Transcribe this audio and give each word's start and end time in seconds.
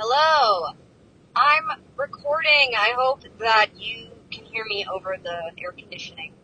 Hello. 0.00 0.74
I'm 1.34 1.82
recording. 1.96 2.70
I 2.78 2.94
hope 2.96 3.22
that 3.40 3.70
you 3.76 4.06
can 4.30 4.44
hear 4.44 4.64
me 4.64 4.86
over 4.88 5.16
the 5.20 5.50
air 5.60 5.72
conditioning. 5.72 6.34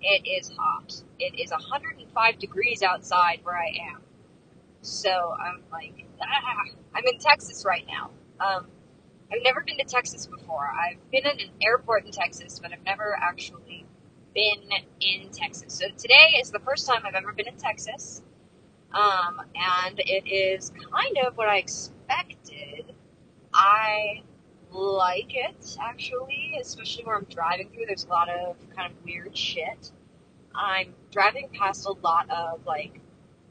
It 0.00 0.28
is 0.28 0.52
hot. 0.56 1.02
It 1.18 1.40
is 1.40 1.50
105 1.50 2.38
degrees 2.38 2.84
outside 2.84 3.40
where 3.42 3.56
I 3.56 3.72
am. 3.92 4.02
So 4.82 5.10
I'm 5.10 5.64
like, 5.72 6.06
ah, 6.22 6.72
I'm 6.94 7.04
in 7.04 7.18
Texas 7.18 7.64
right 7.66 7.84
now. 7.84 8.10
Um, 8.38 8.68
I've 9.32 9.42
never 9.42 9.64
been 9.66 9.78
to 9.78 9.84
Texas 9.84 10.28
before. 10.28 10.70
I've 10.70 11.10
been 11.10 11.26
in 11.26 11.40
an 11.40 11.50
airport 11.60 12.06
in 12.06 12.12
Texas, 12.12 12.60
but 12.60 12.72
I've 12.72 12.84
never 12.84 13.18
actually 13.20 13.86
been 14.36 14.70
in 15.00 15.30
Texas. 15.32 15.74
So 15.74 15.86
today 15.98 16.36
is 16.40 16.52
the 16.52 16.60
first 16.60 16.86
time 16.86 17.02
I've 17.04 17.16
ever 17.16 17.32
been 17.32 17.48
in 17.48 17.56
Texas. 17.56 18.22
Um, 18.92 19.40
and 19.56 19.98
it 19.98 20.28
is 20.28 20.70
kind 20.92 21.18
of 21.26 21.36
what 21.36 21.48
I 21.48 21.56
expected. 21.56 22.69
I 23.62 24.22
like 24.70 25.34
it 25.34 25.76
actually, 25.78 26.56
especially 26.58 27.04
where 27.04 27.16
I'm 27.16 27.26
driving 27.28 27.68
through. 27.68 27.84
There's 27.86 28.04
a 28.04 28.08
lot 28.08 28.30
of 28.30 28.56
kind 28.74 28.90
of 28.90 29.04
weird 29.04 29.36
shit. 29.36 29.92
I'm 30.54 30.94
driving 31.10 31.50
past 31.52 31.84
a 31.84 31.92
lot 31.92 32.30
of 32.30 32.64
like 32.64 33.02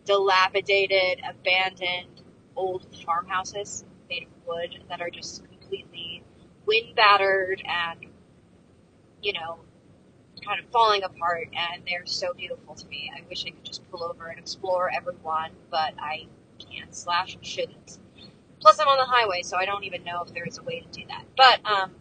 dilapidated, 0.06 1.22
abandoned, 1.30 2.24
old 2.56 2.88
farmhouses 3.06 3.86
made 4.10 4.24
of 4.24 4.30
wood 4.48 4.84
that 4.90 5.00
are 5.00 5.12
just 5.12 5.44
completely 5.48 6.24
wind 6.66 6.96
battered 6.96 7.62
and, 7.64 8.08
you 9.22 9.34
know, 9.34 9.60
kind 10.44 10.60
of 10.60 10.72
falling 10.72 11.04
apart, 11.04 11.50
and 11.56 11.84
they're 11.88 12.08
so 12.08 12.34
beautiful 12.34 12.74
to 12.74 12.88
me. 12.88 13.12
I 13.16 13.22
wish 13.30 13.46
I 13.46 13.52
could 13.52 13.64
just 13.64 13.88
pull 13.92 14.04
over 14.04 14.26
and 14.26 14.40
explore 14.40 14.90
every 14.92 15.14
one, 15.22 15.52
but 15.70 15.94
I 16.00 16.26
can't 16.58 16.96
slash 16.96 17.38
shouldn't. 17.42 18.00
Plus, 18.62 18.80
I'm 18.80 18.88
on 18.88 18.98
the 18.98 19.06
highway, 19.06 19.42
so 19.42 19.58
I 19.58 19.66
don't 19.66 19.84
even 19.84 20.04
know 20.04 20.22
if 20.24 20.34
there 20.34 20.46
is 20.46 20.58
a 20.58 20.64
way 20.64 20.82
to 20.82 21.00
do 21.00 21.06
that. 21.08 21.26
But 21.38 21.66
um, 21.66 21.92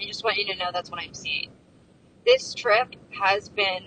I 0.00 0.04
just 0.06 0.24
want 0.24 0.36
you 0.36 0.46
to 0.46 0.56
know 0.56 0.70
that's 0.72 0.90
what 0.90 1.00
I'm 1.00 1.14
seeing. 1.14 1.50
This 2.24 2.54
trip 2.54 2.96
has 3.10 3.48
been 3.48 3.84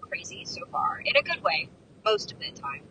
crazy 0.00 0.44
so 0.44 0.60
far, 0.70 1.02
in 1.04 1.16
a 1.16 1.22
good 1.22 1.42
way, 1.42 1.68
most 2.04 2.32
of 2.32 2.38
the 2.38 2.50
time. 2.52 2.82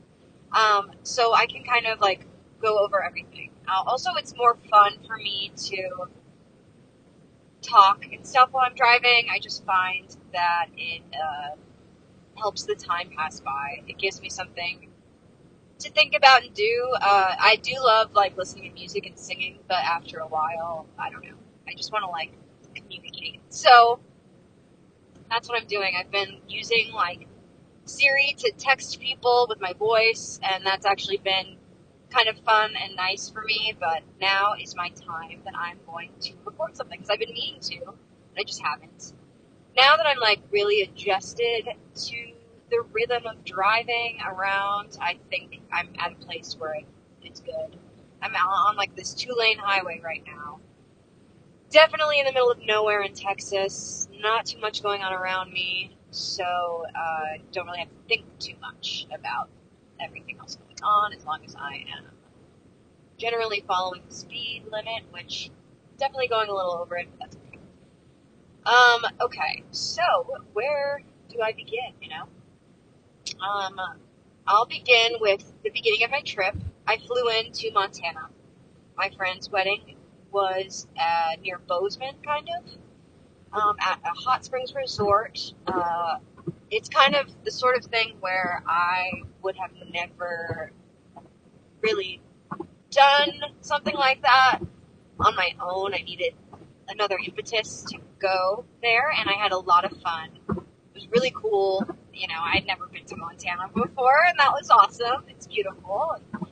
Um, 0.51 0.91
so 1.03 1.33
I 1.33 1.45
can 1.45 1.63
kind 1.63 1.85
of 1.85 2.01
like 2.01 2.25
go 2.61 2.79
over 2.79 3.03
everything. 3.03 3.51
Uh, 3.67 3.83
also, 3.85 4.11
it's 4.15 4.35
more 4.35 4.57
fun 4.69 4.97
for 5.07 5.15
me 5.17 5.51
to 5.55 6.07
talk 7.61 8.05
and 8.11 8.25
stuff 8.25 8.49
while 8.51 8.65
I'm 8.65 8.75
driving. 8.75 9.27
I 9.31 9.39
just 9.39 9.65
find 9.65 10.15
that 10.33 10.67
it 10.75 11.01
uh, 11.13 11.55
helps 12.35 12.63
the 12.63 12.75
time 12.75 13.09
pass 13.15 13.39
by. 13.39 13.83
It 13.87 13.97
gives 13.97 14.21
me 14.21 14.29
something 14.29 14.88
to 15.79 15.91
think 15.91 16.13
about 16.15 16.43
and 16.43 16.53
do. 16.53 16.93
Uh, 17.01 17.35
I 17.39 17.57
do 17.61 17.73
love 17.79 18.13
like 18.13 18.37
listening 18.37 18.69
to 18.69 18.73
music 18.73 19.05
and 19.05 19.17
singing, 19.17 19.59
but 19.67 19.77
after 19.77 20.19
a 20.19 20.27
while, 20.27 20.87
I 20.97 21.09
don't 21.09 21.23
know. 21.23 21.35
I 21.67 21.73
just 21.75 21.91
want 21.91 22.03
to 22.03 22.11
like 22.11 22.31
communicate. 22.75 23.41
So 23.49 23.99
that's 25.29 25.47
what 25.47 25.61
I'm 25.61 25.67
doing. 25.67 25.95
I've 25.97 26.11
been 26.11 26.37
using 26.47 26.91
like 26.93 27.27
Siri 27.85 28.35
to 28.39 28.51
text 28.57 28.99
people 28.99 29.47
with 29.49 29.59
my 29.61 29.73
voice, 29.73 30.39
and 30.43 30.65
that's 30.65 30.85
actually 30.85 31.17
been 31.17 31.57
kind 32.09 32.27
of 32.27 32.39
fun 32.39 32.71
and 32.81 32.95
nice 32.95 33.29
for 33.29 33.41
me, 33.43 33.75
but 33.79 34.01
now 34.19 34.53
is 34.59 34.75
my 34.75 34.89
time 34.89 35.41
that 35.45 35.53
I'm 35.55 35.77
going 35.85 36.11
to 36.21 36.33
record 36.45 36.75
something 36.75 36.99
because 36.99 37.09
I've 37.09 37.19
been 37.19 37.33
meaning 37.33 37.59
to, 37.61 37.75
and 37.75 38.37
I 38.37 38.43
just 38.43 38.61
haven't. 38.61 39.13
Now 39.77 39.95
that 39.95 40.05
I'm 40.05 40.19
like 40.19 40.41
really 40.51 40.81
adjusted 40.81 41.69
to 41.95 42.33
the 42.69 42.83
rhythm 42.91 43.25
of 43.25 43.43
driving 43.43 44.19
around, 44.25 44.97
I 45.01 45.17
think 45.29 45.61
I'm 45.71 45.89
at 45.99 46.13
a 46.13 46.15
place 46.15 46.55
where 46.57 46.75
it's 47.23 47.39
good. 47.39 47.77
I'm 48.21 48.35
on 48.35 48.75
like 48.75 48.95
this 48.95 49.13
two 49.13 49.33
lane 49.37 49.57
highway 49.57 50.01
right 50.03 50.23
now. 50.25 50.59
Definitely 51.69 52.19
in 52.19 52.25
the 52.25 52.31
middle 52.31 52.51
of 52.51 52.59
nowhere 52.65 53.01
in 53.01 53.13
Texas. 53.13 54.07
Not 54.19 54.47
too 54.47 54.59
much 54.59 54.81
going 54.83 55.01
on 55.01 55.13
around 55.13 55.51
me, 55.51 55.95
so 56.11 56.83
uh, 56.95 57.37
don't 57.51 57.65
really 57.67 57.79
have 57.79 57.89
to 57.89 58.07
think 58.07 58.25
too 58.39 58.55
much 58.59 59.07
about 59.13 59.49
everything 59.99 60.37
else 60.39 60.55
going 60.55 60.75
on 60.83 61.13
as 61.13 61.23
long 61.25 61.39
as 61.45 61.55
I 61.55 61.85
am 61.97 62.05
generally 63.17 63.63
following 63.67 64.01
the 64.07 64.15
speed 64.15 64.63
limit, 64.71 65.03
which 65.11 65.51
definitely 65.97 66.29
going 66.29 66.49
a 66.49 66.53
little 66.53 66.79
over 66.81 66.97
it, 66.97 67.07
but 67.11 67.19
that's 67.19 67.37
okay. 67.47 67.59
Um, 68.65 69.11
okay, 69.21 69.63
so 69.71 70.01
where 70.53 71.01
do 71.29 71.41
I 71.41 71.51
begin, 71.51 71.93
you 72.01 72.09
know? 72.09 72.25
Um, 73.41 73.79
I'll 74.45 74.65
begin 74.65 75.13
with 75.19 75.53
the 75.63 75.69
beginning 75.69 76.03
of 76.03 76.11
my 76.11 76.21
trip. 76.21 76.55
I 76.87 76.97
flew 76.97 77.29
into 77.29 77.71
Montana. 77.73 78.29
My 78.97 79.09
friend's 79.15 79.49
wedding 79.49 79.95
was 80.31 80.87
uh, 80.99 81.35
near 81.41 81.59
Bozeman, 81.59 82.15
kind 82.25 82.47
of, 82.59 82.71
um, 83.53 83.75
at 83.79 83.99
a 84.03 84.09
hot 84.09 84.43
springs 84.43 84.73
resort. 84.75 85.53
Uh, 85.67 86.17
it's 86.69 86.89
kind 86.89 87.15
of 87.15 87.27
the 87.43 87.51
sort 87.51 87.77
of 87.77 87.85
thing 87.85 88.17
where 88.19 88.61
I 88.67 89.23
would 89.41 89.55
have 89.55 89.71
never 89.91 90.71
really 91.81 92.21
done 92.91 93.41
something 93.61 93.95
like 93.95 94.21
that 94.23 94.59
on 95.19 95.35
my 95.35 95.53
own. 95.61 95.93
I 95.93 96.01
needed 96.01 96.33
another 96.89 97.17
impetus 97.25 97.83
to 97.89 97.99
go 98.19 98.65
there, 98.81 99.09
and 99.17 99.29
I 99.29 99.33
had 99.33 99.51
a 99.51 99.57
lot 99.57 99.85
of 99.85 99.97
fun. 100.01 100.65
Was 100.99 101.07
really 101.11 101.31
cool. 101.33 101.87
You 102.13 102.27
know, 102.27 102.41
I'd 102.41 102.65
never 102.67 102.85
been 102.87 103.05
to 103.05 103.15
Montana 103.15 103.69
before, 103.73 104.25
and 104.27 104.37
that 104.37 104.51
was 104.51 104.69
awesome. 104.69 105.23
It's 105.29 105.47
beautiful 105.47 106.17
and 106.33 106.47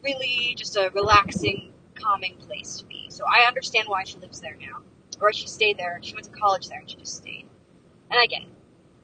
really 0.00 0.54
just 0.56 0.76
a 0.76 0.92
relaxing, 0.94 1.72
calming 1.96 2.36
place 2.36 2.76
to 2.76 2.84
be. 2.86 3.06
So 3.08 3.24
I 3.26 3.48
understand 3.48 3.88
why 3.88 4.04
she 4.04 4.18
lives 4.18 4.40
there 4.40 4.56
now, 4.60 4.82
or 5.20 5.32
she 5.32 5.48
stayed 5.48 5.76
there. 5.76 5.98
She 6.02 6.14
went 6.14 6.26
to 6.26 6.30
college 6.30 6.68
there, 6.68 6.78
and 6.78 6.88
she 6.88 6.96
just 6.98 7.16
stayed. 7.16 7.48
And 8.12 8.20
I 8.20 8.26
get 8.26 8.42
it. 8.42 8.48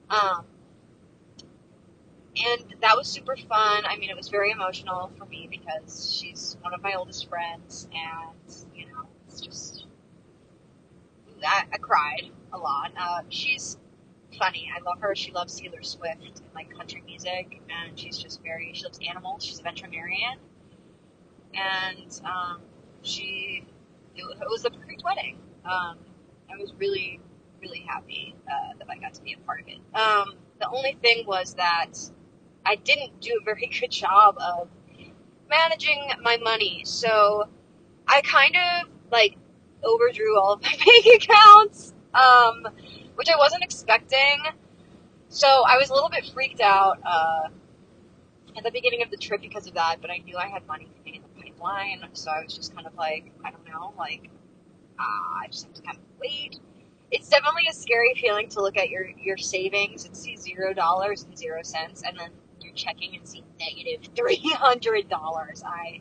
Um, 0.09 0.45
and 2.37 2.75
that 2.81 2.97
was 2.97 3.09
super 3.09 3.35
fun. 3.35 3.83
I 3.87 3.97
mean, 3.99 4.09
it 4.09 4.17
was 4.17 4.29
very 4.29 4.53
emotional 4.53 5.11
for 5.19 5.25
me 5.25 5.49
because 5.51 6.17
she's 6.17 6.57
one 6.61 6.75
of 6.75 6.81
my 6.81 6.95
oldest 6.95 7.29
friends, 7.29 7.89
and 7.93 8.67
you 8.73 8.87
know, 8.87 9.09
it's 9.27 9.41
just 9.41 9.87
I, 11.45 11.65
I 11.73 11.79
cried 11.79 12.31
a 12.53 12.59
lot. 12.59 12.93
Uh, 12.97 13.23
she's 13.31 13.77
funny. 14.39 14.71
I 14.75 14.83
love 14.83 15.01
her. 15.01 15.15
She 15.15 15.33
loves 15.33 15.59
Taylor 15.61 15.83
Swift 15.83 16.23
and 16.23 16.41
like 16.55 16.75
country 16.77 17.03
music, 17.07 17.61
and 17.71 17.99
she's 17.99 18.19
just 18.19 18.43
very. 18.43 18.73
She 18.75 18.85
loves 18.85 18.99
animals. 19.09 19.45
She's 19.45 19.61
a 19.61 19.63
veterinarian, 19.63 20.39
and 21.55 22.21
um, 22.25 22.61
she 23.03 23.67
it, 24.17 24.25
was 24.49 24.63
the 24.63 24.71
perfect 24.71 25.03
wedding. 25.05 25.39
Um, 25.65 25.99
I 26.53 26.57
was 26.59 26.73
really, 26.79 27.21
really 27.61 27.85
happy 27.87 28.35
uh, 28.49 28.79
that 28.79 28.89
I 28.91 28.99
got 28.99 29.15
to 29.15 29.23
be 29.23 29.35
a 29.35 29.39
part 29.39 29.61
of 29.61 29.69
it. 29.69 29.79
Um, 29.95 30.35
the 30.59 30.69
only 30.69 30.97
thing 31.03 31.27
was 31.27 31.55
that 31.55 31.93
I 32.65 32.77
didn't 32.77 33.21
do 33.21 33.39
a 33.41 33.45
very 33.45 33.71
good 33.81 33.91
job 33.91 34.37
of 34.39 34.69
managing 35.49 36.11
my 36.23 36.37
money. 36.39 36.83
So 36.85 37.49
I 38.07 38.21
kind 38.23 38.57
of 38.57 38.89
like 39.11 39.37
overdrew 39.83 40.39
all 40.39 40.53
of 40.55 40.63
my 40.63 40.75
bank 40.85 41.07
accounts, 41.23 41.93
um, 42.15 42.67
which 43.15 43.28
I 43.28 43.37
wasn't 43.37 43.62
expecting. 43.62 44.43
So 45.28 45.47
I 45.47 45.76
was 45.76 45.91
a 45.91 45.94
little 45.94 46.09
bit 46.09 46.26
freaked 46.34 46.60
out 46.60 46.98
uh, 47.04 47.48
at 48.56 48.65
the 48.65 48.71
beginning 48.71 49.03
of 49.03 49.10
the 49.10 49.16
trip 49.16 49.41
because 49.41 49.66
of 49.66 49.75
that, 49.75 49.97
but 50.00 50.10
I 50.10 50.19
knew 50.19 50.37
I 50.37 50.48
had 50.48 50.66
money 50.66 50.88
in 51.06 51.22
the 51.22 51.43
pipeline, 51.43 52.03
so 52.15 52.31
I 52.31 52.43
was 52.43 52.54
just 52.54 52.75
kind 52.75 52.87
of 52.87 52.94
like, 52.97 53.32
I 53.44 53.50
don't 53.50 53.66
know, 53.69 53.94
like, 53.97 54.28
uh, 54.98 55.43
I 55.43 55.47
just 55.50 55.66
have 55.66 55.75
to 55.75 55.82
kind 55.82 55.97
of 55.97 56.03
wait. 56.21 56.59
It's 57.10 57.28
definitely 57.28 57.66
a 57.71 57.72
scary 57.72 58.15
feeling 58.21 58.48
to 58.50 58.60
look 58.62 58.76
at 58.76 58.91
your, 58.91 59.10
your 59.22 59.37
savings 59.37 60.04
and 60.04 60.16
see 60.16 60.37
zero 60.37 60.75
dollars 60.75 61.25
and 61.25 61.37
zero 61.38 61.62
cents, 61.62 62.03
and 62.04 62.19
then 62.19 62.31
you're 62.60 62.75
checking 62.75 63.16
and 63.16 63.28
see 63.28 63.44
negative 63.59 64.12
$300. 64.15 65.65
I 65.65 66.01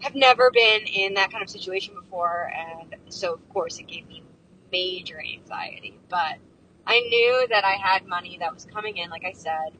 have 0.00 0.14
never 0.14 0.50
been 0.50 0.82
in 0.86 1.14
that 1.14 1.30
kind 1.30 1.42
of 1.42 1.50
situation 1.50 1.94
before, 1.94 2.52
and 2.56 2.96
so 3.08 3.34
of 3.34 3.48
course 3.50 3.78
it 3.78 3.88
gave 3.88 4.06
me 4.08 4.22
major 4.70 5.20
anxiety. 5.20 5.98
But 6.08 6.36
I 6.86 7.00
knew 7.00 7.46
that 7.50 7.64
I 7.64 7.72
had 7.72 8.06
money 8.06 8.38
that 8.40 8.52
was 8.52 8.64
coming 8.64 8.96
in, 8.96 9.10
like 9.10 9.24
I 9.24 9.32
said, 9.32 9.72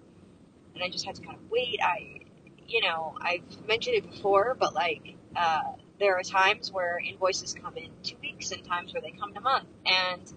and 0.75 0.83
I 0.83 0.89
just 0.89 1.07
had 1.07 1.15
to 1.17 1.23
kind 1.23 1.37
of 1.37 1.51
wait. 1.51 1.79
I, 1.83 2.21
you 2.67 2.83
know, 2.83 3.17
I've 3.21 3.67
mentioned 3.67 3.97
it 3.97 4.11
before, 4.11 4.57
but 4.59 4.75
like, 4.75 5.15
uh, 5.35 5.63
there 5.99 6.17
are 6.17 6.23
times 6.23 6.73
where 6.73 6.99
invoices 6.99 7.55
come 7.55 7.77
in 7.77 7.91
two 8.03 8.17
weeks 8.23 8.53
and 8.53 8.65
times 8.65 8.93
where 8.93 9.03
they 9.03 9.11
come 9.11 9.31
in 9.31 9.37
a 9.37 9.41
month. 9.41 9.69
And 9.87 10.33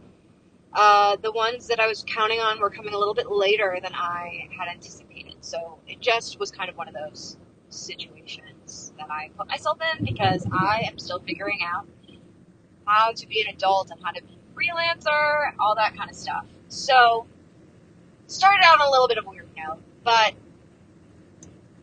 uh, 0.73 1.17
the 1.17 1.31
ones 1.31 1.67
that 1.67 1.79
I 1.79 1.87
was 1.87 2.03
counting 2.07 2.39
on 2.39 2.59
were 2.59 2.69
coming 2.69 2.93
a 2.93 2.97
little 2.97 3.13
bit 3.13 3.29
later 3.29 3.77
than 3.81 3.93
I 3.93 4.47
had 4.57 4.69
anticipated. 4.69 5.35
So 5.41 5.79
it 5.87 5.99
just 5.99 6.39
was 6.39 6.51
kind 6.51 6.69
of 6.69 6.77
one 6.77 6.87
of 6.87 6.93
those 6.93 7.37
situations 7.69 8.93
that 8.97 9.09
I 9.09 9.29
put 9.37 9.47
myself 9.47 9.79
in 9.97 10.05
because 10.05 10.45
I 10.51 10.85
am 10.87 10.97
still 10.97 11.19
figuring 11.19 11.59
out 11.63 11.87
how 12.85 13.11
to 13.11 13.27
be 13.27 13.41
an 13.41 13.53
adult 13.53 13.91
and 13.91 13.99
how 14.03 14.11
to 14.11 14.21
be 14.23 14.37
freelancer, 14.61 15.53
all 15.59 15.75
that 15.75 15.95
kind 15.95 16.09
of 16.09 16.15
stuff. 16.15 16.45
So 16.67 17.25
started 18.27 18.63
out 18.63 18.79
on 18.79 18.87
a 18.87 18.91
little 18.91 19.07
bit 19.07 19.17
of 19.17 19.25
a 19.25 19.29
weird 19.29 19.49
note, 19.57 19.79
but 20.03 20.33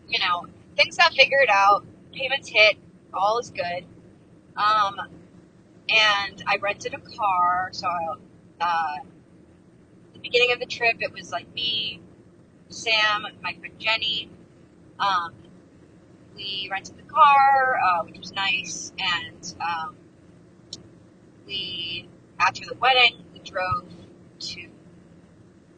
you 0.09 0.19
know, 0.19 0.47
things 0.77 0.97
got 0.97 1.13
figured 1.13 1.49
out, 1.51 1.85
payments 2.13 2.49
hit, 2.49 2.77
all 3.13 3.39
is 3.39 3.51
good. 3.51 3.85
Um, 4.57 4.99
and 5.89 6.43
I 6.47 6.57
rented 6.57 6.95
a 6.95 6.99
car. 6.99 7.69
So, 7.73 7.89
uh, 8.61 8.97
the 10.15 10.19
beginning 10.21 10.53
of 10.53 10.61
the 10.61 10.67
trip, 10.67 10.97
it 11.01 11.13
was 11.13 11.31
like 11.31 11.53
me, 11.55 12.01
Sam, 12.69 13.27
my 13.43 13.55
friend 13.55 13.75
Jenny. 13.79 14.31
Um, 14.99 15.33
we 16.35 16.69
rented 16.71 16.97
the 16.97 17.03
car, 17.03 17.79
uh, 17.79 18.05
which 18.05 18.19
was 18.19 18.33
nice, 18.33 18.93
and 18.99 19.55
um, 19.61 19.97
we 21.47 22.09
after 22.40 22.64
the 22.67 22.76
wedding 22.76 23.25
we 23.32 23.40
drove 23.40 23.88
to. 24.40 24.69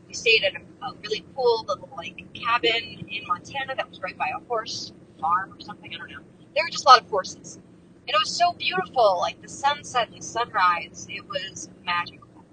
We 0.08 0.14
stayed 0.14 0.42
at 0.44 0.54
a, 0.54 0.86
a 0.86 0.94
really 1.02 1.24
cool 1.34 1.64
little 1.68 1.88
like 1.96 2.32
cabin 2.34 3.06
in 3.08 3.26
Montana 3.26 3.74
that 3.76 3.88
was 3.88 4.00
right 4.00 4.16
by 4.16 4.30
a 4.36 4.40
horse 4.46 4.92
farm 5.20 5.52
or 5.52 5.60
something. 5.60 5.92
I 5.94 5.98
don't 5.98 6.10
know. 6.10 6.24
There 6.54 6.64
were 6.64 6.70
just 6.70 6.84
a 6.84 6.88
lot 6.88 7.02
of 7.02 7.08
horses, 7.08 7.56
and 7.56 8.08
it 8.08 8.18
was 8.18 8.30
so 8.30 8.52
beautiful. 8.52 9.18
Like 9.20 9.40
the 9.40 9.48
sunset 9.48 10.08
and 10.08 10.20
the 10.20 10.24
sunrise, 10.24 11.06
it 11.08 11.26
was 11.28 11.68
magical. 11.84 12.44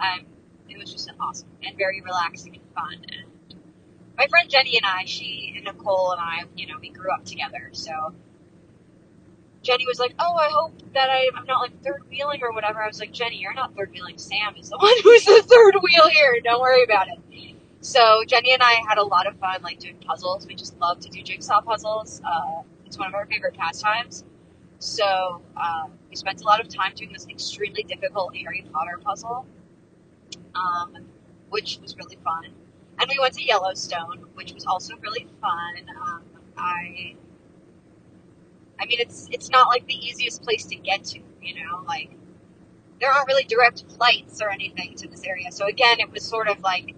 Um, 0.00 0.26
it 0.68 0.78
was 0.78 0.92
just 0.92 1.10
awesome 1.20 1.48
and 1.62 1.76
very 1.76 2.00
relaxing 2.00 2.56
and 2.56 2.64
fun. 2.74 3.04
And 3.12 3.60
my 4.18 4.26
friend 4.28 4.48
Jenny 4.50 4.76
and 4.76 4.86
I, 4.86 5.04
she 5.04 5.52
and 5.56 5.64
Nicole 5.64 6.12
and 6.12 6.20
I, 6.20 6.44
you 6.56 6.66
know, 6.66 6.74
we 6.80 6.90
grew 6.90 7.12
up 7.12 7.24
together. 7.24 7.70
So 7.72 8.14
Jenny 9.64 9.86
was 9.86 9.98
like, 9.98 10.14
"Oh, 10.20 10.34
I 10.34 10.48
hope 10.52 10.74
that 10.92 11.10
I, 11.10 11.28
I'm 11.34 11.46
not 11.46 11.60
like 11.60 11.82
third 11.82 12.02
wheeling 12.08 12.40
or 12.42 12.52
whatever." 12.52 12.82
I 12.82 12.86
was 12.86 13.00
like, 13.00 13.12
"Jenny, 13.12 13.38
you're 13.38 13.54
not 13.54 13.74
third 13.74 13.90
wheeling. 13.92 14.18
Sam 14.18 14.54
is 14.56 14.70
the 14.70 14.78
one 14.80 14.94
who's 15.02 15.24
the 15.24 15.42
third 15.42 15.76
wheel 15.82 16.08
here. 16.10 16.40
Don't 16.44 16.60
worry 16.60 16.84
about 16.84 17.08
it." 17.08 17.56
So 17.80 18.24
Jenny 18.26 18.52
and 18.52 18.62
I 18.62 18.80
had 18.88 18.98
a 18.98 19.02
lot 19.04 19.26
of 19.26 19.36
fun, 19.38 19.62
like 19.62 19.80
doing 19.80 19.96
puzzles. 20.06 20.46
We 20.46 20.54
just 20.54 20.78
love 20.78 21.00
to 21.00 21.10
do 21.10 21.22
jigsaw 21.22 21.60
puzzles. 21.62 22.22
Uh, 22.24 22.62
it's 22.86 22.98
one 22.98 23.08
of 23.08 23.14
our 23.14 23.26
favorite 23.26 23.54
pastimes. 23.54 24.24
So 24.78 25.42
um, 25.56 25.92
we 26.10 26.16
spent 26.16 26.40
a 26.42 26.44
lot 26.44 26.60
of 26.60 26.68
time 26.68 26.92
doing 26.94 27.12
this 27.12 27.26
extremely 27.28 27.82
difficult 27.82 28.36
Harry 28.36 28.64
Potter 28.72 29.00
puzzle, 29.02 29.46
um, 30.54 30.96
which 31.50 31.78
was 31.82 31.96
really 31.96 32.18
fun. 32.22 32.52
And 32.98 33.10
we 33.10 33.18
went 33.18 33.34
to 33.34 33.42
Yellowstone, 33.44 34.26
which 34.34 34.52
was 34.52 34.66
also 34.66 34.94
really 35.02 35.26
fun. 35.40 35.74
Um, 36.00 36.22
I, 36.56 37.16
I 38.84 38.86
mean, 38.86 39.00
it's 39.00 39.28
it's 39.32 39.48
not 39.48 39.68
like 39.68 39.86
the 39.86 39.94
easiest 39.94 40.42
place 40.42 40.66
to 40.66 40.76
get 40.76 41.04
to, 41.04 41.20
you 41.40 41.54
know, 41.54 41.82
like 41.86 42.10
there 43.00 43.10
aren't 43.10 43.26
really 43.28 43.44
direct 43.44 43.82
flights 43.96 44.42
or 44.42 44.50
anything 44.50 44.94
to 44.96 45.08
this 45.08 45.24
area. 45.24 45.50
So 45.52 45.66
again, 45.66 46.00
it 46.00 46.12
was 46.12 46.22
sort 46.22 46.48
of 46.48 46.60
like 46.60 46.94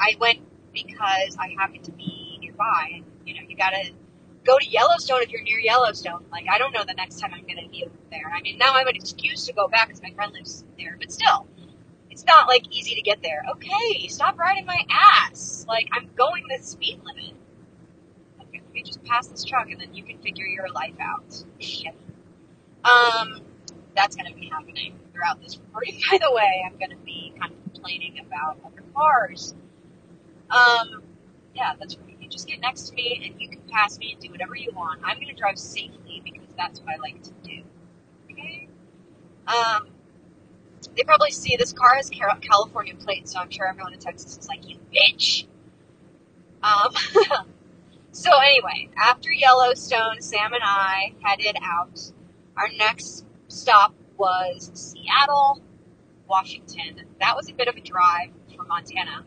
I 0.00 0.16
went 0.18 0.38
because 0.72 1.36
I 1.38 1.54
happened 1.58 1.84
to 1.84 1.92
be 1.92 2.38
nearby. 2.40 2.92
And, 2.94 3.04
you 3.26 3.34
know, 3.34 3.40
you 3.46 3.56
gotta 3.56 3.90
go 4.44 4.58
to 4.58 4.66
Yellowstone 4.66 5.20
if 5.20 5.30
you're 5.30 5.42
near 5.42 5.58
Yellowstone. 5.58 6.24
Like, 6.32 6.46
I 6.50 6.56
don't 6.56 6.72
know 6.72 6.84
the 6.86 6.94
next 6.94 7.20
time 7.20 7.34
I'm 7.34 7.46
gonna 7.46 7.68
be 7.68 7.86
there. 8.10 8.32
I 8.34 8.40
mean, 8.40 8.56
now 8.56 8.72
I 8.72 8.78
have 8.78 8.86
an 8.86 8.96
excuse 8.96 9.44
to 9.46 9.52
go 9.52 9.68
back 9.68 9.88
because 9.88 10.02
my 10.02 10.12
friend 10.12 10.32
lives 10.32 10.64
there, 10.78 10.96
but 10.98 11.12
still, 11.12 11.46
it's 12.10 12.24
not 12.24 12.48
like 12.48 12.62
easy 12.70 12.94
to 12.94 13.02
get 13.02 13.22
there. 13.22 13.42
Okay, 13.50 14.08
stop 14.08 14.38
riding 14.38 14.64
my 14.64 14.82
ass. 14.90 15.66
Like, 15.68 15.90
I'm 15.92 16.08
going 16.16 16.44
the 16.48 16.64
speed 16.64 17.02
limit. 17.04 17.34
Me 18.78 18.84
just 18.84 19.02
pass 19.02 19.26
this 19.26 19.42
truck 19.42 19.68
and 19.72 19.80
then 19.80 19.92
you 19.92 20.04
can 20.04 20.18
figure 20.18 20.46
your 20.46 20.68
life 20.68 20.94
out. 21.00 21.42
Shit. 21.58 21.96
Um, 22.84 23.40
that's 23.96 24.14
gonna 24.14 24.32
be 24.32 24.46
happening 24.46 24.96
throughout 25.12 25.42
this 25.42 25.58
recording. 25.58 26.00
By 26.10 26.18
the 26.18 26.32
way, 26.32 26.62
I'm 26.64 26.78
gonna 26.78 27.00
be 27.04 27.34
kind 27.40 27.52
of 27.52 27.72
complaining 27.72 28.20
about 28.24 28.58
other 28.64 28.84
cars. 28.94 29.52
Um, 30.48 31.02
yeah, 31.56 31.74
that's 31.76 31.96
right. 31.98 32.16
You 32.20 32.28
just 32.28 32.46
get 32.46 32.60
next 32.60 32.90
to 32.90 32.94
me 32.94 33.20
and 33.24 33.40
you 33.40 33.48
can 33.48 33.62
pass 33.68 33.98
me 33.98 34.12
and 34.12 34.22
do 34.22 34.30
whatever 34.30 34.54
you 34.54 34.70
want. 34.72 35.00
I'm 35.02 35.18
gonna 35.18 35.34
drive 35.34 35.58
safely 35.58 36.22
because 36.24 36.54
that's 36.56 36.80
what 36.80 36.94
I 36.94 36.98
like 36.98 37.20
to 37.24 37.32
do. 37.42 37.64
Okay? 38.30 38.68
Um, 39.48 39.88
they 40.96 41.02
probably 41.02 41.32
see 41.32 41.56
this 41.56 41.72
car 41.72 41.96
has 41.96 42.08
California 42.10 42.94
plates, 42.94 43.32
so 43.32 43.40
I'm 43.40 43.50
sure 43.50 43.66
everyone 43.66 43.92
in 43.92 43.98
Texas 43.98 44.38
is 44.38 44.46
like, 44.46 44.68
you 44.68 44.78
bitch. 44.94 45.46
Um, 46.62 46.92
so 48.12 48.30
anyway, 48.38 48.88
after 48.96 49.30
Yellowstone, 49.30 50.20
Sam 50.20 50.52
and 50.52 50.62
I 50.64 51.14
headed 51.22 51.56
out. 51.62 52.00
Our 52.56 52.68
next 52.76 53.24
stop 53.48 53.94
was 54.16 54.70
Seattle, 54.74 55.62
Washington. 56.28 57.02
That 57.20 57.36
was 57.36 57.48
a 57.48 57.54
bit 57.54 57.68
of 57.68 57.76
a 57.76 57.80
drive 57.80 58.30
from 58.56 58.68
Montana, 58.68 59.24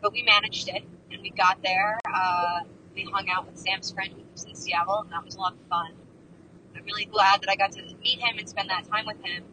but 0.00 0.12
we 0.12 0.22
managed 0.22 0.68
it 0.68 0.84
and 1.10 1.22
we 1.22 1.30
got 1.30 1.62
there. 1.62 1.98
Uh, 2.12 2.60
we 2.94 3.04
hung 3.04 3.28
out 3.28 3.46
with 3.46 3.58
Sam's 3.58 3.90
friend 3.90 4.12
who 4.12 4.22
lives 4.22 4.44
in 4.44 4.54
Seattle, 4.54 5.00
and 5.02 5.12
that 5.12 5.24
was 5.24 5.34
a 5.34 5.40
lot 5.40 5.52
of 5.54 5.58
fun. 5.68 5.92
I'm 6.76 6.84
really 6.84 7.06
glad 7.06 7.40
that 7.40 7.50
I 7.50 7.56
got 7.56 7.72
to 7.72 7.82
meet 7.82 8.20
him 8.20 8.38
and 8.38 8.48
spend 8.48 8.70
that 8.70 8.84
time 8.88 9.06
with 9.06 9.20
him. 9.24 9.44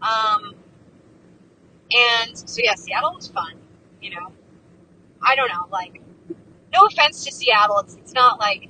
Um, 0.00 0.54
and 1.92 2.36
so 2.36 2.60
yeah, 2.62 2.74
Seattle 2.74 3.14
was 3.14 3.28
fun. 3.28 3.54
You 4.00 4.10
know, 4.10 4.32
I 5.22 5.36
don't 5.36 5.48
know. 5.48 5.66
Like, 5.70 6.00
no 6.76 6.86
offense 6.86 7.24
to 7.24 7.32
Seattle, 7.32 7.78
it's 7.80 7.94
it's 7.96 8.12
not 8.12 8.38
like 8.38 8.68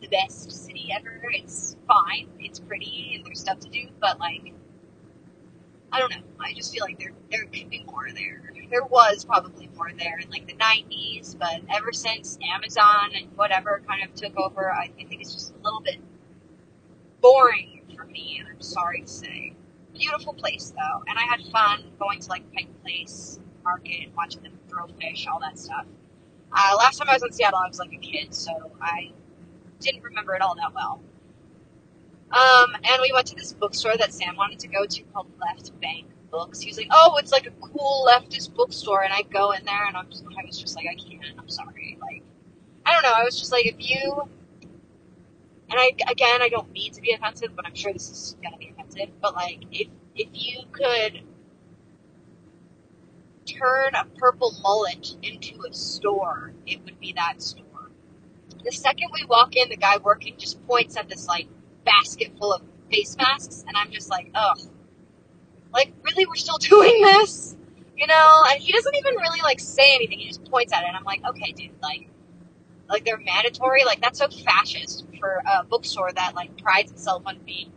the 0.00 0.08
best 0.08 0.50
city 0.50 0.90
ever. 0.94 1.22
It's 1.32 1.76
fine. 1.86 2.28
It's 2.40 2.58
pretty 2.58 3.12
and 3.14 3.24
there's 3.24 3.40
stuff 3.40 3.60
to 3.60 3.68
do, 3.68 3.88
but 4.00 4.18
like, 4.18 4.52
I 5.92 6.00
don't 6.00 6.10
know. 6.10 6.22
I 6.40 6.52
just 6.54 6.72
feel 6.72 6.84
like 6.84 6.98
there 6.98 7.12
there 7.30 7.44
could 7.44 7.70
be 7.70 7.84
more 7.84 8.08
there. 8.14 8.40
There 8.70 8.84
was 8.84 9.24
probably 9.24 9.68
more 9.76 9.90
there 9.96 10.18
in 10.18 10.30
like 10.30 10.46
the 10.46 10.54
'90s, 10.54 11.38
but 11.38 11.60
ever 11.74 11.92
since 11.92 12.38
Amazon 12.54 13.12
and 13.14 13.36
whatever 13.36 13.82
kind 13.86 14.02
of 14.02 14.14
took 14.14 14.36
over, 14.38 14.72
I, 14.72 14.90
I 14.98 15.04
think 15.04 15.20
it's 15.20 15.34
just 15.34 15.52
a 15.52 15.62
little 15.62 15.80
bit 15.80 15.98
boring 17.20 17.82
for 17.94 18.04
me. 18.04 18.38
And 18.40 18.48
I'm 18.48 18.60
sorry 18.62 19.02
to 19.02 19.08
say 19.08 19.54
beautiful 19.94 20.32
place 20.32 20.72
though, 20.74 21.04
and 21.06 21.18
I 21.18 21.22
had 21.22 21.42
fun 21.52 21.84
going 21.98 22.20
to 22.20 22.28
like 22.30 22.50
Pike 22.52 22.68
Place 22.82 23.38
Market, 23.62 24.06
and 24.06 24.16
watching 24.16 24.42
them 24.42 24.58
throw 24.68 24.88
fish, 24.98 25.26
all 25.30 25.38
that 25.40 25.58
stuff. 25.58 25.86
Uh, 26.54 26.76
last 26.78 26.98
time 26.98 27.08
I 27.08 27.14
was 27.14 27.22
in 27.22 27.32
Seattle, 27.32 27.60
I 27.64 27.68
was 27.68 27.78
like 27.78 27.92
a 27.92 27.98
kid, 27.98 28.34
so 28.34 28.72
I 28.80 29.12
didn't 29.80 30.02
remember 30.02 30.34
it 30.34 30.42
all 30.42 30.54
that 30.56 30.74
well. 30.74 31.00
Um, 32.30 32.74
and 32.84 33.02
we 33.02 33.12
went 33.12 33.26
to 33.28 33.34
this 33.36 33.52
bookstore 33.52 33.96
that 33.96 34.12
Sam 34.12 34.36
wanted 34.36 34.58
to 34.60 34.68
go 34.68 34.86
to 34.86 35.02
called 35.12 35.28
Left 35.40 35.78
Bank 35.80 36.06
Books. 36.30 36.60
He 36.60 36.68
was 36.68 36.78
like, 36.78 36.88
"Oh, 36.90 37.16
it's 37.18 37.32
like 37.32 37.46
a 37.46 37.50
cool 37.50 38.06
leftist 38.08 38.54
bookstore," 38.54 39.02
and 39.02 39.12
I 39.12 39.22
go 39.22 39.52
in 39.52 39.64
there, 39.64 39.86
and 39.86 39.96
I'm 39.96 40.08
just, 40.10 40.24
I 40.24 40.44
was 40.46 40.58
just 40.58 40.76
like, 40.76 40.86
"I 40.86 40.94
can't. 40.94 41.38
I'm 41.38 41.48
sorry." 41.48 41.98
Like, 42.00 42.22
I 42.86 42.92
don't 42.92 43.02
know. 43.02 43.12
I 43.14 43.24
was 43.24 43.38
just 43.38 43.52
like, 43.52 43.66
if 43.66 43.76
you 43.78 44.28
and 45.72 45.80
I 45.80 45.92
again, 46.10 46.42
I 46.42 46.48
don't 46.50 46.70
mean 46.72 46.92
to 46.92 47.00
be 47.00 47.12
offensive, 47.12 47.56
but 47.56 47.66
I'm 47.66 47.74
sure 47.74 47.92
this 47.92 48.10
is 48.10 48.36
gonna 48.42 48.58
be 48.58 48.70
offensive. 48.70 49.08
But 49.20 49.34
like, 49.34 49.60
if 49.70 49.88
if 50.14 50.28
you 50.32 50.60
could 50.70 51.22
turn 53.46 53.94
a 53.94 54.04
purple 54.18 54.54
mullet 54.62 55.16
into 55.22 55.62
a 55.68 55.72
store, 55.72 56.52
it 56.66 56.84
would 56.84 56.98
be 57.00 57.12
that 57.14 57.42
store. 57.42 57.90
The 58.64 58.72
second 58.72 59.10
we 59.12 59.24
walk 59.24 59.56
in, 59.56 59.68
the 59.68 59.76
guy 59.76 59.98
working 59.98 60.36
just 60.38 60.64
points 60.66 60.96
at 60.96 61.08
this 61.08 61.26
like 61.26 61.48
basket 61.84 62.32
full 62.38 62.52
of 62.52 62.62
face 62.90 63.16
masks, 63.16 63.64
and 63.66 63.76
I'm 63.76 63.90
just 63.90 64.10
like, 64.10 64.30
ugh. 64.34 64.60
Like, 65.72 65.92
really, 66.02 66.26
we're 66.26 66.34
still 66.34 66.58
doing 66.60 67.02
this? 67.02 67.56
You 67.96 68.06
know? 68.06 68.42
And 68.48 68.60
he 68.60 68.72
doesn't 68.72 68.94
even 68.94 69.16
really 69.16 69.40
like 69.42 69.60
say 69.60 69.94
anything. 69.94 70.18
He 70.18 70.28
just 70.28 70.44
points 70.44 70.72
at 70.72 70.82
it, 70.82 70.88
and 70.88 70.96
I'm 70.96 71.04
like, 71.04 71.22
okay, 71.24 71.52
dude, 71.52 71.70
like, 71.82 72.08
like 72.88 73.04
they're 73.04 73.18
mandatory. 73.18 73.84
Like 73.84 74.00
that's 74.00 74.18
so 74.18 74.28
fascist 74.28 75.06
for 75.18 75.42
a 75.50 75.64
bookstore 75.64 76.12
that 76.12 76.34
like 76.34 76.56
prides 76.62 76.92
itself 76.92 77.22
on 77.26 77.38
being 77.44 77.72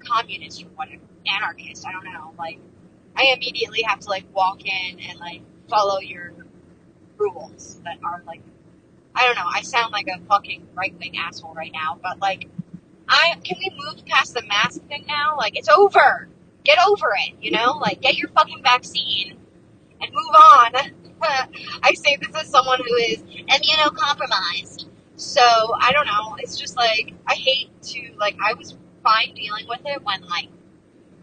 communist 0.00 0.62
or 0.64 0.66
whatever, 0.74 1.02
anarchist. 1.26 1.86
I 1.86 1.92
don't 1.92 2.04
know. 2.04 2.34
Like 2.38 2.58
I 3.16 3.32
immediately 3.36 3.82
have 3.82 4.00
to 4.00 4.08
like 4.08 4.24
walk 4.34 4.64
in 4.64 5.00
and 5.00 5.18
like 5.18 5.42
follow 5.68 6.00
your 6.00 6.32
rules 7.16 7.80
that 7.84 7.98
are 8.04 8.22
like 8.26 8.42
I 9.14 9.26
don't 9.26 9.36
know. 9.36 9.48
I 9.52 9.62
sound 9.62 9.92
like 9.92 10.08
a 10.08 10.18
fucking 10.26 10.68
right 10.74 10.94
wing 10.98 11.16
asshole 11.18 11.54
right 11.54 11.72
now, 11.72 11.98
but 12.02 12.18
like 12.20 12.48
I 13.08 13.36
can 13.44 13.58
we 13.58 13.70
move 13.84 14.04
past 14.06 14.34
the 14.34 14.42
mask 14.42 14.82
thing 14.86 15.04
now? 15.06 15.36
Like 15.36 15.56
it's 15.56 15.68
over. 15.68 16.28
Get 16.64 16.78
over 16.86 17.12
it, 17.26 17.34
you 17.40 17.50
know? 17.50 17.72
Like 17.72 18.00
get 18.00 18.16
your 18.16 18.28
fucking 18.30 18.62
vaccine 18.62 19.36
and 20.00 20.10
move 20.12 20.34
on. 20.34 20.72
I 21.82 21.92
say 21.94 22.16
this 22.16 22.34
as 22.34 22.48
someone 22.48 22.80
who 22.86 22.94
is 22.96 23.22
immunocompromised. 23.22 24.86
So 25.16 25.42
I 25.42 25.92
don't 25.92 26.06
know. 26.06 26.36
It's 26.38 26.56
just 26.56 26.76
like 26.76 27.12
I 27.26 27.34
hate 27.34 27.70
to 27.82 28.14
like 28.18 28.36
I 28.42 28.54
was 28.54 28.76
fine 29.02 29.34
dealing 29.34 29.66
with 29.68 29.80
it 29.84 30.02
when 30.02 30.22
like 30.22 30.48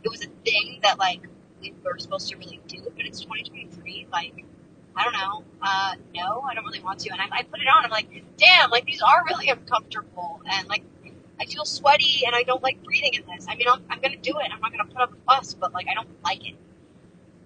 it 0.03 0.09
was 0.09 0.23
a 0.23 0.29
thing 0.45 0.79
that 0.83 0.99
like 0.99 1.21
we 1.61 1.73
were 1.83 1.97
supposed 1.99 2.29
to 2.29 2.37
really 2.37 2.59
do, 2.67 2.81
but 2.95 3.05
it's 3.05 3.21
2023. 3.21 4.07
Like 4.11 4.45
I 4.95 5.03
don't 5.03 5.13
know. 5.13 5.43
Uh, 5.61 5.93
no, 6.13 6.41
I 6.41 6.53
don't 6.53 6.65
really 6.65 6.81
want 6.81 6.99
to. 6.99 7.11
And 7.11 7.21
I, 7.21 7.27
I 7.31 7.43
put 7.43 7.61
it 7.61 7.67
on. 7.67 7.85
I'm 7.85 7.91
like, 7.91 8.09
damn, 8.37 8.69
like 8.69 8.85
these 8.85 9.01
are 9.01 9.23
really 9.29 9.49
uncomfortable, 9.49 10.41
and 10.45 10.67
like 10.67 10.83
I 11.39 11.45
feel 11.45 11.65
sweaty, 11.65 12.23
and 12.25 12.35
I 12.35 12.43
don't 12.43 12.61
like 12.61 12.83
breathing 12.83 13.13
in 13.13 13.23
this. 13.33 13.45
I 13.47 13.55
mean, 13.55 13.67
I'm, 13.69 13.81
I'm 13.89 14.01
gonna 14.01 14.17
do 14.17 14.37
it. 14.39 14.47
I'm 14.53 14.59
not 14.59 14.71
gonna 14.71 14.85
put 14.85 15.01
up 15.01 15.13
a 15.13 15.35
fuss, 15.35 15.53
but 15.53 15.73
like 15.73 15.87
I 15.89 15.93
don't 15.93 16.07
like 16.23 16.47
it. 16.47 16.55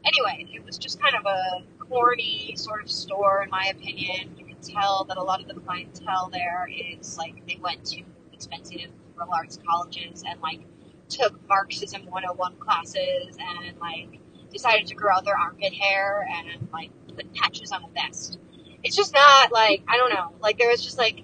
Anyway, 0.05 0.47
it 0.53 0.65
was 0.65 0.77
just 0.77 0.99
kind 1.01 1.15
of 1.15 1.25
a 1.25 1.63
corny 1.79 2.53
sort 2.57 2.83
of 2.83 2.89
store, 2.91 3.43
in 3.43 3.49
my 3.49 3.71
opinion. 3.71 4.35
You 4.37 4.45
can 4.45 4.57
tell 4.61 5.05
that 5.05 5.17
a 5.17 5.23
lot 5.23 5.41
of 5.41 5.47
the 5.47 5.53
clientele 5.53 6.29
there 6.31 6.67
is 6.69 7.17
like 7.17 7.45
they 7.47 7.59
went 7.61 7.85
to 7.85 8.01
expensive 8.33 8.91
liberal 9.15 9.33
arts 9.33 9.59
colleges 9.65 10.23
and 10.27 10.41
like 10.41 10.61
took 11.09 11.47
Marxism 11.47 12.05
101 12.05 12.55
classes 12.57 13.37
and 13.39 13.77
like 13.79 14.19
decided 14.51 14.87
to 14.87 14.95
grow 14.95 15.13
out 15.15 15.25
their 15.25 15.37
armpit 15.37 15.73
hair 15.73 16.27
and 16.29 16.67
like 16.71 16.91
put 17.15 17.33
patches 17.33 17.71
on 17.71 17.83
a 17.83 17.87
vest. 17.89 18.39
It's 18.83 18.95
just 18.95 19.13
not 19.13 19.51
like 19.51 19.83
I 19.87 19.97
don't 19.97 20.13
know. 20.13 20.33
Like 20.39 20.57
there 20.57 20.69
was 20.69 20.83
just 20.83 20.97
like 20.97 21.21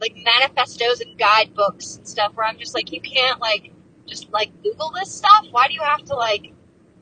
like 0.00 0.14
manifestos 0.16 1.00
and 1.00 1.18
guidebooks 1.18 1.96
and 1.96 2.06
stuff 2.06 2.32
where 2.34 2.46
I'm 2.46 2.58
just 2.58 2.74
like 2.74 2.92
you 2.92 3.00
can't 3.00 3.40
like 3.40 3.72
just 4.06 4.30
like 4.30 4.50
Google 4.62 4.90
this 4.94 5.12
stuff. 5.12 5.46
Why 5.50 5.68
do 5.68 5.74
you 5.74 5.82
have 5.82 6.04
to 6.04 6.14
like 6.14 6.52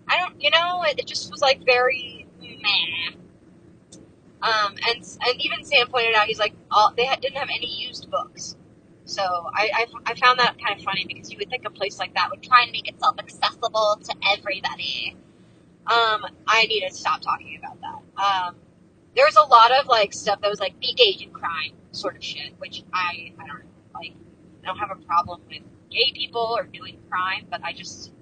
I 0.09 0.19
don't 0.19 0.41
you 0.41 0.51
know 0.51 0.83
it, 0.85 0.99
it 0.99 1.07
just 1.07 1.31
was 1.31 1.41
like 1.41 1.65
very 1.65 2.27
meh. 2.41 3.17
Um, 4.43 4.75
and 4.87 4.97
and 4.99 5.41
even 5.41 5.65
Sam 5.65 5.89
pointed 5.89 6.15
out 6.15 6.27
he's 6.27 6.39
like 6.39 6.55
all 6.71 6.93
they 6.97 7.05
had, 7.05 7.21
didn't 7.21 7.39
have 7.39 7.49
any 7.49 7.67
used 7.67 8.11
books. 8.11 8.57
So 9.07 9.23
I, 9.23 9.71
I, 9.73 9.87
I 10.07 10.15
found 10.17 10.41
that 10.41 10.57
kind 10.63 10.79
of 10.79 10.85
funny 10.85 11.05
because 11.07 11.31
you 11.31 11.39
would 11.39 11.49
think 11.49 11.65
a 11.65 11.71
place 11.71 11.99
like 11.99 12.15
that 12.15 12.29
would 12.31 12.43
try 12.43 12.65
and 12.65 12.73
make 12.73 12.89
itself 12.89 13.17
accessible 13.19 14.01
to 14.03 14.15
everybody. 14.33 15.17
Um, 15.87 16.27
I 16.47 16.67
need 16.67 16.87
to 16.89 16.93
stop 16.93 17.21
talking 17.21 17.59
about 17.59 17.81
that. 17.81 18.23
Um, 18.23 18.57
there 19.15 19.25
was 19.25 19.37
a 19.37 19.43
lot 19.43 19.71
of 19.73 19.87
like 19.87 20.13
stuff 20.13 20.41
that 20.41 20.51
was 20.51 20.59
like 20.59 20.79
be 20.81 20.93
gay 20.95 21.05
agent 21.05 21.33
crime 21.33 21.73
sort 21.93 22.17
of 22.17 22.25
shit, 22.25 22.55
which 22.59 22.83
I 22.93 23.33
I 23.39 23.47
don't 23.47 23.63
like. 23.95 24.15
I 24.63 24.67
don't 24.67 24.79
have 24.79 24.91
a 24.91 24.97
problem 25.07 25.41
with 25.49 25.63
gay 25.91 26.11
people 26.13 26.57
or 26.59 26.65
doing 26.65 26.99
crime, 27.09 27.47
but 27.49 27.63
I 27.63 27.73
just 27.73 28.13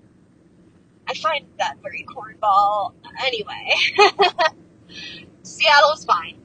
I 1.09 1.15
find 1.15 1.47
that 1.59 1.79
very 1.83 2.05
cornball. 2.05 2.93
Anyway, 3.25 3.73
Seattle 5.43 5.91
was 5.91 6.05
fine. 6.05 6.44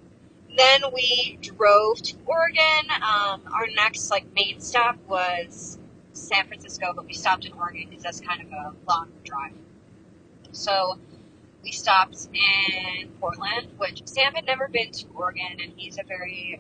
Then 0.60 0.82
we 0.94 1.38
drove 1.42 2.02
to 2.02 2.18
Oregon. 2.26 2.92
Um, 2.92 3.44
our 3.54 3.68
next 3.74 4.12
like 4.12 4.26
main 4.36 4.60
stop 4.60 4.98
was 5.08 5.80
San 6.12 6.48
Francisco, 6.48 6.92
but 6.94 7.06
we 7.06 7.14
stopped 7.14 7.46
in 7.46 7.54
Oregon 7.54 7.88
because 7.88 8.04
that's 8.04 8.20
kind 8.20 8.42
of 8.42 8.52
a 8.52 8.74
long 8.86 9.08
drive. 9.24 9.54
So 10.52 11.00
we 11.64 11.72
stopped 11.72 12.28
in 12.34 13.08
Portland, 13.22 13.70
which 13.78 14.06
Sam 14.06 14.34
had 14.34 14.46
never 14.46 14.68
been 14.68 14.92
to 14.92 15.06
Oregon, 15.16 15.62
and 15.64 15.72
he's 15.78 15.98
a 15.98 16.04
very 16.06 16.60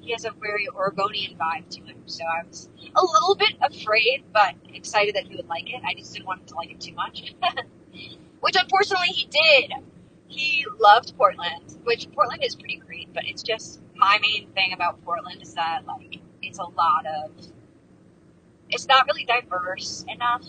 he 0.00 0.10
has 0.10 0.24
a 0.24 0.32
very 0.32 0.68
Oregonian 0.68 1.38
vibe 1.38 1.70
to 1.70 1.82
him. 1.82 2.02
So 2.06 2.24
I 2.24 2.44
was 2.48 2.68
a 2.96 3.00
little 3.00 3.36
bit 3.36 3.54
afraid, 3.60 4.24
but 4.32 4.56
excited 4.74 5.14
that 5.14 5.28
he 5.28 5.36
would 5.36 5.46
like 5.46 5.72
it. 5.72 5.82
I 5.86 5.94
just 5.94 6.12
didn't 6.12 6.26
want 6.26 6.40
him 6.40 6.46
to 6.46 6.54
like 6.56 6.72
it 6.72 6.80
too 6.80 6.94
much, 6.94 7.32
which 8.40 8.56
unfortunately 8.56 9.10
he 9.10 9.28
did. 9.30 9.72
He 10.26 10.66
loved 10.80 11.16
Portland, 11.16 11.78
which 11.84 12.10
Portland 12.10 12.42
is 12.42 12.56
pretty 12.56 12.82
but 13.16 13.26
it's 13.26 13.42
just 13.42 13.80
my 13.96 14.20
main 14.22 14.48
thing 14.50 14.72
about 14.72 15.04
Portland 15.04 15.42
is 15.42 15.54
that 15.54 15.84
like 15.88 16.20
it's 16.42 16.60
a 16.60 16.64
lot 16.64 17.04
of 17.06 17.32
it's 18.68 18.86
not 18.86 19.06
really 19.06 19.24
diverse 19.24 20.04
enough 20.08 20.44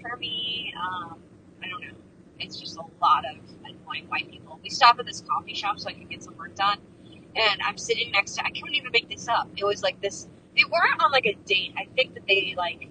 for 0.00 0.16
me. 0.16 0.72
Um, 0.80 1.18
I 1.62 1.68
don't 1.68 1.82
know 1.82 1.94
it's 2.38 2.58
just 2.60 2.76
a 2.76 2.84
lot 3.00 3.24
of 3.24 3.36
annoying 3.64 4.06
white 4.08 4.30
people. 4.30 4.58
We 4.62 4.70
stopped 4.70 5.00
at 5.00 5.06
this 5.06 5.22
coffee 5.28 5.54
shop 5.54 5.78
so 5.78 5.88
I 5.88 5.92
could 5.92 6.08
get 6.08 6.22
some 6.22 6.36
work 6.36 6.54
done, 6.54 6.78
and 7.36 7.60
I'm 7.64 7.78
sitting 7.78 8.10
next 8.12 8.34
to. 8.34 8.44
I 8.44 8.50
couldn't 8.50 8.74
even 8.74 8.90
make 8.92 9.08
this 9.08 9.28
up. 9.28 9.48
It 9.56 9.64
was 9.64 9.82
like 9.82 10.00
this. 10.00 10.28
They 10.56 10.64
weren't 10.64 11.02
on 11.02 11.10
like 11.10 11.26
a 11.26 11.34
date. 11.34 11.74
I 11.76 11.86
think 11.94 12.14
that 12.14 12.26
they 12.26 12.54
like. 12.56 12.88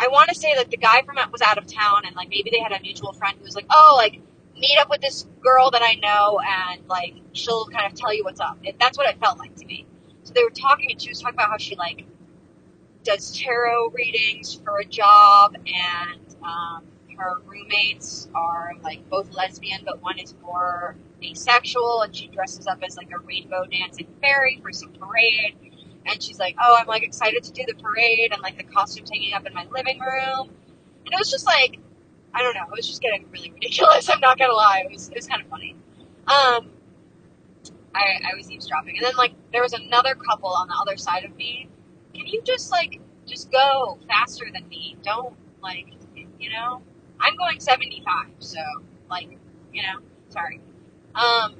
I 0.00 0.08
want 0.08 0.28
to 0.28 0.34
say 0.34 0.56
like 0.56 0.70
the 0.70 0.76
guy 0.76 1.02
from 1.02 1.18
it 1.18 1.30
was 1.32 1.42
out 1.42 1.58
of 1.58 1.66
town, 1.66 2.02
and 2.06 2.14
like 2.14 2.28
maybe 2.28 2.50
they 2.50 2.60
had 2.60 2.72
a 2.72 2.80
mutual 2.80 3.12
friend 3.12 3.36
who 3.38 3.44
was 3.44 3.54
like, 3.54 3.66
oh, 3.70 3.94
like 3.96 4.20
meet 4.58 4.78
up 4.78 4.90
with 4.90 5.00
this 5.00 5.26
girl 5.40 5.70
that 5.70 5.82
I 5.82 5.94
know, 5.94 6.40
and 6.40 6.86
like 6.88 7.14
she'll 7.32 7.66
kind 7.66 7.90
of 7.90 7.98
tell 7.98 8.14
you 8.14 8.24
what's 8.24 8.40
up. 8.40 8.58
And 8.66 8.74
that's 8.78 8.98
what 8.98 9.08
it 9.08 9.18
felt 9.20 9.38
like 9.38 9.54
to 9.56 9.66
me. 9.66 9.86
So 10.24 10.32
they 10.34 10.42
were 10.44 10.50
talking, 10.50 10.90
and 10.90 11.00
she 11.00 11.08
was 11.08 11.20
talking 11.20 11.36
about 11.36 11.50
how 11.50 11.58
she 11.58 11.76
like 11.76 12.04
does 13.04 13.32
tarot 13.36 13.90
readings 13.90 14.54
for 14.54 14.78
a 14.78 14.84
job, 14.84 15.54
and 15.66 16.36
um, 16.42 16.84
her 17.16 17.40
roommates 17.46 18.28
are 18.34 18.72
like 18.82 19.08
both 19.08 19.32
lesbian, 19.34 19.80
but 19.84 20.02
one 20.02 20.18
is 20.18 20.34
more 20.42 20.96
asexual, 21.22 22.02
and 22.02 22.14
she 22.14 22.28
dresses 22.28 22.66
up 22.66 22.82
as 22.86 22.96
like 22.96 23.10
a 23.12 23.18
rainbow 23.20 23.64
dancing 23.66 24.06
fairy 24.20 24.60
for 24.62 24.72
some 24.72 24.92
parade. 24.92 25.56
And 26.06 26.22
she's 26.22 26.38
like, 26.38 26.56
"Oh, 26.60 26.76
I'm 26.78 26.86
like 26.86 27.02
excited 27.02 27.42
to 27.44 27.52
do 27.52 27.64
the 27.66 27.74
parade, 27.74 28.32
and 28.32 28.42
like 28.42 28.56
the 28.56 28.64
costume's 28.64 29.10
hanging 29.10 29.34
up 29.34 29.46
in 29.46 29.54
my 29.54 29.66
living 29.70 30.00
room." 30.00 30.50
And 31.04 31.14
it 31.14 31.18
was 31.18 31.30
just 31.30 31.46
like, 31.46 31.78
I 32.38 32.42
don't 32.42 32.54
know, 32.54 32.64
it 32.64 32.76
was 32.76 32.86
just 32.86 33.02
getting 33.02 33.26
really 33.30 33.50
ridiculous. 33.52 34.08
I'm 34.12 34.20
not 34.20 34.38
gonna 34.38 34.52
lie, 34.52 34.82
it 34.84 34.92
was 34.92 35.08
it 35.08 35.16
was 35.16 35.26
kind 35.26 35.42
of 35.42 35.48
funny. 35.48 35.74
Um, 36.26 36.70
I 37.94 38.20
I 38.32 38.36
was 38.36 38.50
eavesdropping, 38.50 38.96
and 38.96 39.06
then 39.06 39.16
like 39.16 39.32
there 39.52 39.62
was 39.62 39.72
another 39.72 40.14
couple 40.14 40.50
on 40.50 40.68
the 40.68 40.74
other 40.80 40.96
side 40.96 41.24
of 41.24 41.36
me. 41.36 41.68
Can 42.14 42.26
you 42.26 42.42
just 42.44 42.70
like 42.70 43.00
just 43.26 43.50
go 43.50 43.98
faster 44.08 44.46
than 44.52 44.68
me? 44.68 44.96
Don't 45.02 45.34
like 45.62 45.86
you 46.38 46.50
know 46.50 46.82
I'm 47.20 47.36
going 47.36 47.60
75, 47.60 48.26
so 48.38 48.58
like, 49.10 49.28
you 49.72 49.82
know, 49.82 49.98
sorry. 50.28 50.60
Um, 51.14 51.54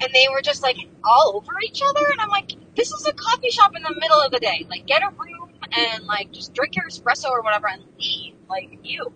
and 0.00 0.12
they 0.14 0.26
were 0.30 0.42
just 0.42 0.62
like 0.62 0.76
all 1.04 1.32
over 1.36 1.52
each 1.62 1.82
other, 1.84 2.04
and 2.10 2.20
I'm 2.20 2.28
like, 2.28 2.52
this 2.76 2.92
is 2.92 3.06
a 3.06 3.12
coffee 3.12 3.50
shop 3.50 3.76
in 3.76 3.82
the 3.82 3.94
middle 4.00 4.20
of 4.20 4.30
the 4.30 4.38
day. 4.38 4.66
Like, 4.70 4.86
get 4.86 5.02
a 5.02 5.10
room 5.10 5.50
and 5.72 6.04
like 6.04 6.32
just 6.32 6.54
drink 6.54 6.76
your 6.76 6.86
espresso 6.86 7.30
or 7.30 7.42
whatever 7.42 7.68
and 7.68 7.82
leave. 7.98 8.34
Like, 8.48 8.78
you. 8.82 9.12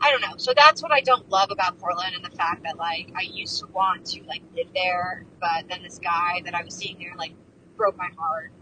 I 0.00 0.10
don't 0.10 0.20
know. 0.20 0.36
So 0.36 0.52
that's 0.54 0.82
what 0.82 0.92
I 0.92 1.00
don't 1.00 1.28
love 1.30 1.50
about 1.50 1.78
Portland 1.78 2.14
and 2.14 2.24
the 2.24 2.36
fact 2.36 2.64
that 2.64 2.76
like 2.76 3.10
I 3.16 3.22
used 3.22 3.60
to 3.60 3.66
want 3.68 4.04
to 4.06 4.22
like 4.24 4.42
live 4.54 4.68
there, 4.74 5.24
but 5.40 5.68
then 5.68 5.82
this 5.82 5.98
guy 5.98 6.42
that 6.44 6.54
I 6.54 6.62
was 6.62 6.74
seeing 6.74 6.98
there 6.98 7.14
like 7.16 7.32
broke 7.76 7.96
my 7.96 8.10
heart. 8.18 8.52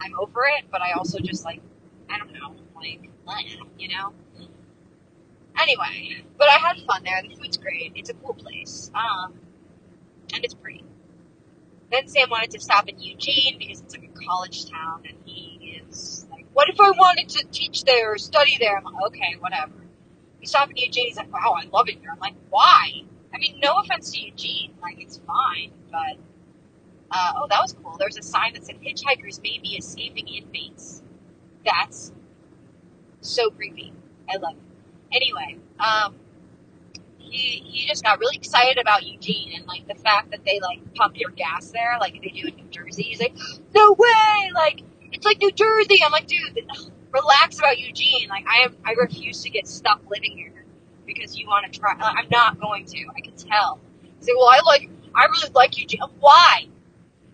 I'm 0.00 0.14
over 0.18 0.42
it, 0.58 0.64
but 0.70 0.82
I 0.82 0.92
also 0.92 1.18
just 1.20 1.44
like 1.44 1.62
I 2.10 2.18
don't 2.18 2.32
know, 2.32 2.56
like 2.76 3.08
you 3.78 3.88
know? 3.88 4.12
Anyway, 5.60 6.24
but 6.38 6.48
I 6.48 6.54
had 6.54 6.76
fun 6.86 7.02
there. 7.04 7.22
The 7.22 7.34
food's 7.36 7.56
great. 7.56 7.92
It's 7.94 8.10
a 8.10 8.14
cool 8.14 8.34
place. 8.34 8.90
Um, 8.94 9.34
and 10.34 10.44
it's 10.44 10.54
pretty. 10.54 10.84
Then 11.90 12.08
Sam 12.08 12.30
wanted 12.30 12.52
to 12.52 12.60
stop 12.60 12.88
in 12.88 13.00
Eugene 13.00 13.58
because 13.58 13.80
it's 13.80 13.96
like 13.96 14.10
a 14.10 14.26
college 14.26 14.70
town, 14.70 15.02
and 15.08 15.18
he 15.24 15.80
is 15.84 16.26
like, 16.30 16.39
"What 16.52 16.68
if 16.68 16.80
I 16.80 16.90
wanted 16.90 17.28
to 17.30 17.46
teach 17.50 17.84
there 17.84 18.14
or 18.14 18.18
study 18.18 18.56
there?" 18.58 18.76
I'm 18.76 18.84
like, 18.84 19.04
"Okay, 19.08 19.36
whatever." 19.40 19.72
We 20.40 20.46
stop 20.46 20.70
in 20.70 20.76
Eugene. 20.76 21.06
He's 21.08 21.16
like, 21.16 21.32
"Wow, 21.32 21.56
I 21.58 21.66
love 21.66 21.88
it 21.88 21.98
here." 22.00 22.10
I'm 22.12 22.18
like, 22.20 22.34
"Why?" 22.50 23.02
I 23.34 23.38
mean, 23.38 23.60
no 23.62 23.76
offense 23.78 24.12
to 24.12 24.20
Eugene, 24.20 24.74
like 24.82 25.00
it's 25.00 25.18
fine, 25.26 25.72
but 25.90 26.16
uh, 27.10 27.32
oh, 27.36 27.46
that 27.48 27.60
was 27.60 27.74
cool. 27.74 27.96
There 27.98 28.08
was 28.08 28.16
a 28.18 28.22
sign 28.22 28.54
that 28.54 28.64
said 28.64 28.80
"Hitchhikers 28.80 29.42
may 29.42 29.58
be 29.62 29.76
escaping 29.76 30.28
inmates." 30.28 31.02
That's 31.64 32.12
so 33.20 33.50
creepy. 33.50 33.92
I 34.28 34.36
love 34.38 34.54
it. 34.56 35.16
Anyway, 35.16 35.58
um, 35.78 36.14
he 37.18 37.62
he 37.64 37.86
just 37.86 38.04
got 38.04 38.18
really 38.20 38.36
excited 38.36 38.78
about 38.78 39.04
Eugene 39.04 39.52
and 39.56 39.66
like 39.66 39.86
the 39.88 39.94
fact 39.94 40.30
that 40.30 40.44
they 40.44 40.60
like 40.60 40.94
pump 40.94 41.18
your 41.18 41.30
gas 41.30 41.70
there, 41.70 41.96
like 42.00 42.14
they 42.22 42.28
do 42.28 42.48
in 42.48 42.56
New 42.56 42.70
Jersey. 42.70 43.04
He's 43.04 43.20
like, 43.20 43.36
no 43.74 43.92
way, 43.98 44.50
like 44.54 44.82
it's 45.20 45.26
like 45.26 45.38
New 45.38 45.52
Jersey. 45.52 46.02
I'm 46.02 46.12
like, 46.12 46.26
dude, 46.26 46.66
relax 47.12 47.58
about 47.58 47.78
Eugene. 47.78 48.28
Like 48.30 48.46
I 48.48 48.64
am, 48.64 48.76
I 48.86 48.92
refuse 48.92 49.42
to 49.42 49.50
get 49.50 49.68
stuck 49.68 50.00
living 50.10 50.32
here 50.34 50.64
because 51.04 51.36
you 51.36 51.46
want 51.46 51.70
to 51.70 51.78
try. 51.78 51.92
I'm 51.92 52.26
not 52.30 52.58
going 52.58 52.86
to. 52.86 53.06
I 53.14 53.20
can 53.20 53.34
tell. 53.34 53.78
Like, 54.22 54.34
well, 54.34 54.48
I 54.48 54.60
like, 54.64 54.88
I 55.14 55.26
really 55.26 55.50
like 55.54 55.78
Eugene. 55.78 56.00
Why? 56.20 56.68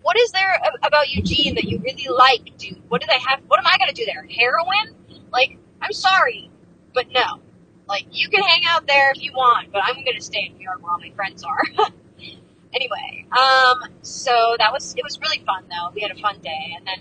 What 0.01 0.19
is 0.19 0.31
there 0.31 0.59
about 0.83 1.09
Eugene 1.09 1.55
that 1.55 1.63
you 1.63 1.79
really 1.79 2.07
like, 2.09 2.57
dude? 2.57 2.81
What 2.89 2.99
do 2.99 3.07
they 3.07 3.19
have? 3.25 3.39
What 3.47 3.59
am 3.59 3.67
I 3.67 3.77
gonna 3.77 3.93
do 3.93 4.05
there? 4.05 4.27
Heroin? 4.29 4.93
Like 5.31 5.57
I'm 5.81 5.93
sorry, 5.93 6.51
but 6.93 7.05
no. 7.11 7.39
Like, 7.87 8.05
you 8.11 8.27
can 8.27 8.43
hang 8.43 8.63
out 8.67 8.85
there 8.85 9.11
if 9.11 9.23
you 9.23 9.31
want, 9.31 9.71
but 9.71 9.81
I'm 9.85 10.03
gonna 10.03 10.19
stay 10.19 10.47
in 10.49 10.57
New 10.57 10.63
York 10.63 10.83
where 10.83 10.91
all 10.91 10.99
my 10.99 11.11
friends 11.11 11.41
are. 11.45 11.61
anyway, 12.73 13.25
um, 13.31 13.93
so 14.01 14.57
that 14.59 14.73
was, 14.73 14.93
it 14.97 15.03
was 15.05 15.17
really 15.21 15.41
fun 15.45 15.63
though. 15.69 15.91
We 15.95 16.01
had 16.01 16.11
a 16.11 16.19
fun 16.19 16.39
day, 16.41 16.75
and 16.77 16.85
then 16.85 16.99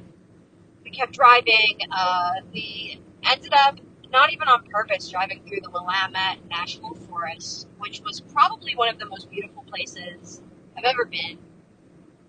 we 0.87 0.93
kept 0.93 1.12
driving. 1.12 1.78
Uh, 1.90 2.35
we 2.55 3.00
ended 3.25 3.52
up 3.52 3.78
not 4.12 4.33
even 4.33 4.47
on 4.49 4.64
purpose 4.66 5.11
driving 5.11 5.43
through 5.47 5.61
the 5.62 5.71
Willamette 5.71 6.38
National 6.49 6.95
Forest, 6.95 7.66
which 7.78 8.00
was 8.02 8.21
probably 8.21 8.76
one 8.76 8.88
of 8.88 8.99
the 9.00 9.07
most 9.07 9.28
beautiful 9.28 9.64
places 9.64 10.40
I've 10.78 10.85
ever 10.85 11.05
been. 11.05 11.38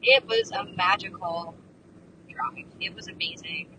It 0.01 0.25
was 0.27 0.51
a 0.51 0.65
magical 0.75 1.55
drive. 2.29 2.65
It 2.81 2.95
was 2.95 3.07
amazing. 3.07 3.77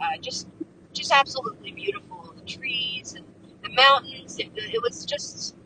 Uh, 0.00 0.18
just 0.20 0.48
just 0.92 1.12
absolutely 1.12 1.72
beautiful. 1.72 2.34
The 2.36 2.44
trees 2.46 3.14
and 3.14 3.26
the 3.64 3.70
mountains. 3.70 4.38
It, 4.38 4.50
it 4.54 4.82
was 4.82 5.04
just 5.04 5.56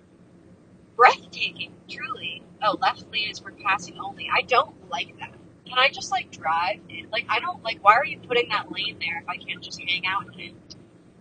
breathtaking, 0.97 1.75
truly. 1.89 2.43
Oh, 2.63 2.79
left 2.81 3.05
lane 3.13 3.31
is 3.31 3.39
for 3.41 3.53
passing 3.53 3.99
only. 4.01 4.31
I 4.35 4.43
don't 4.43 4.75
like 4.91 5.19
that. 5.21 5.36
Can 5.67 5.79
I 5.79 5.89
just 5.91 6.11
like 6.11 6.31
drive? 6.31 6.81
Like 7.11 7.27
I 7.29 7.41
don't 7.41 7.63
like. 7.63 7.83
Why 7.83 7.95
are 7.95 8.05
you 8.05 8.19
putting 8.19 8.49
that 8.51 8.71
lane 8.71 8.99
there 9.01 9.21
if 9.21 9.29
I 9.29 9.37
can't 9.37 9.63
just 9.63 9.81
hang 9.81 10.07
out 10.07 10.33
in 10.33 10.41
it? 10.41 10.55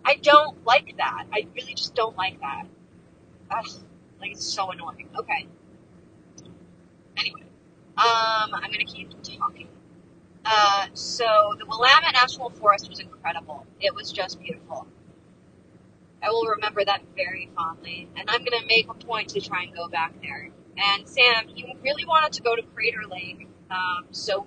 I 0.04 0.14
don't 0.14 0.64
like 0.64 0.96
that. 0.98 1.24
I 1.32 1.46
really 1.54 1.74
just 1.74 1.94
don't 1.94 2.16
like 2.16 2.40
that. 2.40 2.64
Ugh, 3.50 3.66
like 4.20 4.32
it's 4.32 4.46
so 4.46 4.70
annoying. 4.70 5.08
Okay. 5.18 5.46
Anyway, 7.16 7.42
um, 7.96 8.54
I'm 8.54 8.70
gonna 8.70 8.84
keep 8.84 9.10
talking. 9.22 9.68
Uh, 10.44 10.86
so 10.94 11.56
the 11.58 11.66
Willamette 11.66 12.12
National 12.12 12.50
Forest 12.50 12.88
was 12.88 13.00
incredible. 13.00 13.66
It 13.80 13.94
was 13.94 14.12
just 14.12 14.40
beautiful. 14.40 14.86
I 16.22 16.30
will 16.30 16.46
remember 16.46 16.84
that 16.84 17.02
very 17.16 17.50
fondly, 17.56 18.08
and 18.16 18.30
I'm 18.30 18.44
gonna 18.44 18.64
make 18.66 18.88
a 18.88 18.94
point 18.94 19.30
to 19.30 19.40
try 19.40 19.64
and 19.64 19.74
go 19.74 19.88
back 19.88 20.14
there. 20.22 20.50
And 20.76 21.08
Sam, 21.08 21.48
he 21.48 21.74
really 21.82 22.04
wanted 22.04 22.32
to 22.34 22.42
go 22.42 22.54
to 22.54 22.62
Crater 22.62 23.02
Lake, 23.10 23.48
um, 23.70 24.06
so 24.10 24.46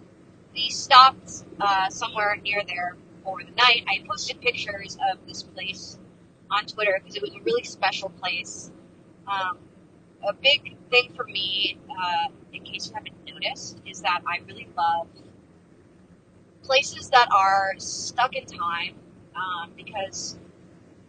we 0.54 0.70
stopped 0.70 1.44
uh, 1.60 1.90
somewhere 1.90 2.38
near 2.44 2.64
there 2.68 2.96
for 3.24 3.44
the 3.44 3.52
night. 3.52 3.86
I 3.88 4.04
posted 4.08 4.42
pictures 4.42 4.98
of 5.12 5.20
this 5.28 5.44
place 5.44 5.98
on 6.52 6.66
Twitter 6.66 7.00
because 7.00 7.16
it 7.16 7.22
was 7.22 7.32
a 7.32 7.42
really 7.44 7.64
special 7.64 8.10
place. 8.10 8.72
Um, 9.28 9.58
a 10.28 10.34
big 10.34 10.76
thing 10.90 11.14
for 11.16 11.26
me, 11.26 11.78
uh, 11.90 12.30
in 12.54 12.64
case 12.64 12.88
you 12.88 12.94
haven't 12.96 13.16
noticed, 13.28 13.80
is 13.86 14.02
that 14.02 14.22
I 14.28 14.40
really 14.48 14.68
love 14.76 15.08
places 16.64 17.10
that 17.10 17.28
are 17.32 17.74
stuck 17.78 18.36
in 18.36 18.46
time 18.46 18.96
um, 19.36 19.72
because 19.76 20.38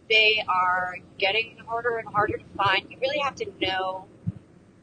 they 0.09 0.43
are 0.47 0.97
getting 1.17 1.57
harder 1.67 1.97
and 1.97 2.07
harder 2.07 2.37
to 2.37 2.43
find. 2.57 2.89
You 2.89 2.97
really 3.01 3.19
have 3.19 3.35
to 3.35 3.45
know 3.61 4.05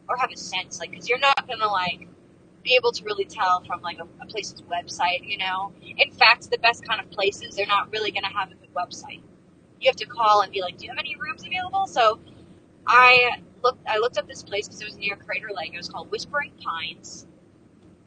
or 0.08 0.16
have 0.16 0.30
a 0.32 0.36
sense, 0.36 0.78
like, 0.78 0.90
because 0.90 1.08
you're 1.08 1.18
not 1.18 1.46
gonna 1.46 1.68
like 1.68 2.08
be 2.68 2.76
able 2.76 2.92
to 2.92 3.04
really 3.04 3.24
tell 3.24 3.62
from 3.64 3.80
like 3.80 3.98
a, 3.98 4.06
a, 4.22 4.26
place's 4.26 4.62
website. 4.62 5.26
You 5.26 5.38
know, 5.38 5.72
in 5.80 6.10
fact, 6.12 6.50
the 6.50 6.58
best 6.58 6.86
kind 6.86 7.00
of 7.00 7.10
places 7.10 7.56
they're 7.56 7.66
not 7.66 7.90
really 7.90 8.10
gonna 8.10 8.32
have 8.32 8.50
a 8.52 8.54
good 8.54 8.72
website. 8.74 9.22
You 9.80 9.88
have 9.88 9.96
to 9.96 10.06
call 10.06 10.42
and 10.42 10.52
be 10.52 10.60
like, 10.60 10.76
"Do 10.76 10.84
you 10.84 10.90
have 10.90 10.98
any 10.98 11.16
rooms 11.16 11.44
available?" 11.46 11.86
So 11.86 12.20
I 12.86 13.40
looked. 13.62 13.86
I 13.88 13.98
looked 13.98 14.18
up 14.18 14.28
this 14.28 14.42
place 14.42 14.68
because 14.68 14.82
it 14.82 14.84
was 14.84 14.96
near 14.96 15.16
Crater 15.16 15.48
Lake. 15.54 15.72
It 15.72 15.78
was 15.78 15.88
called 15.88 16.10
Whispering 16.10 16.52
Pines, 16.62 17.26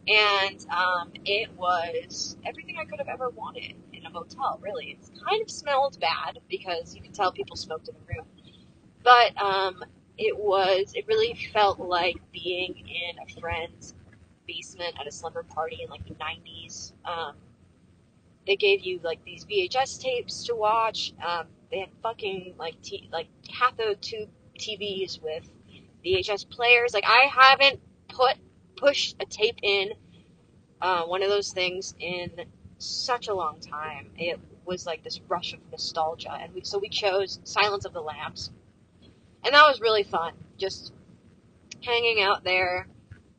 and 0.07 0.65
um, 0.69 1.11
it 1.25 1.51
was 1.57 2.37
everything 2.45 2.77
I 2.79 2.85
could 2.85 2.99
have 2.99 3.09
ever 3.09 3.29
wanted 3.29 3.73
in 3.93 4.05
a 4.05 4.11
motel. 4.11 4.59
Really, 4.61 4.91
it 4.91 4.99
kind 5.27 5.41
of 5.41 5.49
smelled 5.49 5.99
bad 5.99 6.39
because 6.49 6.95
you 6.95 7.01
could 7.01 7.15
tell 7.15 7.31
people 7.31 7.55
smoked 7.55 7.87
in 7.87 7.95
the 7.95 8.13
room, 8.15 8.27
but 9.03 9.41
um, 9.41 9.83
it 10.19 10.37
was. 10.37 10.91
It 10.93 11.07
really 11.07 11.33
felt 11.51 11.79
like 11.79 12.17
being 12.31 12.75
in 12.77 13.17
a 13.17 13.39
friend's 13.39 13.95
basement 14.48 14.95
at 15.00 15.07
a 15.07 15.12
slumber 15.12 15.43
party 15.43 15.79
in 15.83 15.89
like 15.89 16.05
the 16.05 16.15
'90s. 16.15 16.93
Um, 17.05 17.36
they 18.45 18.55
gave 18.55 18.81
you 18.81 19.00
like 19.03 19.24
these 19.24 19.45
VHS 19.45 20.01
tapes 20.01 20.43
to 20.45 20.55
watch. 20.55 21.13
Um, 21.25 21.48
they 21.69 21.79
had 21.79 21.89
fucking 22.01 22.55
like 22.57 22.81
t- 22.81 23.10
like 23.12 23.27
cathode 23.48 24.01
tube 24.01 24.29
TVs 24.57 25.21
with 25.21 25.50
VHS 26.05 26.50
players. 26.50 26.93
Like 26.93 27.05
I 27.07 27.27
haven't 27.31 27.79
put 28.07 28.36
pushed 28.75 29.15
a 29.21 29.25
tape 29.25 29.60
in 29.62 29.91
uh, 30.81 31.03
one 31.03 31.21
of 31.21 31.29
those 31.29 31.53
things 31.53 31.93
in 32.00 32.31
such 32.79 33.27
a 33.27 33.33
long 33.33 33.60
time. 33.60 34.10
It 34.17 34.39
was 34.65 34.86
like 34.86 35.03
this 35.03 35.19
rush 35.27 35.53
of 35.53 35.60
nostalgia, 35.71 36.38
and 36.41 36.53
we, 36.53 36.62
so 36.63 36.79
we 36.79 36.89
chose 36.89 37.39
Silence 37.43 37.86
of 37.86 37.93
the 37.93 38.01
Lambs, 38.01 38.51
and 39.43 39.53
that 39.53 39.67
was 39.67 39.79
really 39.81 40.03
fun. 40.03 40.33
Just 40.57 40.93
hanging 41.83 42.21
out 42.21 42.43
there. 42.43 42.88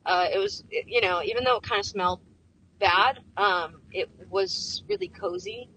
Uh, 0.05 0.27
it 0.33 0.37
was, 0.37 0.63
you 0.69 1.01
know, 1.01 1.21
even 1.23 1.43
though 1.43 1.57
it 1.57 1.63
kind 1.63 1.79
of 1.79 1.85
smelled 1.85 2.21
bad, 2.79 3.19
um, 3.37 3.81
it 3.91 4.09
was 4.29 4.83
really 4.89 5.07
cozy 5.07 5.69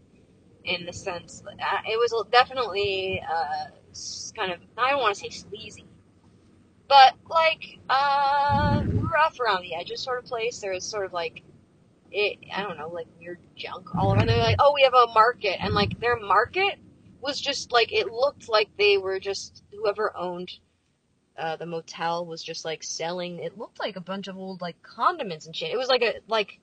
in 0.66 0.84
the 0.84 0.92
sense 0.92 1.42
uh, 1.46 1.78
it 1.86 1.96
was 1.96 2.12
definitely 2.30 3.22
uh, 3.22 3.70
kind 4.36 4.52
of 4.52 4.60
I 4.76 4.90
don't 4.90 5.00
want 5.00 5.14
to 5.14 5.20
say 5.20 5.30
sleazy, 5.30 5.86
but 6.88 7.14
like 7.28 7.78
uh, 7.88 8.82
rough 8.86 9.38
around 9.40 9.62
the 9.62 9.74
edges 9.74 10.02
sort 10.02 10.18
of 10.18 10.24
place. 10.24 10.58
There 10.60 10.72
was 10.72 10.84
sort 10.84 11.06
of 11.06 11.12
like 11.12 11.42
it 12.10 12.38
I 12.54 12.62
don't 12.62 12.78
know 12.78 12.88
like 12.88 13.06
weird 13.18 13.38
junk 13.56 13.94
all 13.96 14.14
around. 14.14 14.28
They're 14.28 14.38
like, 14.38 14.56
oh, 14.58 14.72
we 14.74 14.82
have 14.82 14.94
a 14.94 15.12
market, 15.14 15.62
and 15.62 15.72
like 15.72 15.98
their 16.00 16.18
market 16.18 16.78
was 17.20 17.40
just 17.40 17.72
like 17.72 17.92
it 17.92 18.06
looked 18.08 18.48
like 18.48 18.68
they 18.76 18.98
were 18.98 19.20
just 19.20 19.62
whoever 19.72 20.16
owned 20.16 20.50
uh, 21.38 21.56
the 21.56 21.66
motel 21.66 22.26
was 22.26 22.42
just 22.42 22.64
like 22.64 22.82
selling. 22.82 23.38
It 23.38 23.58
looked 23.58 23.78
like 23.78 23.96
a 23.96 24.00
bunch 24.00 24.28
of 24.28 24.36
old 24.36 24.60
like 24.60 24.82
condiments 24.82 25.46
and 25.46 25.54
shit. 25.54 25.72
It 25.72 25.76
was 25.76 25.88
like 25.88 26.02
a 26.02 26.14
like 26.28 26.58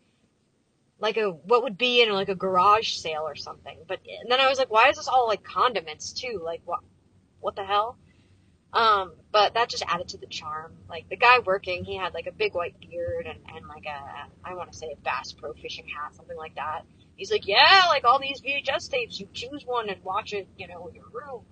like 0.99 1.17
a 1.17 1.29
what 1.29 1.63
would 1.63 1.77
be 1.77 2.01
in 2.01 2.11
like 2.11 2.29
a 2.29 2.35
garage 2.35 2.95
sale 2.95 3.23
or 3.23 3.35
something. 3.35 3.77
But 3.87 3.99
and 4.21 4.31
then 4.31 4.39
I 4.39 4.49
was 4.49 4.57
like, 4.57 4.71
why 4.71 4.89
is 4.89 4.97
this 4.97 5.07
all 5.07 5.27
like 5.27 5.43
condiments 5.43 6.13
too? 6.13 6.41
Like 6.43 6.61
what 6.65 6.79
what 7.39 7.55
the 7.55 7.65
hell? 7.65 7.97
Um, 8.73 9.13
but 9.31 9.53
that 9.53 9.69
just 9.69 9.83
added 9.87 10.07
to 10.09 10.17
the 10.17 10.25
charm. 10.25 10.73
Like 10.89 11.07
the 11.07 11.17
guy 11.17 11.39
working, 11.39 11.85
he 11.85 11.95
had 11.95 12.13
like 12.15 12.25
a 12.25 12.31
big 12.31 12.55
white 12.55 12.75
beard 12.79 13.27
and, 13.27 13.39
and 13.55 13.67
like 13.67 13.85
a 13.85 14.27
I 14.43 14.55
want 14.55 14.71
to 14.71 14.77
say 14.77 14.87
a 14.91 14.95
Bass 15.03 15.31
Pro 15.31 15.53
fishing 15.53 15.85
hat, 15.87 16.15
something 16.15 16.37
like 16.37 16.55
that. 16.55 16.81
He's 17.15 17.31
like, 17.31 17.47
yeah, 17.47 17.83
like 17.89 18.03
all 18.05 18.19
these 18.19 18.41
VHS 18.41 18.89
tapes, 18.89 19.19
you 19.19 19.27
choose 19.33 19.63
one 19.65 19.89
and 19.89 20.03
watch 20.03 20.33
it, 20.33 20.47
you 20.57 20.67
know, 20.67 20.87
in 20.87 20.95
your 20.95 21.09
room. 21.11 21.43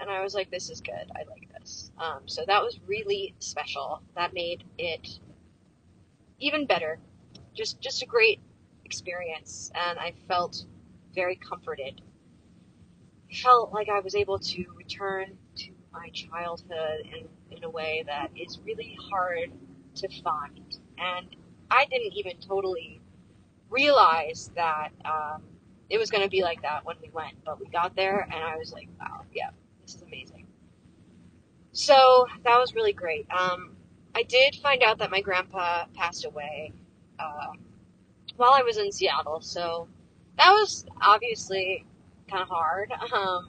And 0.00 0.10
I 0.10 0.22
was 0.22 0.34
like, 0.34 0.50
this 0.50 0.70
is 0.70 0.80
good. 0.80 1.10
I 1.14 1.28
like 1.28 1.48
this. 1.58 1.90
Um, 1.98 2.20
so 2.26 2.44
that 2.46 2.62
was 2.62 2.78
really 2.86 3.34
special. 3.40 4.02
That 4.14 4.32
made 4.32 4.64
it 4.78 5.08
even 6.38 6.66
better. 6.66 6.98
Just 7.54 7.80
just 7.80 8.02
a 8.02 8.06
great 8.06 8.40
experience, 8.84 9.70
and 9.74 9.98
I 9.98 10.12
felt 10.28 10.64
very 11.14 11.36
comforted. 11.36 12.00
I 13.30 13.34
felt 13.34 13.72
like 13.72 13.88
I 13.88 14.00
was 14.00 14.14
able 14.14 14.38
to 14.38 14.64
return 14.76 15.36
to 15.56 15.70
my 15.92 16.08
childhood 16.10 17.00
in, 17.04 17.56
in 17.56 17.64
a 17.64 17.70
way 17.70 18.04
that 18.06 18.30
is 18.36 18.58
really 18.64 18.96
hard 19.10 19.50
to 19.96 20.08
find. 20.22 20.78
And 20.98 21.26
I 21.70 21.84
didn't 21.86 22.12
even 22.14 22.38
totally 22.38 23.00
realize 23.68 24.50
that 24.54 24.90
um, 25.04 25.42
it 25.90 25.98
was 25.98 26.10
going 26.10 26.22
to 26.22 26.30
be 26.30 26.42
like 26.42 26.62
that 26.62 26.84
when 26.84 26.96
we 27.02 27.10
went, 27.10 27.34
but 27.44 27.60
we 27.60 27.66
got 27.66 27.96
there, 27.96 28.20
and 28.20 28.44
I 28.44 28.56
was 28.56 28.72
like, 28.72 28.88
wow, 29.00 29.24
yeah, 29.34 29.50
this 29.88 29.94
is 29.94 30.02
amazing. 30.02 30.46
So 31.72 32.26
that 32.44 32.58
was 32.58 32.74
really 32.74 32.92
great. 32.92 33.26
Um, 33.30 33.74
I 34.14 34.22
did 34.22 34.56
find 34.56 34.82
out 34.82 34.98
that 34.98 35.10
my 35.10 35.22
grandpa 35.22 35.86
passed 35.94 36.26
away. 36.26 36.72
Uh, 37.18 37.52
while 38.36 38.52
I 38.52 38.62
was 38.62 38.76
in 38.76 38.92
Seattle, 38.92 39.40
so 39.40 39.88
that 40.36 40.50
was 40.50 40.84
obviously 41.00 41.86
kind 42.30 42.42
of 42.42 42.48
hard. 42.48 42.92
Um, 43.12 43.48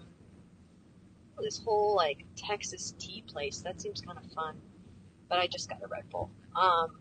this 1.41 1.62
whole 1.63 1.95
like 1.95 2.25
Texas 2.36 2.93
tea 2.97 3.23
place 3.28 3.60
that 3.60 3.82
seems 3.82 4.02
kind 4.02 4.17
of 4.17 4.32
fun, 4.32 4.56
but 5.28 5.39
I 5.39 5.47
just 5.47 5.69
got 5.69 5.84
a 5.84 5.88
Red 5.88 6.10
Bull. 6.10 6.32
Um, 6.56 6.99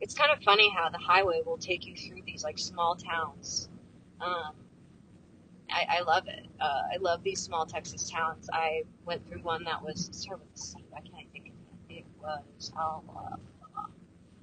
it's 0.00 0.14
kind 0.14 0.30
of 0.30 0.42
funny 0.42 0.70
how 0.70 0.90
the 0.90 0.98
highway 0.98 1.40
will 1.44 1.58
take 1.58 1.86
you 1.86 1.96
through 1.96 2.22
these 2.26 2.44
like 2.44 2.58
small 2.58 2.94
towns. 2.94 3.68
Um, 4.20 4.54
I, 5.70 5.98
I 5.98 6.00
love 6.02 6.28
it. 6.28 6.46
Uh, 6.60 6.82
I 6.92 6.96
love 7.00 7.22
these 7.22 7.40
small 7.40 7.66
Texas 7.66 8.10
towns. 8.10 8.48
I 8.52 8.82
went 9.04 9.26
through 9.28 9.42
one 9.42 9.64
that 9.64 9.82
was 9.82 10.10
started 10.12 10.46
with. 10.52 10.76
I 10.96 11.00
can't 11.00 11.30
think 11.32 11.48
of 11.48 11.54
it. 11.90 11.94
It 11.98 12.04
was 12.20 12.72
oh, 12.78 13.02
uh, 13.16 13.36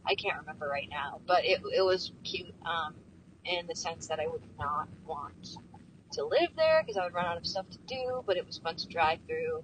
I 0.05 0.15
can't 0.15 0.39
remember 0.39 0.67
right 0.67 0.89
now, 0.89 1.21
but 1.27 1.45
it 1.45 1.61
it 1.75 1.81
was 1.81 2.11
cute 2.23 2.53
um, 2.65 2.95
in 3.45 3.67
the 3.67 3.75
sense 3.75 4.07
that 4.07 4.19
I 4.19 4.27
would 4.27 4.43
not 4.59 4.87
want 5.05 5.57
to 6.13 6.25
live 6.25 6.49
there 6.57 6.81
because 6.81 6.97
I 6.97 7.05
would 7.05 7.13
run 7.13 7.25
out 7.25 7.37
of 7.37 7.45
stuff 7.45 7.69
to 7.69 7.77
do, 7.87 8.23
but 8.25 8.37
it 8.37 8.45
was 8.45 8.57
fun 8.57 8.75
to 8.75 8.87
drive 8.87 9.19
through. 9.27 9.63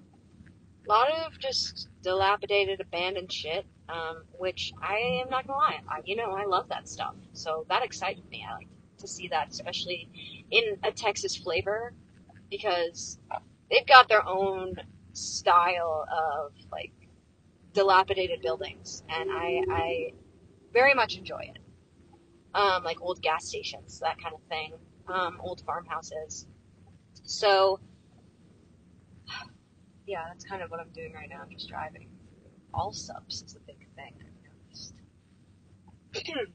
A 0.86 0.88
lot 0.88 1.10
of 1.10 1.38
just 1.38 1.88
dilapidated, 2.02 2.80
abandoned 2.80 3.30
shit, 3.30 3.66
um, 3.88 4.22
which 4.38 4.72
I 4.82 5.22
am 5.22 5.28
not 5.28 5.46
gonna 5.46 5.58
lie, 5.58 5.80
I, 5.88 6.00
you 6.04 6.16
know, 6.16 6.32
I 6.32 6.44
love 6.46 6.68
that 6.68 6.88
stuff. 6.88 7.14
So 7.32 7.66
that 7.68 7.82
excited 7.84 8.28
me. 8.30 8.46
I 8.48 8.54
like 8.54 8.68
to 8.98 9.08
see 9.08 9.28
that, 9.28 9.48
especially 9.50 10.08
in 10.50 10.78
a 10.84 10.92
Texas 10.92 11.36
flavor, 11.36 11.92
because 12.50 13.18
they've 13.70 13.86
got 13.86 14.08
their 14.08 14.26
own 14.26 14.74
style 15.12 16.06
of 16.10 16.52
like 16.72 16.92
dilapidated 17.72 18.40
buildings, 18.42 19.02
and 19.08 19.30
I, 19.30 19.62
I 19.70 20.12
very 20.72 20.94
much 20.94 21.16
enjoy 21.16 21.50
it. 21.54 21.58
Um, 22.54 22.82
like 22.82 23.00
old 23.00 23.20
gas 23.22 23.46
stations, 23.46 24.00
that 24.00 24.20
kind 24.20 24.34
of 24.34 24.40
thing, 24.48 24.72
um, 25.06 25.38
old 25.40 25.62
farmhouses. 25.66 26.46
So, 27.22 27.78
yeah, 30.06 30.24
that's 30.28 30.44
kind 30.44 30.62
of 30.62 30.70
what 30.70 30.80
I'm 30.80 30.90
doing 30.90 31.12
right 31.12 31.28
now. 31.28 31.40
I'm 31.42 31.50
just 31.50 31.68
driving. 31.68 32.08
Allsup's 32.74 33.42
is 33.42 33.56
a 33.56 33.60
big 33.60 33.86
thing. 33.96 34.14
I've 34.20 34.52
noticed. 34.72 34.94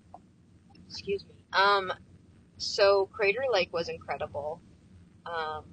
Excuse 0.88 1.25
me. 1.25 1.34
Um, 1.53 1.93
so 2.63 3.08
Crater 3.08 3.43
Lake 3.52 3.71
was 3.73 3.89
incredible. 3.89 4.62
Um, 5.26 5.65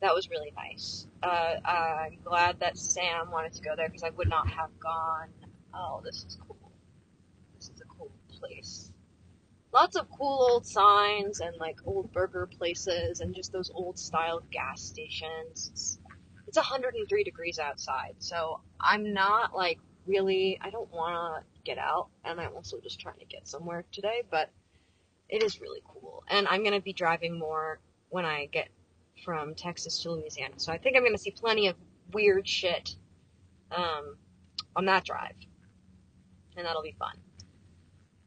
that 0.00 0.14
was 0.14 0.28
really 0.30 0.52
nice. 0.56 1.06
Uh, 1.22 1.56
I'm 1.64 2.18
glad 2.24 2.60
that 2.60 2.76
Sam 2.76 3.30
wanted 3.30 3.54
to 3.54 3.62
go 3.62 3.74
there 3.76 3.88
because 3.88 4.02
I 4.02 4.10
would 4.10 4.28
not 4.28 4.48
have 4.48 4.70
gone 4.78 5.28
Oh, 5.78 6.00
this 6.02 6.24
is 6.24 6.38
cool. 6.46 6.72
This 7.56 7.68
is 7.68 7.80
a 7.80 7.84
cool 7.84 8.10
place. 8.30 8.90
Lots 9.72 9.96
of 9.96 10.08
cool 10.10 10.48
old 10.50 10.66
signs 10.66 11.40
and 11.40 11.54
like 11.58 11.76
old 11.84 12.12
burger 12.12 12.46
places 12.46 13.20
and 13.20 13.34
just 13.34 13.52
those 13.52 13.70
old 13.74 13.98
style 13.98 14.40
gas 14.50 14.80
stations. 14.80 15.68
It's, 15.72 15.98
it's 16.48 16.56
103 16.56 17.24
degrees 17.24 17.58
outside, 17.58 18.14
so 18.18 18.60
I'm 18.80 19.12
not 19.12 19.54
like 19.54 19.78
really, 20.06 20.58
I 20.60 20.70
don't 20.70 20.90
want 20.92 21.44
to 21.44 21.60
get 21.64 21.78
out, 21.78 22.08
and 22.24 22.40
I'm 22.40 22.54
also 22.54 22.78
just 22.80 23.00
trying 23.00 23.18
to 23.18 23.24
get 23.24 23.48
somewhere 23.48 23.84
today, 23.92 24.22
but 24.30 24.50
it 25.28 25.42
is 25.42 25.60
really 25.60 25.80
cool. 25.86 26.22
And 26.28 26.46
I'm 26.48 26.62
going 26.62 26.74
to 26.74 26.80
be 26.80 26.92
driving 26.92 27.38
more 27.38 27.80
when 28.10 28.24
I 28.24 28.46
get 28.46 28.68
from 29.24 29.54
Texas 29.54 30.02
to 30.02 30.12
Louisiana. 30.12 30.54
So 30.58 30.72
I 30.72 30.78
think 30.78 30.96
I'm 30.96 31.02
going 31.02 31.14
to 31.14 31.18
see 31.18 31.30
plenty 31.32 31.66
of 31.68 31.76
weird 32.12 32.46
shit 32.46 32.96
um, 33.70 34.16
on 34.76 34.84
that 34.86 35.04
drive. 35.04 35.34
And 36.56 36.64
that'll 36.64 36.82
be 36.82 36.94
fun. 36.98 37.16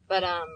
But, 0.08 0.24
um, 0.24 0.48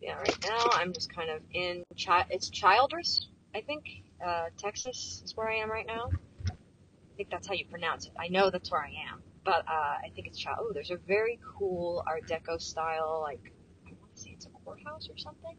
yeah, 0.00 0.16
right 0.16 0.46
now 0.46 0.70
I'm 0.74 0.92
just 0.92 1.12
kind 1.14 1.30
of 1.30 1.40
in, 1.52 1.84
chi- 2.04 2.26
it's 2.30 2.50
Childress, 2.50 3.28
I 3.54 3.60
think. 3.60 3.84
Uh, 4.24 4.46
Texas 4.58 5.22
is 5.24 5.36
where 5.36 5.48
I 5.48 5.56
am 5.56 5.70
right 5.70 5.86
now. 5.86 6.10
I 6.48 7.16
think 7.16 7.30
that's 7.30 7.46
how 7.46 7.54
you 7.54 7.64
pronounce 7.66 8.06
it. 8.06 8.12
I 8.18 8.28
know 8.28 8.50
that's 8.50 8.70
where 8.70 8.82
I 8.82 8.92
am. 9.12 9.22
But, 9.44 9.66
uh, 9.68 9.96
I 10.04 10.10
think 10.14 10.26
it's 10.28 10.38
Child. 10.38 10.58
Oh, 10.60 10.72
there's 10.72 10.90
a 10.90 10.96
very 10.96 11.40
cool 11.58 12.02
Art 12.06 12.26
Deco 12.26 12.60
style, 12.60 13.20
like, 13.22 13.52
I 13.86 13.92
want 14.00 14.14
to 14.14 14.20
say 14.20 14.30
it's 14.30 14.46
a 14.46 14.50
courthouse 14.64 15.08
or 15.08 15.18
something. 15.18 15.56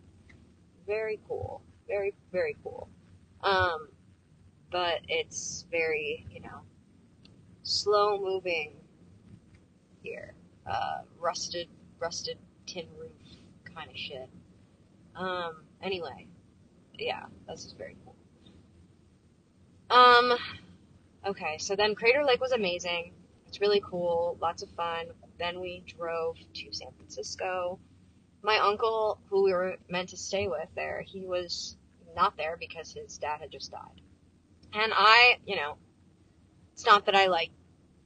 Very 0.88 1.20
cool. 1.28 1.62
Very, 1.88 2.14
very 2.32 2.56
cool. 2.64 2.90
Um, 3.42 3.90
but 4.72 5.02
it's 5.08 5.66
very, 5.70 6.26
you 6.32 6.40
know, 6.42 6.62
slow 7.64 8.20
moving 8.20 8.74
here. 10.02 10.34
Uh, 10.66 11.02
rusted, 11.20 11.68
rusted 12.00 12.38
tin 12.66 12.88
roof 12.98 13.12
kind 13.76 13.90
of 13.90 13.98
shit. 13.98 14.30
Um, 15.16 15.64
anyway, 15.82 16.28
yeah, 16.98 17.26
this 17.48 17.66
is 17.66 17.74
very 17.74 17.96
cool. 18.04 18.16
Um, 19.90 20.38
okay, 21.26 21.58
so 21.60 21.76
then 21.76 21.96
Crater 21.96 22.24
Lake 22.24 22.42
was 22.42 22.52
amazing. 22.52 23.14
It's 23.54 23.62
really 23.62 23.84
cool, 23.88 24.36
lots 24.42 24.64
of 24.64 24.72
fun. 24.72 25.06
Then 25.38 25.60
we 25.60 25.84
drove 25.86 26.38
to 26.38 26.74
San 26.74 26.88
Francisco. 26.98 27.78
My 28.42 28.58
uncle, 28.58 29.20
who 29.30 29.44
we 29.44 29.54
were 29.54 29.76
meant 29.88 30.10
to 30.10 30.18
stay 30.18 30.48
with 30.48 30.68
there, 30.76 31.04
he 31.06 31.28
was 31.28 31.78
not 32.16 32.36
there 32.36 32.58
because 32.60 32.92
his 32.92 33.20
dad 33.20 33.42
had 33.42 33.52
just 33.52 33.70
died. 33.70 34.02
And 34.74 34.92
I, 34.96 35.38
you 35.46 35.56
know, 35.56 35.78
it's 36.72 36.84
not 36.88 37.06
that 37.06 37.16
I 37.16 37.28
like 37.28 37.52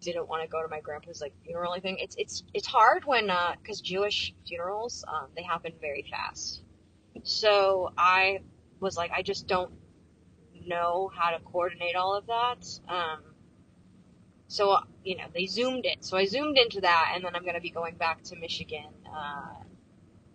didn't 0.02 0.28
want 0.28 0.44
to 0.44 0.50
go 0.50 0.62
to 0.62 0.68
my 0.68 0.82
grandpa's 0.82 1.22
like 1.22 1.32
funeral 1.46 1.72
or 1.72 1.76
anything. 1.76 2.00
It's 2.00 2.18
it's 2.18 2.44
it's 2.54 2.68
hard 2.68 3.06
when 3.06 3.30
uh 3.30 3.54
because 3.62 3.80
Jewish 3.80 4.36
funerals 4.46 5.06
um 5.08 5.30
they 5.34 5.44
happen 5.44 5.72
very 5.80 6.06
fast. 6.12 6.62
So 7.24 7.94
I 7.98 8.40
was 8.82 8.98
like 8.98 9.12
I 9.12 9.22
just 9.22 9.48
don't 9.48 9.72
know 10.66 11.10
how 11.16 11.32
to 11.32 11.40
coordinate 11.40 11.96
all 11.96 12.18
of 12.18 12.28
that. 12.28 12.68
Um 12.90 13.22
so 14.48 14.78
you 15.04 15.18
know 15.18 15.26
they 15.34 15.46
zoomed 15.46 15.86
it. 15.86 16.04
So 16.04 16.18
I 16.18 16.26
zoomed 16.26 16.58
into 16.58 16.82
that 16.82 17.14
and 17.16 17.24
then 17.24 17.36
I'm 17.36 17.44
going 17.44 17.56
to 17.56 17.62
be 17.62 17.70
going 17.70 17.96
back 17.96 18.24
to 18.24 18.36
Michigan 18.36 18.88
uh 19.08 19.54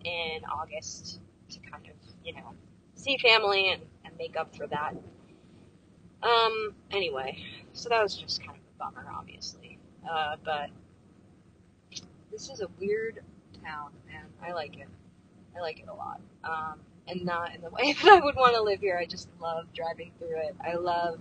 in 0.04 0.44
August 0.52 1.20
to 1.50 1.60
kind 1.60 1.86
of, 1.86 1.94
you 2.24 2.34
know, 2.34 2.54
see 2.94 3.16
family 3.18 3.70
and, 3.72 3.82
and 4.04 4.16
make 4.18 4.36
up 4.36 4.54
for 4.56 4.66
that. 4.66 4.94
Um 6.22 6.74
anyway, 6.90 7.44
so 7.72 7.88
that 7.88 8.02
was 8.02 8.16
just 8.16 8.40
kind 8.44 8.58
of 8.58 8.64
a 8.64 8.78
bummer, 8.78 9.08
obviously. 9.14 9.78
Uh, 10.08 10.36
but 10.44 10.70
this 12.30 12.48
is 12.48 12.60
a 12.60 12.68
weird 12.80 13.20
town, 13.64 13.90
and 14.12 14.24
I 14.42 14.52
like 14.52 14.76
it. 14.78 14.88
I 15.56 15.60
like 15.60 15.80
it 15.80 15.88
a 15.88 15.94
lot. 15.94 16.20
Um, 16.44 16.80
and 17.08 17.24
not 17.24 17.54
in 17.54 17.60
the 17.60 17.70
way 17.78 17.92
that 17.92 18.04
I 18.10 18.20
would 18.20 18.36
want 18.36 18.54
to 18.54 18.62
live 18.62 18.80
here. 18.80 18.98
I 18.98 19.06
just 19.06 19.28
love 19.40 19.66
driving 19.74 20.12
through 20.18 20.38
it. 20.38 20.56
I 20.64 20.74
love, 20.74 21.20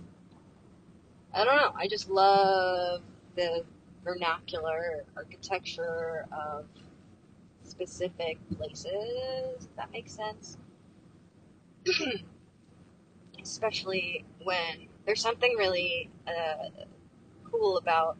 I 1.34 1.44
don't 1.44 1.56
know, 1.56 1.72
I 1.74 1.88
just 1.88 2.10
love 2.10 3.02
the 3.36 3.64
vernacular 4.04 5.04
architecture 5.16 6.26
of 6.32 6.66
specific 7.64 8.38
places, 8.56 9.68
that 9.76 9.90
makes 9.92 10.12
sense. 10.12 10.58
Especially 13.42 14.24
when 14.42 14.88
there's 15.06 15.20
something 15.20 15.54
really 15.56 16.10
uh, 16.26 16.68
cool 17.50 17.78
about 17.78 18.16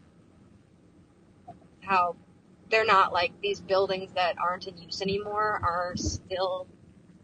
how 1.83 2.17
they're 2.71 2.85
not 2.85 3.13
like 3.13 3.33
these 3.43 3.61
buildings 3.61 4.13
that 4.15 4.37
aren't 4.39 4.67
in 4.67 4.79
use 4.79 5.03
anymore 5.03 5.61
are 5.63 5.93
still 5.97 6.67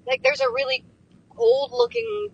like 0.06 0.22
there's 0.22 0.40
a 0.40 0.50
really 0.50 0.84
old 1.36 1.72
looking 1.72 2.28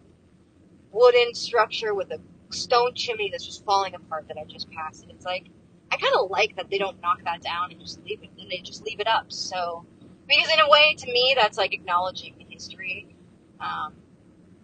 wooden 0.90 1.34
structure 1.34 1.94
with 1.94 2.10
a 2.10 2.18
stone 2.54 2.94
chimney 2.94 3.30
that's 3.30 3.44
just 3.44 3.64
falling 3.64 3.94
apart 3.94 4.28
that 4.28 4.36
I 4.38 4.44
just 4.44 4.70
passed. 4.70 5.02
And 5.02 5.10
it's 5.12 5.24
like 5.24 5.46
I 5.90 5.96
kind 5.96 6.14
of 6.18 6.30
like 6.30 6.56
that 6.56 6.70
they 6.70 6.78
don't 6.78 7.00
knock 7.00 7.22
that 7.24 7.42
down 7.42 7.70
and 7.70 7.80
just 7.80 8.02
leave 8.04 8.22
it 8.22 8.30
and 8.38 8.50
they 8.50 8.58
just 8.58 8.84
leave 8.84 9.00
it 9.00 9.06
up. 9.06 9.32
So 9.32 9.86
because 10.28 10.50
in 10.52 10.60
a 10.60 10.68
way 10.68 10.94
to 10.98 11.06
me 11.06 11.34
that's 11.36 11.58
like 11.58 11.74
acknowledging 11.74 12.34
the 12.38 12.44
history. 12.48 13.14
Um, 13.60 13.94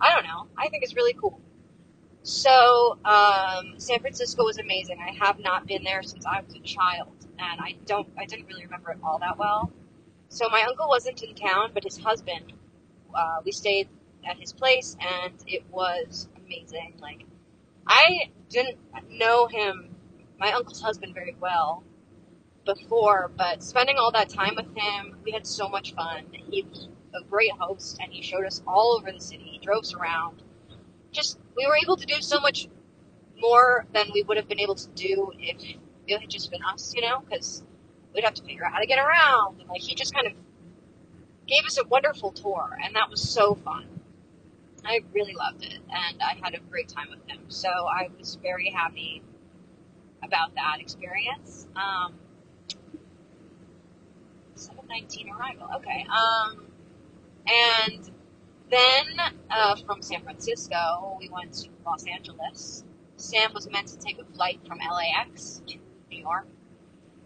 I 0.00 0.14
don't 0.14 0.24
know. 0.24 0.46
I 0.56 0.68
think 0.68 0.82
it's 0.82 0.96
really 0.96 1.14
cool. 1.14 1.40
So, 2.22 2.98
um, 3.04 3.74
San 3.78 4.00
Francisco 4.00 4.44
was 4.44 4.58
amazing. 4.58 4.98
I 5.00 5.12
have 5.24 5.38
not 5.38 5.66
been 5.66 5.82
there 5.84 6.02
since 6.02 6.26
I 6.26 6.42
was 6.42 6.54
a 6.54 6.60
child, 6.60 7.26
and 7.38 7.60
I 7.60 7.76
don't, 7.86 8.08
I 8.18 8.26
didn't 8.26 8.46
really 8.46 8.64
remember 8.64 8.90
it 8.90 8.98
all 9.02 9.18
that 9.20 9.38
well. 9.38 9.72
So 10.28 10.48
my 10.50 10.62
uncle 10.62 10.86
wasn't 10.88 11.22
in 11.22 11.34
town, 11.34 11.70
but 11.72 11.82
his 11.82 11.98
husband, 11.98 12.52
uh, 13.14 13.38
we 13.44 13.52
stayed 13.52 13.88
at 14.28 14.38
his 14.38 14.52
place, 14.52 14.96
and 15.00 15.32
it 15.46 15.64
was 15.70 16.28
amazing. 16.36 16.94
Like, 17.00 17.24
I 17.86 18.30
didn't 18.48 18.78
know 19.08 19.46
him, 19.46 19.94
my 20.38 20.52
uncle's 20.52 20.80
husband, 20.80 21.14
very 21.14 21.36
well 21.40 21.84
before, 22.64 23.30
but 23.36 23.62
spending 23.62 23.96
all 23.96 24.12
that 24.12 24.28
time 24.28 24.54
with 24.56 24.66
him, 24.76 25.16
we 25.24 25.32
had 25.32 25.46
so 25.46 25.68
much 25.68 25.94
fun. 25.94 26.26
He 26.32 26.62
was 26.62 26.88
a 27.14 27.24
great 27.24 27.52
host, 27.52 27.98
and 28.00 28.12
he 28.12 28.22
showed 28.22 28.44
us 28.44 28.62
all 28.66 28.96
over 28.98 29.10
the 29.12 29.20
city. 29.20 29.44
He 29.44 29.58
drove 29.58 29.80
us 29.80 29.94
around. 29.94 30.42
Just 31.12 31.38
we 31.56 31.66
were 31.66 31.76
able 31.82 31.96
to 31.96 32.06
do 32.06 32.20
so 32.20 32.40
much 32.40 32.68
more 33.38 33.86
than 33.92 34.10
we 34.12 34.22
would 34.22 34.36
have 34.36 34.48
been 34.48 34.60
able 34.60 34.74
to 34.76 34.88
do 34.90 35.32
if 35.38 35.56
it 36.06 36.20
had 36.20 36.30
just 36.30 36.50
been 36.50 36.62
us, 36.62 36.94
you 36.94 37.02
know, 37.02 37.20
because 37.20 37.62
we'd 38.14 38.24
have 38.24 38.34
to 38.34 38.42
figure 38.42 38.64
out 38.64 38.72
how 38.72 38.78
to 38.78 38.86
get 38.86 38.98
around. 38.98 39.60
And 39.60 39.68
like 39.68 39.80
he 39.80 39.94
just 39.94 40.14
kind 40.14 40.26
of 40.26 40.34
gave 41.46 41.64
us 41.64 41.78
a 41.78 41.84
wonderful 41.84 42.32
tour, 42.32 42.78
and 42.82 42.94
that 42.94 43.10
was 43.10 43.20
so 43.20 43.54
fun. 43.54 43.99
I 44.84 45.00
really 45.12 45.34
loved 45.34 45.64
it, 45.64 45.78
and 45.90 46.22
I 46.22 46.38
had 46.42 46.54
a 46.54 46.60
great 46.70 46.88
time 46.88 47.08
with 47.10 47.26
him. 47.28 47.44
So 47.48 47.68
I 47.68 48.08
was 48.18 48.36
very 48.42 48.70
happy 48.70 49.22
about 50.22 50.54
that 50.54 50.76
experience. 50.80 51.66
Um, 51.76 52.14
719 54.54 55.30
arrival. 55.30 55.68
Okay. 55.76 56.06
Um, 56.10 56.66
and 57.46 58.10
then 58.70 59.34
uh, 59.50 59.76
from 59.86 60.02
San 60.02 60.22
Francisco, 60.22 61.16
we 61.18 61.28
went 61.28 61.52
to 61.54 61.68
Los 61.84 62.04
Angeles. 62.06 62.84
Sam 63.16 63.52
was 63.54 63.68
meant 63.70 63.88
to 63.88 63.98
take 63.98 64.18
a 64.20 64.24
flight 64.24 64.60
from 64.66 64.78
LAX 64.78 65.62
to 65.66 65.78
New 66.10 66.20
York 66.20 66.46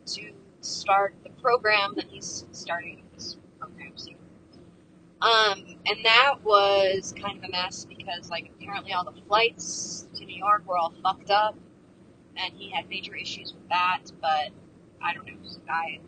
to 0.07 0.33
start 0.61 1.15
the 1.23 1.31
program 1.31 1.95
that 1.97 2.07
he's 2.07 2.47
starting. 2.53 3.04
Um, 5.25 5.65
and 5.87 6.05
that 6.05 6.45
was 6.45 7.15
kind 7.19 7.39
of 7.39 7.45
a 7.45 7.51
mess 7.51 7.87
because, 7.87 8.29
like, 8.29 8.53
apparently 8.61 8.93
all 8.93 9.05
the 9.05 9.19
flights 9.27 10.07
to 10.17 10.25
New 10.27 10.37
York 10.37 10.69
were 10.69 10.77
all 10.77 10.93
fucked 11.03 11.31
up, 11.31 11.57
and 12.37 12.53
he 12.55 12.71
had 12.71 12.91
major 12.91 13.17
issues 13.17 13.55
with 13.55 13.67
that. 13.71 14.03
But 14.21 14.51
I 15.01 15.15
don't 15.15 15.27
know, 15.27 15.33
I 15.71 16.01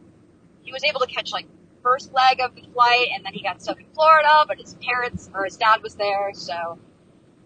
he 0.60 0.70
was 0.70 0.84
able 0.84 1.00
to 1.00 1.06
catch 1.06 1.32
like 1.32 1.46
first 1.82 2.12
leg 2.12 2.40
of 2.40 2.54
the 2.54 2.62
flight, 2.74 3.06
and 3.14 3.24
then 3.24 3.32
he 3.32 3.42
got 3.42 3.62
stuck 3.62 3.80
in 3.80 3.86
Florida, 3.94 4.44
but 4.46 4.58
his 4.58 4.74
parents 4.82 5.30
or 5.32 5.44
his 5.44 5.56
dad 5.56 5.82
was 5.82 5.94
there, 5.94 6.34
so 6.34 6.78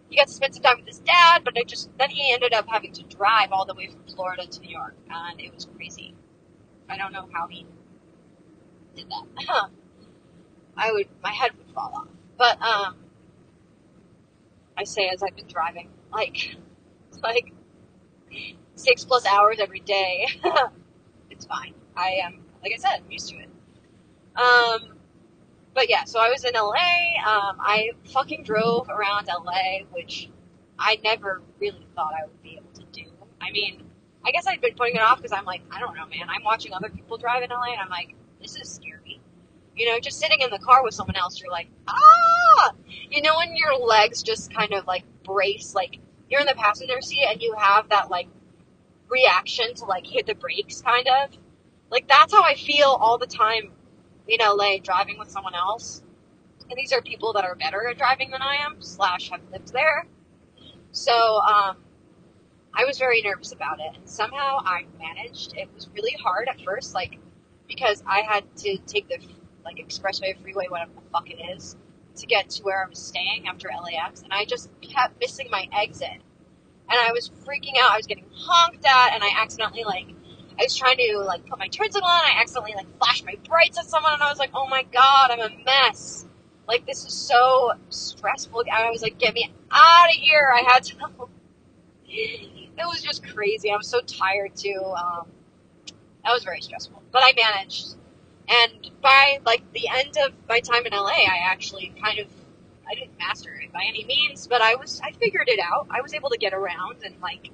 he 0.09 0.17
got 0.17 0.27
to 0.27 0.33
spend 0.33 0.55
some 0.55 0.65
time 0.65 0.79
with 0.79 0.89
his 0.89 0.99
dad. 0.99 1.45
But 1.45 1.57
it 1.57 1.69
just 1.69 1.91
then 1.99 2.11
he 2.11 2.33
ended 2.33 2.53
up 2.53 2.67
having 2.69 2.93
to 2.95 3.05
drive 3.05 3.53
all 3.53 3.65
the 3.65 3.75
way 3.75 3.87
from 3.87 4.03
Florida 4.13 4.45
to 4.45 4.61
New 4.61 4.71
York, 4.71 4.97
and 5.09 5.41
it 5.41 5.55
was 5.55 5.69
crazy. 5.77 6.17
I 6.89 6.97
don't 6.97 7.13
know 7.13 7.29
how 7.33 7.47
he 7.47 7.65
did 8.97 9.07
that. 9.09 9.71
I 10.81 10.93
would, 10.93 11.07
my 11.23 11.31
head 11.31 11.51
would 11.59 11.73
fall 11.75 11.93
off. 11.95 12.09
But 12.39 12.61
um, 12.63 12.97
I 14.77 14.85
say 14.85 15.09
as 15.09 15.23
I've 15.23 15.37
been 15.37 15.47
driving, 15.47 15.91
like, 16.13 16.57
like 17.23 17.53
six 18.75 19.05
plus 19.05 19.27
hours 19.27 19.59
every 19.61 19.81
day. 19.81 20.27
it's 21.31 21.45
fine. 21.45 21.75
I 21.97 22.21
am, 22.25 22.45
like 22.63 22.73
I 22.75 22.79
said, 22.79 23.03
I'm 23.05 23.11
used 23.11 23.29
to 23.29 23.37
it. 23.37 23.49
Um, 24.37 24.97
but 25.75 25.91
yeah, 25.91 26.05
so 26.05 26.19
I 26.19 26.31
was 26.31 26.45
in 26.45 26.55
LA. 26.55 26.71
Um, 27.27 27.59
I 27.61 27.91
fucking 28.13 28.45
drove 28.45 28.89
around 28.89 29.29
LA, 29.29 29.85
which 29.93 30.31
I 30.79 30.99
never 31.05 31.43
really 31.61 31.87
thought 31.95 32.13
I 32.15 32.27
would 32.27 32.43
be 32.43 32.57
able 32.57 32.73
to 32.73 32.85
do. 32.91 33.11
I 33.41 33.51
mean, 33.51 33.83
I 34.25 34.31
guess 34.33 34.47
I'd 34.47 34.61
been 34.61 34.75
putting 34.75 34.97
it 34.97 35.03
off 35.03 35.19
because 35.19 35.33
I'm 35.33 35.45
like, 35.45 35.63
I 35.71 35.81
don't 35.81 35.95
know, 35.95 36.07
man. 36.07 36.29
I'm 36.29 36.43
watching 36.43 36.73
other 36.73 36.89
people 36.89 37.19
drive 37.19 37.43
in 37.43 37.51
LA, 37.51 37.73
and 37.73 37.81
I'm 37.81 37.89
like, 37.91 38.15
this 38.41 38.57
is 38.57 38.69
scary. 38.69 39.20
You 39.77 39.87
know, 39.91 40.01
just 40.01 40.21
sitting 40.21 40.41
in 40.41 40.51
the 40.51 40.59
car 40.59 40.85
with 40.85 40.95
someone 40.95 41.17
else, 41.17 41.41
you're 41.41 41.51
like, 41.53 41.69
ah! 41.89 42.73
You 43.11 43.23
know, 43.23 43.37
when 43.37 43.57
your 43.57 43.77
legs 43.79 44.23
just 44.23 44.55
kind 44.55 44.73
of 44.75 44.87
like 44.87 45.05
brace, 45.25 45.75
like 45.75 45.99
you're 46.31 46.41
in 46.41 46.47
the 46.47 46.55
passenger 46.57 47.01
seat 47.03 47.27
and 47.29 47.43
you 47.43 47.55
have 47.59 47.89
that 47.91 48.11
like 48.11 48.29
reaction 49.09 49.75
to 49.77 49.87
like 49.87 50.07
hit 50.07 50.27
the 50.27 50.35
brakes, 50.37 50.83
kind 50.83 51.09
of 51.09 51.31
Like 51.91 52.09
that's 52.09 52.33
how 52.33 52.43
I 52.43 52.55
feel 52.55 52.89
all 53.01 53.19
the 53.19 53.27
time 53.27 53.73
in 54.29 54.39
LA 54.41 54.79
driving 54.83 55.19
with 55.19 55.31
someone 55.31 55.55
else. 55.55 56.03
And 56.71 56.79
these 56.79 56.93
are 56.93 57.03
people 57.03 57.33
that 57.35 57.45
are 57.45 57.57
better 57.57 57.89
at 57.89 57.99
driving 57.99 58.31
than 58.31 58.43
I 58.43 58.57
am, 58.57 58.83
slash 58.83 59.31
have 59.31 59.41
lived 59.53 59.73
there. 59.73 60.07
So, 60.93 61.13
um, 61.41 61.79
I 62.75 62.85
was 62.85 62.99
very 62.99 63.23
nervous 63.23 63.53
about 63.53 63.81
it. 63.81 63.97
And 63.97 64.09
somehow 64.09 64.61
I 64.65 64.87
managed. 64.99 65.57
It 65.57 65.69
was 65.75 65.89
really 65.95 66.17
hard 66.23 66.49
at 66.49 66.61
first, 66.63 66.95
like, 66.95 67.19
because 67.69 68.03
I 68.07 68.21
had 68.23 68.45
to 68.59 68.79
take 68.87 69.09
the, 69.09 69.19
like, 69.65 69.77
expressway 69.77 70.37
freeway, 70.41 70.67
whatever 70.69 70.93
the 70.95 71.03
fuck 71.13 71.31
it 71.31 71.41
is, 71.57 71.77
to 72.17 72.27
get 72.27 72.51
to 72.51 72.63
where 72.63 72.85
I 72.85 72.89
was 72.89 72.99
staying 72.99 73.47
after 73.49 73.69
LAX. 73.69 74.23
And 74.23 74.33
I 74.33 74.45
just 74.45 74.71
kept 74.81 75.21
missing 75.21 75.49
my 75.51 75.69
exit. 75.73 76.09
And 76.11 76.99
I 76.99 77.13
was 77.13 77.29
freaking 77.29 77.79
out. 77.79 77.93
I 77.93 77.97
was 77.97 78.07
getting 78.07 78.27
honked 78.35 78.85
at, 78.85 79.15
and 79.15 79.23
I 79.23 79.31
accidentally, 79.41 79.85
like, 79.85 80.09
I 80.61 80.65
was 80.65 80.77
trying 80.77 80.99
to 80.99 81.19
like 81.21 81.47
put 81.47 81.59
my 81.59 81.69
turn 81.69 81.91
signal 81.91 82.11
on. 82.11 82.21
I 82.23 82.39
accidentally 82.39 82.75
like 82.75 82.87
flashed 82.99 83.25
my 83.25 83.37
brights 83.49 83.79
at 83.79 83.87
someone, 83.87 84.13
and 84.13 84.23
I 84.23 84.29
was 84.29 84.39
like, 84.39 84.51
"Oh 84.53 84.67
my 84.67 84.83
god, 84.83 85.31
I'm 85.31 85.41
a 85.41 85.49
mess! 85.65 86.27
Like 86.69 86.85
this 86.87 87.07
is 87.07 87.15
so 87.15 87.73
stressful." 87.89 88.61
And 88.61 88.71
I 88.71 88.91
was 88.91 89.01
like, 89.01 89.19
"Get 89.19 89.33
me 89.33 89.51
out 89.71 90.09
of 90.11 90.15
here!" 90.15 90.53
I 90.55 90.61
had 90.71 90.83
to. 90.85 90.97
it 92.09 92.87
was 92.87 93.03
just 93.03 93.27
crazy. 93.27 93.71
I 93.71 93.77
was 93.77 93.89
so 93.89 94.01
tired 94.01 94.55
too. 94.55 94.83
Um, 94.85 95.29
that 96.25 96.33
was 96.33 96.45
very 96.45 96.61
stressful, 96.61 97.03
but 97.11 97.23
I 97.25 97.33
managed. 97.35 97.95
And 98.51 98.91
by 99.01 99.39
like 99.47 99.63
the 99.73 99.89
end 99.89 100.17
of 100.27 100.33
my 100.49 100.61
time 100.61 100.85
in 100.85 100.93
LA, 100.93 101.07
I 101.07 101.39
actually 101.45 101.95
kind 102.03 102.19
of 102.19 102.27
I 102.89 102.95
didn't 102.95 103.17
master 103.19 103.55
it 103.55 103.73
by 103.73 103.85
any 103.87 104.05
means, 104.05 104.49
but 104.49 104.61
I 104.61 104.75
was 104.75 105.01
I 105.05 105.13
figured 105.13 105.49
it 105.49 105.61
out. 105.61 105.87
I 105.91 106.01
was 106.01 106.15
able 106.15 106.31
to 106.31 106.39
get 106.39 106.53
around 106.53 106.97
and 107.05 107.15
like 107.23 107.51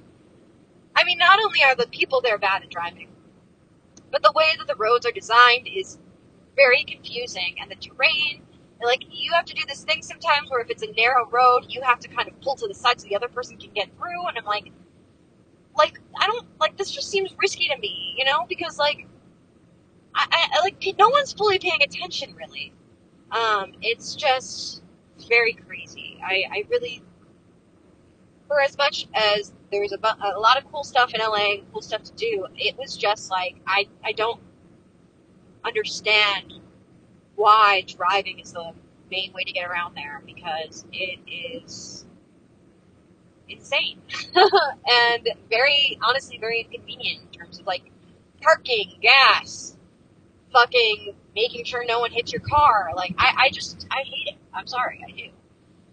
I 0.95 1.03
mean, 1.03 1.19
not 1.19 1.39
only 1.39 1.63
are 1.63 1.75
the 1.75 1.87
people 1.87 2.21
there 2.21 2.39
bad 2.39 2.63
at 2.63 2.71
driving, 2.71 3.09
but 4.11 4.23
the 4.23 4.31
way 4.35 4.55
that 4.57 4.65
the 4.65 4.75
roads 4.75 5.05
are 5.05 5.11
designed 5.11 5.67
is 5.67 5.99
very 6.55 6.83
confusing, 6.83 7.55
and 7.61 7.69
the 7.69 7.75
terrain. 7.75 8.41
Like 8.83 9.03
you 9.09 9.31
have 9.33 9.45
to 9.45 9.53
do 9.53 9.63
this 9.67 9.83
thing 9.83 10.01
sometimes 10.01 10.49
where 10.49 10.61
if 10.61 10.69
it's 10.69 10.83
a 10.83 10.91
narrow 10.93 11.27
road, 11.29 11.65
you 11.69 11.81
have 11.83 11.99
to 11.99 12.07
kind 12.07 12.27
of 12.27 12.39
pull 12.41 12.55
to 12.55 12.67
the 12.67 12.73
side 12.73 12.99
so 12.99 13.07
the 13.07 13.15
other 13.15 13.27
person 13.27 13.57
can 13.57 13.71
get 13.73 13.89
through. 13.97 14.27
And 14.27 14.37
I'm 14.37 14.45
like, 14.45 14.71
like 15.77 15.99
I 16.19 16.27
don't 16.27 16.47
like 16.59 16.77
this. 16.77 16.89
Just 16.91 17.09
seems 17.09 17.31
risky 17.39 17.67
to 17.67 17.77
me, 17.77 18.15
you 18.17 18.25
know, 18.25 18.45
because 18.47 18.77
like 18.79 19.07
I, 20.17 20.47
I 20.53 20.59
like 20.61 20.83
no 20.97 21.09
one's 21.09 21.33
fully 21.33 21.59
paying 21.59 21.81
attention 21.81 22.35
really. 22.35 22.73
Um, 23.31 23.73
it's 23.81 24.15
just 24.15 24.81
very 25.29 25.53
crazy. 25.53 26.19
I, 26.23 26.43
I 26.51 26.63
really, 26.69 27.03
for 28.47 28.61
as 28.61 28.77
much 28.77 29.07
as 29.13 29.53
there's 29.71 29.91
a, 29.91 29.97
a 30.01 30.39
lot 30.39 30.57
of 30.57 30.69
cool 30.71 30.83
stuff 30.83 31.13
in 31.13 31.19
LA, 31.21 31.63
cool 31.71 31.81
stuff 31.81 32.03
to 32.03 32.13
do. 32.13 32.47
It 32.55 32.77
was 32.77 32.97
just 32.97 33.29
like 33.29 33.57
I 33.67 33.87
I 34.03 34.13
don't 34.13 34.41
understand 35.63 36.53
why 37.35 37.83
driving 37.87 38.39
is 38.39 38.53
the 38.53 38.73
main 39.11 39.31
way 39.33 39.43
to 39.43 39.51
get 39.51 39.69
around 39.69 39.95
there 39.95 40.21
because 40.25 40.85
it 40.91 41.19
is 41.27 42.05
insane 43.49 44.01
and 44.35 45.29
very 45.49 45.97
honestly 46.01 46.37
very 46.37 46.61
inconvenient 46.61 47.21
in 47.21 47.39
terms 47.39 47.59
of 47.59 47.65
like 47.65 47.91
parking, 48.41 48.97
gas, 49.01 49.76
fucking 50.57 51.13
making 51.35 51.65
sure 51.65 51.85
no 51.85 51.99
one 51.99 52.11
hits 52.11 52.31
your 52.31 52.41
car. 52.41 52.91
Like 52.95 53.13
I, 53.17 53.45
I 53.45 53.49
just 53.51 53.87
I 53.91 54.03
hate 54.03 54.27
it. 54.27 54.35
I'm 54.53 54.67
sorry, 54.67 55.03
I 55.07 55.11
do. 55.11 55.29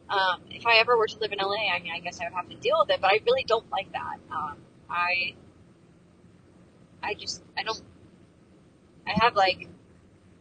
Um, 0.09 0.40
if 0.50 0.66
I 0.66 0.77
ever 0.77 0.96
were 0.96 1.07
to 1.07 1.18
live 1.18 1.33
in 1.33 1.38
LA, 1.38 1.72
I 1.74 1.81
mean, 1.81 1.92
I 1.94 2.00
guess 2.00 2.20
I 2.20 2.24
would 2.24 2.35
have 2.35 2.48
to 2.48 2.57
deal 2.57 2.77
with 2.81 2.90
it, 2.90 3.00
but 3.00 3.11
I 3.11 3.20
really 3.27 3.44
don't 3.44 3.68
like 3.70 3.90
that. 3.92 4.18
Um, 4.31 4.57
I, 4.88 5.35
I 7.03 7.14
just, 7.14 7.42
I 7.59 7.62
don't, 7.62 7.81
I 9.07 9.12
have 9.22 9.35
like 9.35 9.68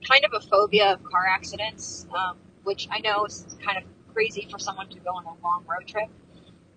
kind 0.08 0.26
of 0.26 0.34
a 0.34 0.46
phobia 0.46 0.94
of 0.94 1.04
car 1.04 1.26
accidents, 1.28 2.06
um, 2.14 2.38
which 2.64 2.88
I 2.92 3.00
know 3.00 3.26
is 3.26 3.46
kind 3.66 3.78
of 3.78 3.84
crazy 4.14 4.48
for 4.52 4.60
someone 4.60 4.90
to 4.90 5.00
go 5.00 5.12
on 5.12 5.26
a 5.26 5.44
long 5.44 5.64
road 5.68 5.88
trip. 5.88 6.10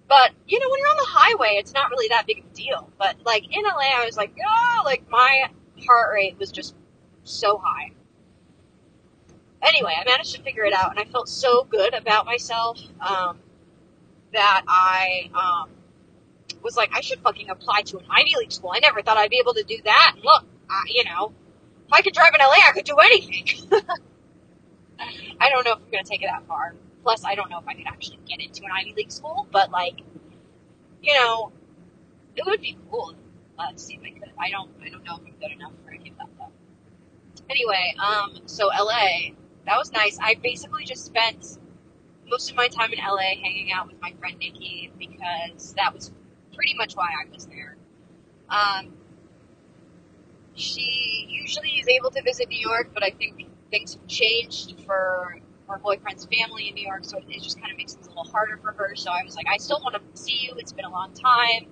But, 0.09 0.31
you 0.47 0.61
know, 0.61 0.71
when 0.71 0.79
you're 0.79 0.89
on 0.89 0.97
the 0.97 1.09
highway, 1.09 1.57
it's 1.59 1.75
not 1.75 1.91
really 1.91 2.09
that 2.09 2.27
big 2.27 2.39
of 2.39 2.45
a 2.45 2.55
deal. 2.55 2.89
But, 2.97 3.17
like, 3.25 3.43
in 3.45 3.65
LA, 3.65 3.91
I 4.01 4.05
was 4.07 4.17
like, 4.17 4.33
oh, 4.47 4.83
like, 4.85 5.11
my 5.11 5.51
heart 5.85 6.15
rate 6.15 6.39
was 6.39 6.53
just 6.53 6.77
so 7.27 7.61
high 7.63 7.93
anyway, 9.67 9.93
I 9.99 10.05
managed 10.05 10.35
to 10.37 10.43
figure 10.43 10.65
it 10.65 10.73
out, 10.73 10.91
and 10.91 10.99
I 10.99 11.05
felt 11.05 11.29
so 11.29 11.65
good 11.65 11.95
about 11.95 12.27
myself 12.27 12.81
um, 13.01 13.39
that 14.33 14.63
I 14.67 15.31
um, 15.35 15.71
was 16.63 16.77
like, 16.77 16.91
I 16.95 17.01
should 17.01 17.21
fucking 17.21 17.51
apply 17.51 17.83
to 17.83 17.99
an 17.99 18.05
Ivy 18.11 18.35
League 18.39 18.53
school. 18.53 18.71
I 18.75 18.79
never 18.81 19.03
thought 19.03 19.17
I'd 19.17 19.31
be 19.31 19.39
able 19.39 19.55
to 19.55 19.65
do 19.65 19.79
that. 19.85 20.13
And 20.15 20.25
look, 20.25 20.45
I, 20.71 20.83
you 20.89 21.05
know, 21.05 21.33
if 21.87 21.93
I 21.93 22.03
could 22.03 22.15
drive 22.15 22.33
in 22.35 22.41
LA, 22.45 22.57
I 22.67 22.73
could 22.73 22.85
do 22.85 22.97
anything. 22.97 23.47
I 25.41 25.51
don't 25.51 25.65
know 25.65 25.73
if 25.73 25.79
I'm 25.79 25.91
going 25.91 26.05
to 26.05 26.11
take 26.11 26.23
it 26.23 26.29
that 26.31 26.47
far. 26.47 26.75
Plus, 27.03 27.25
I 27.25 27.35
don't 27.35 27.51
know 27.51 27.59
if 27.59 27.69
I 27.69 27.75
could 27.75 27.87
actually 27.87 28.19
get 28.27 28.41
into 28.41 28.65
an 28.65 28.71
Ivy 28.73 28.95
League 28.97 29.13
school, 29.13 29.47
but 29.53 29.71
like, 29.71 30.01
you 31.03 31.15
know, 31.15 31.53
it 32.35 32.45
would 32.45 32.61
be 32.61 32.77
cool. 32.91 33.15
Let's 33.59 33.85
see 33.85 33.95
if 33.95 34.01
I 34.03 34.11
could. 34.11 34.33
I 34.39 34.51
don't. 34.51 34.71
I 34.85 34.91
don't 34.91 35.05
know 35.05 35.15
if 35.15 35.21
I'm 35.27 35.35
good 35.41 35.53
enough 35.53 35.73
for 35.85 35.93
any 35.93 36.11
of 36.11 36.19
that 36.19 36.29
though. 36.39 36.53
Anyway, 37.49 37.95
um, 37.99 38.41
so 38.47 38.67
LA, 38.67 39.35
that 39.67 39.77
was 39.77 39.93
nice. 39.93 40.19
I 40.21 40.35
basically 40.43 40.85
just 40.85 41.05
spent 41.05 41.59
most 42.29 42.51
of 42.51 42.57
my 42.57 42.69
time 42.69 42.93
in 42.93 42.99
LA 42.99 43.41
hanging 43.43 43.73
out 43.73 43.87
with 43.87 44.01
my 44.01 44.13
friend 44.19 44.37
Nikki 44.39 44.93
because 44.99 45.75
that 45.75 45.95
was 45.95 46.11
pretty 46.55 46.75
much 46.75 46.95
why 46.95 47.07
I 47.07 47.31
was 47.33 47.47
there. 47.47 47.77
Um, 48.49 48.93
she 50.55 51.27
usually 51.29 51.71
is 51.71 51.87
able 51.89 52.11
to 52.11 52.23
visit 52.23 52.49
New 52.49 52.59
York, 52.59 52.91
but 52.95 53.05
I 53.05 53.11
think 53.11 53.47
things 53.71 53.95
have 53.95 54.07
changed 54.07 54.81
for 54.87 55.39
her 55.69 55.79
boyfriend's 55.79 56.27
family 56.27 56.69
in 56.69 56.75
New 56.75 56.87
York, 56.87 57.05
so 57.05 57.19
it 57.19 57.43
just 57.43 57.61
kind 57.61 57.71
of 57.71 57.79
makes 57.79 57.95
things 57.95 58.07
a 58.07 58.11
little 58.11 58.25
harder 58.25 58.57
for 58.57 58.73
her. 58.73 58.95
So 58.95 59.11
I 59.11 59.23
was 59.25 59.37
like, 59.37 59.47
I 59.53 59.59
still 59.59 59.81
want 59.83 59.95
to 59.95 60.21
see 60.21 60.39
you. 60.43 60.55
It's 60.57 60.73
been 60.73 60.85
a 60.85 60.91
long 60.91 61.13
time. 61.13 61.67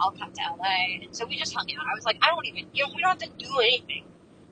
I'll 0.00 0.10
come 0.10 0.32
to 0.32 0.40
LA. 0.58 1.04
And 1.04 1.14
so 1.14 1.26
we 1.26 1.36
just 1.36 1.54
hung 1.54 1.66
out. 1.78 1.86
I 1.90 1.94
was 1.94 2.04
like, 2.04 2.18
I 2.22 2.28
don't 2.28 2.46
even, 2.46 2.66
you 2.72 2.84
know, 2.84 2.92
we 2.94 3.00
don't 3.02 3.20
have 3.20 3.30
to 3.30 3.46
do 3.46 3.60
anything. 3.60 4.04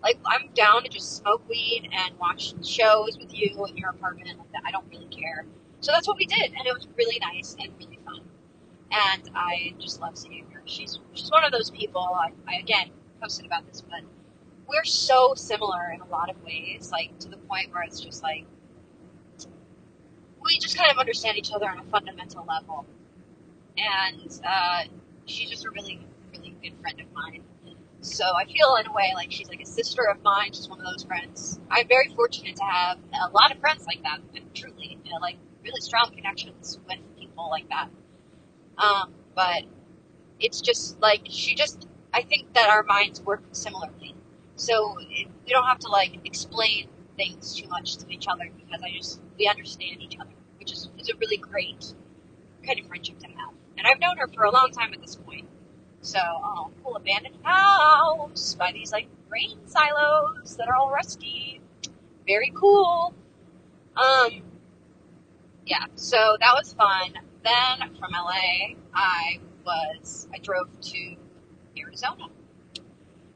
Like 0.03 0.19
I'm 0.27 0.51
down 0.55 0.83
to 0.83 0.89
just 0.89 1.17
smoke 1.17 1.49
weed 1.49 1.89
and 1.93 2.19
watch 2.19 2.55
shows 2.67 3.19
with 3.19 3.33
you 3.33 3.65
in 3.67 3.77
your 3.77 3.91
apartment 3.91 4.39
like 4.39 4.53
that. 4.53 4.63
I 4.67 4.71
don't 4.71 4.87
really 4.91 5.07
care. 5.07 5.47
So 5.81 5.93
that's 5.93 6.07
what 6.09 6.17
we 6.17 6.27
did, 6.27 6.53
and 6.57 6.67
it 6.67 6.75
was 6.75 6.89
really 6.97 7.19
nice 7.21 7.57
and 7.59 7.73
really 7.79 7.99
fun. 8.05 8.21
And 8.91 9.31
I 9.35 9.75
just 9.79 10.01
love 10.01 10.19
seeing 10.19 10.49
her. 10.53 10.63
She's 10.65 10.99
she's 11.13 11.31
one 11.31 11.45
of 11.45 11.53
those 11.53 11.71
people. 11.71 12.03
I, 12.03 12.33
I 12.49 12.57
again 12.59 12.91
posted 13.21 13.47
about 13.47 13.67
this, 13.67 13.81
but 13.81 14.01
we're 14.67 14.85
so 14.85 15.35
similar 15.35 15.93
in 15.95 16.01
a 16.01 16.07
lot 16.07 16.31
of 16.31 16.43
ways. 16.43 16.91
Like 16.91 17.19
to 17.21 17.29
the 17.29 17.37
point 17.37 17.73
where 17.73 17.83
it's 17.85 18.01
just 18.01 18.23
like 18.23 18.47
we 20.45 20.59
just 20.59 20.77
kind 20.77 20.91
of 20.91 20.99
understand 20.99 21.39
each 21.39 21.53
other 21.53 21.69
on 21.69 21.79
a 21.79 21.85
fundamental 21.85 22.45
level. 22.49 22.87
And 23.79 24.41
uh, 24.45 24.85
she's 25.27 25.49
just 25.49 25.65
a 25.65 25.71
really 25.71 26.05
really 26.33 26.57
good 26.63 26.75
friend 26.81 27.01
of 27.01 27.07
mine 27.13 27.43
so 28.03 28.25
I 28.37 28.45
feel 28.47 28.77
in 28.81 28.87
a 28.89 28.93
way 28.93 29.13
like 29.15 29.31
she's 29.31 29.49
like 29.49 29.63
a 29.63 29.67
sister 29.67 30.03
of 30.11 30.23
mine. 30.25 30.53
She's 30.53 30.69
one 30.69 30.81
of 30.81 30.87
those 30.87 31.05
friends. 31.05 31.61
I'm 31.71 31.87
very 31.89 32.09
fortunate 32.09 32.57
to 32.57 32.65
have 32.65 32.99
a 33.13 33.31
lot 33.33 33.53
of 33.53 33.61
friends 33.61 33.87
like 33.87 34.03
that, 34.03 34.19
and 34.35 34.55
truly, 34.55 34.99
you 35.05 35.13
know, 35.13 35.19
like 35.21 35.37
really 35.65 35.81
strong 35.81 36.11
connections 36.15 36.81
with 36.89 36.99
people 37.17 37.49
like 37.49 37.69
that. 37.69 37.89
Um, 38.77 39.15
but 39.37 39.65
it's 40.41 40.61
just 40.61 41.01
like 41.01 41.23
she 41.31 41.55
just. 41.55 41.89
I 42.15 42.23
think 42.23 42.53
that 42.55 42.69
our 42.69 42.83
minds 42.83 43.23
work 43.23 43.43
similarly, 43.53 44.15
so 44.57 44.97
it, 45.01 45.29
we 45.47 45.51
don't 45.53 45.65
have 45.65 45.79
to 45.81 45.89
like 45.89 46.19
explain 46.27 46.89
things 47.17 47.55
too 47.55 47.69
much 47.69 47.97
to 47.99 48.11
each 48.11 48.27
other 48.29 48.51
because 48.59 48.83
I 48.83 48.91
just 48.97 49.21
we 49.39 49.47
understand 49.47 50.03
each 50.03 50.19
other, 50.21 50.33
which 50.59 50.73
is 50.73 50.91
is 50.99 51.09
a 51.09 51.17
really 51.19 51.37
great 51.39 51.95
kind 52.67 52.81
of 52.81 52.87
friendship 52.87 53.19
to 53.21 53.29
have. 53.29 53.55
And 53.79 53.87
I've 53.87 54.01
known 54.01 54.19
her 54.19 54.29
for 54.29 54.43
a 54.45 54.51
long 54.51 54.71
time 54.73 54.93
at 54.93 55.01
this 55.01 55.17
point. 55.17 55.47
So, 56.03 56.19
oh, 56.21 56.71
cool 56.83 56.97
abandoned 56.97 57.37
house 57.45 58.57
by 58.57 58.73
these 58.73 58.91
like 58.91 59.07
grain 59.29 59.57
silos 59.67 60.57
that 60.57 60.69
are 60.69 60.75
all 60.75 60.91
rusty. 60.91 61.61
Very 62.27 62.53
cool. 62.57 63.15
Um, 63.97 64.43
yeah, 65.65 65.87
so 65.95 66.37
that 66.41 66.53
was 66.55 66.73
fun. 66.73 67.13
Then 67.45 67.95
from 67.99 68.11
LA, 68.13 68.75
I 68.93 69.39
was, 69.65 70.29
I 70.35 70.39
drove 70.39 70.69
to 70.81 71.17
Arizona. 71.79 72.25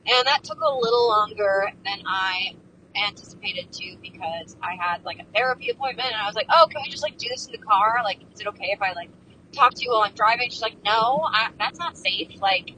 And 0.08 0.26
that 0.26 0.42
took 0.42 0.60
a 0.60 0.74
little 0.74 1.08
longer 1.08 1.70
than 1.84 2.02
I 2.04 2.56
anticipated 2.96 3.72
to 3.72 3.96
because 4.02 4.56
I 4.60 4.74
had 4.74 5.04
like 5.04 5.20
a 5.20 5.24
therapy 5.34 5.70
appointment 5.70 6.08
and 6.08 6.16
I 6.20 6.26
was 6.26 6.34
like, 6.34 6.46
oh, 6.48 6.66
can 6.70 6.82
we 6.84 6.90
just 6.90 7.02
like 7.02 7.16
do 7.16 7.28
this 7.28 7.46
in 7.46 7.52
the 7.52 7.58
car? 7.58 8.00
Like, 8.02 8.18
is 8.34 8.40
it 8.40 8.48
okay 8.48 8.70
if 8.72 8.82
I 8.82 8.92
like 8.92 9.10
talk 9.56 9.74
to 9.74 9.82
you 9.84 9.90
while 9.90 10.02
I'm 10.02 10.14
driving. 10.14 10.50
She's 10.50 10.62
like, 10.62 10.76
no, 10.84 11.22
I, 11.24 11.50
that's 11.58 11.78
not 11.78 11.96
safe. 11.96 12.40
Like, 12.40 12.70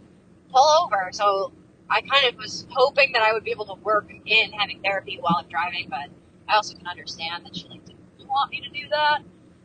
pull 0.51 0.69
over. 0.85 1.11
So 1.12 1.53
I 1.91 2.01
kind 2.03 2.27
of 2.27 2.37
was 2.37 2.67
hoping 2.71 3.12
that 3.12 3.23
I 3.23 3.33
would 3.33 3.45
be 3.45 3.51
able 3.51 3.67
to 3.67 3.75
work 3.83 4.11
in 4.27 4.53
having 4.53 4.81
therapy 4.83 5.19
while 5.21 5.37
I'm 5.38 5.49
driving, 5.49 5.88
but 5.88 6.09
I 6.49 6.57
also 6.57 6.77
can 6.77 6.87
understand 6.87 7.45
that 7.47 7.57
she 7.57 7.69
like 7.69 7.85
didn't 7.85 8.29
want 8.29 8.51
me 8.51 8.61
to 8.61 8.69
do 8.71 8.88
that. 8.91 9.21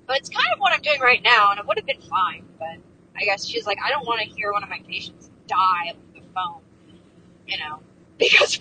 But 0.05 0.17
it's 0.17 0.29
kind 0.29 0.47
of 0.53 0.59
what 0.59 0.73
I'm 0.73 0.81
doing 0.81 0.99
right 0.99 1.21
now, 1.23 1.51
and 1.51 1.59
it 1.59 1.65
would 1.65 1.77
have 1.77 1.85
been 1.85 2.01
fine. 2.01 2.45
But 2.59 2.77
I 3.15 3.23
guess 3.25 3.45
she's 3.45 3.65
like, 3.65 3.77
I 3.83 3.89
don't 3.89 4.05
want 4.05 4.21
to 4.21 4.27
hear 4.27 4.51
one 4.51 4.63
of 4.63 4.69
my 4.69 4.81
patients 4.87 5.29
die 5.47 5.91
over 5.91 5.99
the 6.13 6.21
phone. 6.33 6.61
You 7.47 7.57
know, 7.57 7.79
because 8.17 8.59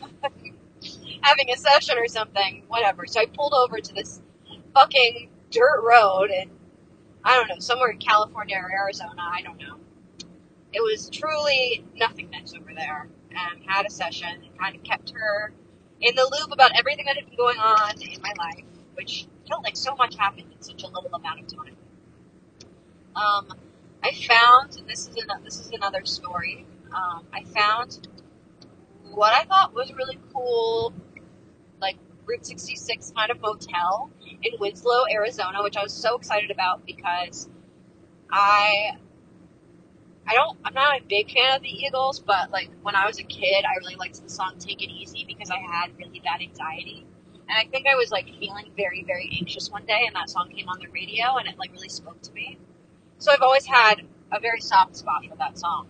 having 1.22 1.50
a 1.50 1.56
session 1.56 1.98
or 1.98 2.08
something, 2.08 2.64
whatever. 2.68 3.06
So 3.06 3.20
I 3.20 3.26
pulled 3.26 3.54
over 3.54 3.78
to 3.78 3.94
this 3.94 4.20
fucking 4.74 5.30
dirt 5.50 5.82
road 5.82 6.30
and 6.30 6.50
I 7.24 7.36
don't 7.36 7.48
know, 7.48 7.58
somewhere 7.58 7.90
in 7.90 7.98
California 7.98 8.56
or 8.56 8.70
Arizona, 8.72 9.22
I 9.30 9.42
don't 9.42 9.58
know. 9.58 9.76
It 10.72 10.80
was 10.80 11.08
truly 11.10 11.84
nothingness 11.94 12.54
over 12.58 12.72
there 12.74 13.08
and 13.30 13.62
had 13.66 13.86
a 13.86 13.90
session 13.90 14.28
and 14.28 14.58
kind 14.58 14.74
of 14.74 14.82
kept 14.82 15.10
her 15.10 15.52
in 16.00 16.14
the 16.16 16.22
loop 16.22 16.52
about 16.52 16.72
everything 16.76 17.04
that 17.06 17.16
had 17.16 17.26
been 17.26 17.36
going 17.36 17.58
on 17.58 18.00
in 18.00 18.20
my 18.22 18.32
life, 18.38 18.64
which 18.94 19.26
felt 19.48 19.62
like 19.62 19.76
so 19.76 19.94
much 19.94 20.16
happened 20.16 20.46
in 20.52 20.62
such 20.62 20.82
a 20.82 20.86
little 20.86 21.14
amount 21.14 21.40
of 21.40 21.46
time. 21.46 21.76
Um, 23.14 23.54
I 24.02 24.12
found, 24.12 24.76
and 24.78 24.88
this 24.88 25.06
is 25.08 25.16
another, 25.16 25.42
this 25.44 25.60
is 25.60 25.70
another 25.70 26.04
story. 26.04 26.66
Um, 26.92 27.26
I 27.32 27.44
found 27.44 28.08
what 29.04 29.32
I 29.32 29.44
thought 29.44 29.74
was 29.74 29.92
really 29.92 30.18
cool, 30.32 30.92
like 31.80 31.96
Route 32.26 32.46
66 32.46 33.12
kind 33.16 33.30
of 33.30 33.40
motel 33.40 34.10
in 34.42 34.52
Winslow, 34.58 35.04
Arizona, 35.10 35.62
which 35.62 35.76
I 35.76 35.82
was 35.82 35.92
so 35.92 36.16
excited 36.16 36.50
about 36.50 36.84
because 36.86 37.48
I 38.30 38.92
I 40.26 40.34
don't 40.34 40.58
I'm 40.64 40.74
not 40.74 41.00
a 41.00 41.04
big 41.04 41.30
fan 41.32 41.56
of 41.56 41.62
the 41.62 41.68
Eagles, 41.68 42.20
but 42.20 42.50
like 42.50 42.70
when 42.82 42.94
I 42.94 43.06
was 43.06 43.18
a 43.18 43.24
kid, 43.24 43.64
I 43.64 43.76
really 43.80 43.96
liked 43.96 44.22
the 44.22 44.28
song 44.28 44.54
Take 44.58 44.82
It 44.82 44.90
Easy 44.90 45.24
because 45.26 45.50
I 45.50 45.58
had 45.58 45.96
really 45.98 46.20
bad 46.20 46.40
anxiety. 46.40 47.06
And 47.48 47.58
I 47.58 47.68
think 47.70 47.86
I 47.86 47.96
was 47.96 48.10
like 48.10 48.26
feeling 48.38 48.70
very 48.76 49.04
very 49.06 49.30
anxious 49.38 49.70
one 49.70 49.84
day 49.86 50.04
and 50.06 50.14
that 50.16 50.30
song 50.30 50.50
came 50.54 50.68
on 50.68 50.78
the 50.80 50.88
radio 50.88 51.36
and 51.36 51.48
it 51.48 51.58
like 51.58 51.72
really 51.72 51.88
spoke 51.88 52.20
to 52.22 52.32
me. 52.32 52.58
So 53.18 53.32
I've 53.32 53.42
always 53.42 53.66
had 53.66 54.02
a 54.32 54.40
very 54.40 54.60
soft 54.60 54.96
spot 54.96 55.24
for 55.28 55.36
that 55.36 55.58
song. 55.58 55.88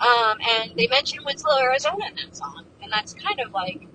Um, 0.00 0.38
and 0.40 0.72
they 0.76 0.86
mentioned 0.88 1.24
Winslow, 1.24 1.58
Arizona 1.58 2.06
in 2.08 2.16
that 2.16 2.36
song, 2.36 2.66
and 2.82 2.92
that's 2.92 3.14
kind 3.14 3.40
of 3.40 3.52
like 3.52 3.86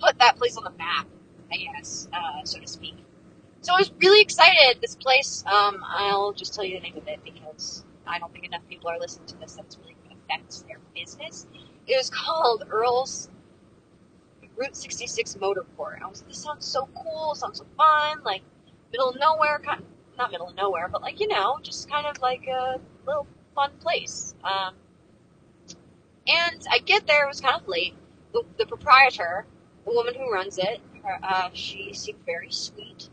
put 0.00 0.18
that 0.18 0.36
place 0.36 0.56
on 0.56 0.64
the 0.64 0.70
map, 0.70 1.08
I 1.50 1.56
guess, 1.56 2.08
uh, 2.12 2.44
so 2.44 2.60
to 2.60 2.66
speak. 2.66 2.96
So 3.66 3.74
I 3.74 3.78
was 3.78 3.90
really 4.00 4.20
excited. 4.20 4.80
This 4.80 4.94
place, 4.94 5.42
um, 5.44 5.82
I'll 5.84 6.32
just 6.32 6.54
tell 6.54 6.62
you 6.62 6.76
the 6.76 6.82
name 6.82 6.96
of 6.96 7.08
it 7.08 7.18
because 7.24 7.84
I 8.06 8.20
don't 8.20 8.32
think 8.32 8.44
enough 8.44 8.60
people 8.70 8.88
are 8.88 8.96
listening 9.00 9.26
to 9.26 9.36
this 9.38 9.54
that's 9.54 9.76
really 9.78 9.96
going 10.04 10.16
to 10.16 10.22
affect 10.22 10.68
their 10.68 10.78
business. 10.94 11.48
It 11.88 11.96
was 11.96 12.08
called 12.08 12.62
Earl's 12.70 13.28
Route 14.56 14.76
66 14.76 15.36
Motor 15.40 15.66
Court. 15.76 15.98
I 16.00 16.06
was 16.06 16.20
like, 16.20 16.28
this 16.28 16.38
sounds 16.44 16.64
so 16.64 16.88
cool, 16.94 17.34
sounds 17.34 17.58
so 17.58 17.66
fun, 17.76 18.22
like 18.22 18.42
middle 18.92 19.10
of 19.10 19.16
nowhere, 19.18 19.58
kind 19.58 19.80
of, 19.80 19.86
not 20.16 20.30
middle 20.30 20.48
of 20.50 20.54
nowhere, 20.54 20.86
but 20.86 21.02
like, 21.02 21.18
you 21.18 21.26
know, 21.26 21.58
just 21.60 21.90
kind 21.90 22.06
of 22.06 22.20
like 22.22 22.46
a 22.46 22.78
little 23.04 23.26
fun 23.56 23.72
place. 23.80 24.36
Um, 24.44 24.76
and 26.28 26.64
I 26.70 26.78
get 26.78 27.08
there, 27.08 27.24
it 27.24 27.28
was 27.28 27.40
kind 27.40 27.60
of 27.60 27.66
late. 27.66 27.96
The, 28.32 28.44
the 28.58 28.66
proprietor, 28.66 29.44
the 29.84 29.90
woman 29.90 30.14
who 30.14 30.30
runs 30.30 30.56
it, 30.56 30.80
her, 31.02 31.18
uh, 31.20 31.48
she 31.52 31.92
seemed 31.94 32.24
very 32.24 32.52
sweet. 32.52 33.08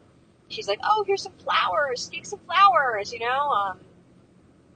She's 0.54 0.68
like, 0.68 0.80
oh, 0.84 1.04
here's 1.08 1.24
some 1.24 1.34
flowers, 1.34 2.10
take 2.10 2.26
some 2.26 2.40
flowers, 2.46 3.12
you 3.12 3.20
know, 3.20 3.50
um, 3.50 3.80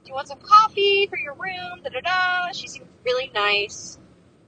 do 0.08 0.12
you 0.12 0.14
want 0.14 0.28
some 0.28 0.40
coffee 0.40 1.06
for 1.06 1.18
your 1.18 1.34
room? 1.34 1.82
Da 1.84 1.90
da 1.90 2.00
da. 2.00 2.52
She 2.52 2.66
seemed 2.66 2.88
really 3.04 3.30
nice, 3.34 3.98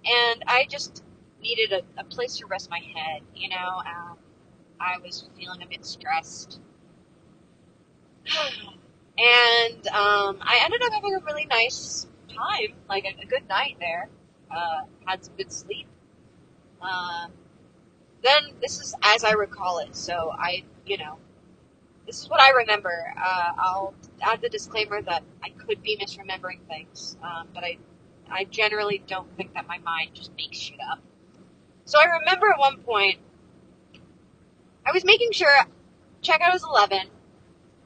and 0.06 0.42
I 0.46 0.64
just 0.68 1.04
needed 1.42 1.72
a, 1.72 2.00
a 2.00 2.04
place 2.04 2.38
to 2.38 2.46
rest 2.46 2.70
my 2.70 2.78
head. 2.78 3.20
You 3.34 3.50
know, 3.50 3.82
um, 3.86 4.16
I 4.80 4.96
was 5.04 5.28
feeling 5.36 5.62
a 5.62 5.66
bit 5.66 5.84
stressed, 5.84 6.60
and 9.18 9.86
um, 9.88 10.38
I 10.40 10.60
ended 10.64 10.82
up 10.82 10.92
having 10.94 11.14
a 11.14 11.20
really 11.26 11.44
nice 11.44 12.06
time, 12.28 12.74
like 12.88 13.04
a, 13.04 13.22
a 13.22 13.26
good 13.26 13.46
night 13.46 13.76
there. 13.78 14.08
Uh, 14.50 14.80
had 15.04 15.22
some 15.22 15.34
good 15.36 15.52
sleep. 15.52 15.86
Um, 16.80 17.32
then 18.22 18.52
this 18.61 18.80
is 18.80 18.94
as 19.02 19.24
I 19.24 19.33
recall 19.33 19.78
it, 19.78 19.96
so 19.96 20.33
I, 20.37 20.64
you 20.87 20.98
know, 20.98 21.18
this 22.06 22.22
is 22.22 22.28
what 22.28 22.40
I 22.40 22.50
remember. 22.50 23.14
Uh, 23.16 23.52
I'll 23.59 23.94
add 24.20 24.40
the 24.40 24.48
disclaimer 24.48 25.00
that 25.02 25.22
I 25.42 25.50
could 25.50 25.83
be 25.83 25.96
misremembering 25.96 26.61
things, 26.68 27.16
um, 27.22 27.48
but 27.54 27.64
I, 27.64 27.78
I 28.30 28.44
generally 28.44 29.02
don't 29.06 29.35
think 29.37 29.54
that 29.54 29.66
my 29.66 29.78
mind 29.78 30.11
just 30.14 30.33
makes 30.37 30.59
shit 30.59 30.78
up. 30.90 31.00
So 31.85 31.98
I 32.00 32.18
remember 32.18 32.50
at 32.50 32.59
one 32.59 32.78
point, 32.78 33.18
I 34.87 34.92
was 34.92 35.04
making 35.04 35.33
sure 35.33 35.50
checkout 36.22 36.52
was 36.52 36.64
11. 36.64 37.09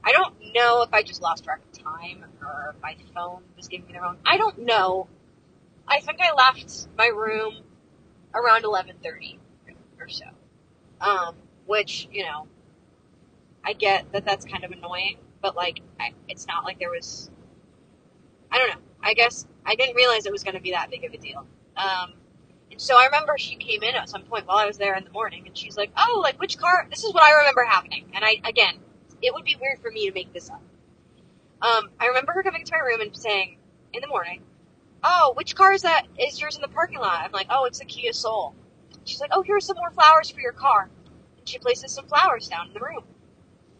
I 0.04 0.12
don't 0.12 0.34
know 0.54 0.82
if 0.82 0.92
I 0.92 1.02
just 1.02 1.22
lost 1.22 1.44
track 1.44 1.60
of 1.64 1.82
time 1.82 2.24
or 2.42 2.74
my 2.82 2.96
phone 3.14 3.42
was 3.56 3.68
giving 3.68 3.86
me 3.86 3.94
the 3.94 4.00
wrong. 4.00 4.18
I 4.26 4.36
don't 4.36 4.58
know. 4.58 5.08
I 5.88 6.00
think 6.00 6.20
I 6.20 6.32
left 6.34 6.88
my 6.96 7.06
room 7.06 7.62
around 8.34 8.64
11:30 8.64 9.38
or 10.04 10.08
so. 10.08 10.26
Um, 11.00 11.34
which 11.66 12.08
you 12.12 12.24
know, 12.24 12.46
I 13.64 13.72
get 13.72 14.12
that 14.12 14.24
that's 14.24 14.44
kind 14.44 14.64
of 14.64 14.70
annoying, 14.70 15.18
but 15.40 15.56
like, 15.56 15.80
I, 15.98 16.12
it's 16.28 16.46
not 16.46 16.64
like 16.64 16.78
there 16.78 16.90
was. 16.90 17.30
I 18.50 18.58
don't 18.58 18.68
know. 18.68 18.82
I 19.02 19.14
guess 19.14 19.46
I 19.66 19.74
didn't 19.74 19.96
realize 19.96 20.26
it 20.26 20.32
was 20.32 20.44
going 20.44 20.54
to 20.54 20.60
be 20.60 20.70
that 20.70 20.90
big 20.90 21.04
of 21.04 21.12
a 21.12 21.18
deal. 21.18 21.46
Um, 21.76 22.12
and 22.70 22.80
so 22.80 22.96
I 22.96 23.06
remember 23.06 23.36
she 23.36 23.56
came 23.56 23.82
in 23.82 23.94
at 23.94 24.08
some 24.08 24.22
point 24.22 24.46
while 24.46 24.58
I 24.58 24.66
was 24.66 24.78
there 24.78 24.94
in 24.96 25.04
the 25.04 25.10
morning, 25.10 25.44
and 25.46 25.56
she's 25.56 25.76
like, 25.76 25.90
"Oh, 25.96 26.20
like 26.22 26.38
which 26.38 26.58
car?" 26.58 26.86
This 26.90 27.04
is 27.04 27.12
what 27.12 27.22
I 27.22 27.38
remember 27.38 27.64
happening, 27.64 28.10
and 28.14 28.24
I 28.24 28.40
again, 28.44 28.76
it 29.22 29.32
would 29.32 29.44
be 29.44 29.56
weird 29.60 29.80
for 29.80 29.90
me 29.90 30.08
to 30.08 30.14
make 30.14 30.32
this 30.32 30.50
up. 30.50 30.62
Um, 31.62 31.90
I 31.98 32.08
remember 32.08 32.32
her 32.32 32.42
coming 32.42 32.64
to 32.64 32.72
my 32.72 32.80
room 32.80 33.00
and 33.00 33.16
saying 33.16 33.58
in 33.92 34.02
the 34.02 34.08
morning, 34.08 34.42
"Oh, 35.02 35.32
which 35.36 35.54
car 35.56 35.72
is 35.72 35.82
that? 35.82 36.06
Is 36.18 36.40
yours 36.40 36.56
in 36.56 36.62
the 36.62 36.68
parking 36.68 36.98
lot?" 36.98 37.24
I'm 37.24 37.32
like, 37.32 37.46
"Oh, 37.50 37.64
it's 37.64 37.80
a 37.80 37.84
Kia 37.86 38.12
Soul." 38.12 38.54
She's 39.04 39.20
like, 39.20 39.30
"Oh, 39.32 39.42
here's 39.42 39.66
some 39.66 39.76
more 39.76 39.90
flowers 39.90 40.30
for 40.30 40.40
your 40.40 40.52
car." 40.52 40.90
And 41.38 41.48
she 41.48 41.58
places 41.58 41.92
some 41.92 42.06
flowers 42.06 42.48
down 42.48 42.68
in 42.68 42.74
the 42.74 42.80
room. 42.80 43.04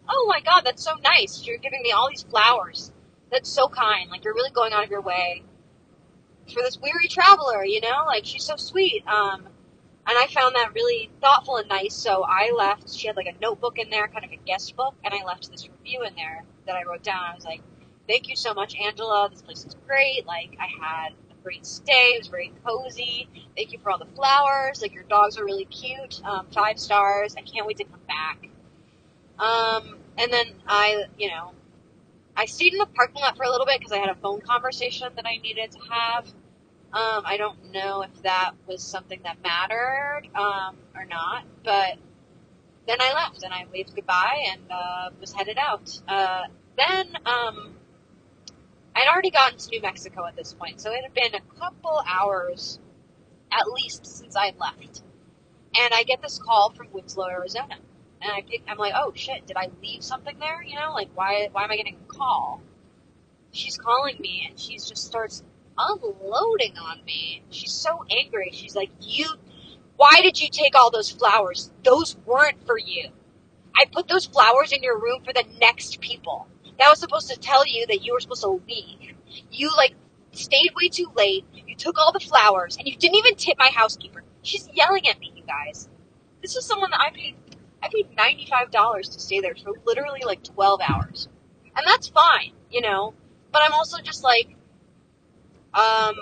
Oh 0.08 0.26
my 0.28 0.40
god, 0.40 0.62
that's 0.64 0.82
so 0.84 0.94
nice. 1.02 1.46
You're 1.46 1.58
giving 1.58 1.82
me 1.82 1.92
all 1.92 2.08
these 2.08 2.24
flowers. 2.24 2.92
That's 3.30 3.48
so 3.48 3.68
kind. 3.68 4.10
Like 4.10 4.24
you're 4.24 4.34
really 4.34 4.50
going 4.50 4.72
out 4.72 4.84
of 4.84 4.90
your 4.90 5.00
way 5.00 5.42
for 6.52 6.62
this 6.62 6.78
weary 6.78 7.08
traveler, 7.08 7.64
you 7.64 7.80
know? 7.80 8.04
Like 8.06 8.24
she's 8.24 8.44
so 8.44 8.56
sweet. 8.56 9.06
Um 9.06 9.48
and 10.06 10.18
I 10.18 10.26
found 10.26 10.54
that 10.54 10.74
really 10.74 11.10
thoughtful 11.20 11.56
and 11.56 11.68
nice. 11.68 11.94
So 11.94 12.24
I 12.28 12.52
left. 12.54 12.92
She 12.94 13.06
had 13.06 13.16
like 13.16 13.26
a 13.26 13.40
notebook 13.40 13.78
in 13.78 13.88
there, 13.88 14.06
kind 14.08 14.24
of 14.24 14.32
a 14.32 14.36
guest 14.36 14.76
book, 14.76 14.94
and 15.02 15.14
I 15.14 15.24
left 15.24 15.50
this 15.50 15.66
review 15.68 16.02
in 16.02 16.14
there 16.14 16.44
that 16.66 16.76
I 16.76 16.84
wrote 16.84 17.02
down. 17.02 17.24
I 17.24 17.34
was 17.34 17.44
like, 17.44 17.62
"Thank 18.06 18.28
you 18.28 18.36
so 18.36 18.52
much, 18.52 18.76
Angela. 18.76 19.28
This 19.30 19.40
place 19.40 19.64
is 19.64 19.74
great. 19.86 20.26
Like 20.26 20.58
I 20.60 20.66
had 20.66 21.14
great 21.44 21.66
stay. 21.66 22.14
It 22.14 22.20
was 22.20 22.28
very 22.28 22.52
cozy. 22.64 23.28
Thank 23.54 23.72
you 23.72 23.78
for 23.78 23.90
all 23.90 23.98
the 23.98 24.06
flowers. 24.16 24.82
Like 24.82 24.94
your 24.94 25.04
dogs 25.04 25.38
are 25.38 25.44
really 25.44 25.66
cute. 25.66 26.20
Um, 26.24 26.46
five 26.52 26.80
stars. 26.80 27.36
I 27.36 27.42
can't 27.42 27.66
wait 27.66 27.76
to 27.76 27.84
come 27.84 28.00
back." 28.08 28.48
Um, 29.38 29.98
and 30.16 30.32
then 30.32 30.46
I, 30.66 31.04
you 31.18 31.28
know, 31.28 31.52
I 32.36 32.46
stayed 32.46 32.72
in 32.72 32.78
the 32.78 32.86
parking 32.86 33.20
lot 33.20 33.36
for 33.36 33.44
a 33.44 33.50
little 33.50 33.66
bit 33.66 33.78
because 33.78 33.92
I 33.92 33.98
had 33.98 34.08
a 34.08 34.14
phone 34.14 34.40
conversation 34.40 35.08
that 35.14 35.26
I 35.26 35.36
needed 35.36 35.72
to 35.72 35.78
have. 35.90 36.26
Um, 36.92 37.22
I 37.26 37.36
don't 37.36 37.72
know 37.72 38.02
if 38.02 38.22
that 38.22 38.52
was 38.66 38.82
something 38.82 39.20
that 39.24 39.38
mattered 39.42 40.28
um, 40.34 40.76
or 40.94 41.04
not, 41.04 41.44
but 41.64 41.98
then 42.86 42.98
I 43.00 43.12
left 43.12 43.42
and 43.42 43.52
I 43.52 43.66
waved 43.72 43.94
goodbye 43.94 44.46
and 44.52 44.60
uh, 44.70 45.10
was 45.20 45.32
headed 45.32 45.58
out. 45.58 46.00
Uh, 46.06 46.42
then 46.76 47.16
um, 47.26 47.74
I'd 48.96 49.08
already 49.08 49.30
gotten 49.30 49.58
to 49.58 49.68
New 49.70 49.82
Mexico 49.82 50.26
at 50.26 50.36
this 50.36 50.52
point, 50.52 50.80
so 50.80 50.92
it 50.92 51.02
had 51.02 51.14
been 51.14 51.34
a 51.34 51.58
couple 51.58 52.02
hours 52.06 52.78
at 53.52 53.68
least 53.68 54.06
since 54.06 54.36
I 54.36 54.52
left. 54.58 55.02
And 55.76 55.92
I 55.92 56.04
get 56.04 56.22
this 56.22 56.38
call 56.38 56.70
from 56.70 56.88
Winslow, 56.92 57.28
Arizona 57.28 57.76
and 58.24 58.32
I 58.32 58.40
pick, 58.40 58.62
I'm 58.66 58.78
like, 58.78 58.94
oh 58.96 59.12
shit, 59.14 59.46
did 59.46 59.56
I 59.56 59.68
leave 59.82 60.02
something 60.02 60.38
there? 60.38 60.62
You 60.62 60.76
know, 60.76 60.92
like 60.94 61.10
why 61.14 61.48
why 61.52 61.64
am 61.64 61.70
I 61.70 61.76
getting 61.76 61.96
a 61.96 62.12
call? 62.12 62.62
She's 63.52 63.76
calling 63.76 64.16
me 64.18 64.46
and 64.48 64.58
she 64.58 64.74
just 64.74 64.96
starts 64.96 65.42
unloading 65.76 66.76
on 66.78 67.04
me. 67.04 67.42
She's 67.50 67.72
so 67.72 68.04
angry. 68.10 68.50
She's 68.52 68.74
like, 68.74 68.90
you, 69.00 69.28
why 69.96 70.20
did 70.22 70.40
you 70.40 70.48
take 70.50 70.74
all 70.74 70.90
those 70.90 71.10
flowers? 71.10 71.70
Those 71.84 72.16
weren't 72.24 72.66
for 72.66 72.78
you. 72.78 73.10
I 73.76 73.84
put 73.84 74.08
those 74.08 74.26
flowers 74.26 74.72
in 74.72 74.82
your 74.82 74.98
room 74.98 75.22
for 75.24 75.32
the 75.32 75.44
next 75.60 76.00
people. 76.00 76.48
That 76.78 76.88
was 76.88 76.98
supposed 76.98 77.28
to 77.30 77.38
tell 77.38 77.66
you 77.66 77.86
that 77.86 78.04
you 78.04 78.12
were 78.12 78.20
supposed 78.20 78.42
to 78.42 78.60
leave. 78.66 79.14
You 79.50 79.70
like 79.76 79.94
stayed 80.32 80.72
way 80.74 80.88
too 80.88 81.06
late. 81.16 81.44
You 81.54 81.76
took 81.76 81.98
all 81.98 82.12
the 82.12 82.20
flowers 82.20 82.76
and 82.76 82.86
you 82.86 82.96
didn't 82.96 83.16
even 83.16 83.36
tip 83.36 83.58
my 83.58 83.68
housekeeper. 83.68 84.22
She's 84.42 84.68
yelling 84.72 85.08
at 85.08 85.18
me, 85.18 85.32
you 85.36 85.42
guys. 85.46 85.88
This 86.42 86.56
is 86.56 86.64
someone 86.64 86.90
that 86.90 87.00
I 87.00 87.10
paid 87.10 87.36
I 87.82 87.88
paid 87.88 88.16
$95 88.16 88.70
to 89.10 89.20
stay 89.20 89.40
there 89.40 89.54
for 89.54 89.72
literally 89.86 90.22
like 90.24 90.42
12 90.42 90.80
hours. 90.88 91.28
And 91.76 91.86
that's 91.86 92.08
fine, 92.08 92.52
you 92.70 92.80
know? 92.80 93.14
But 93.52 93.62
I'm 93.62 93.72
also 93.72 94.00
just 94.00 94.24
like, 94.24 94.56
um, 95.74 96.14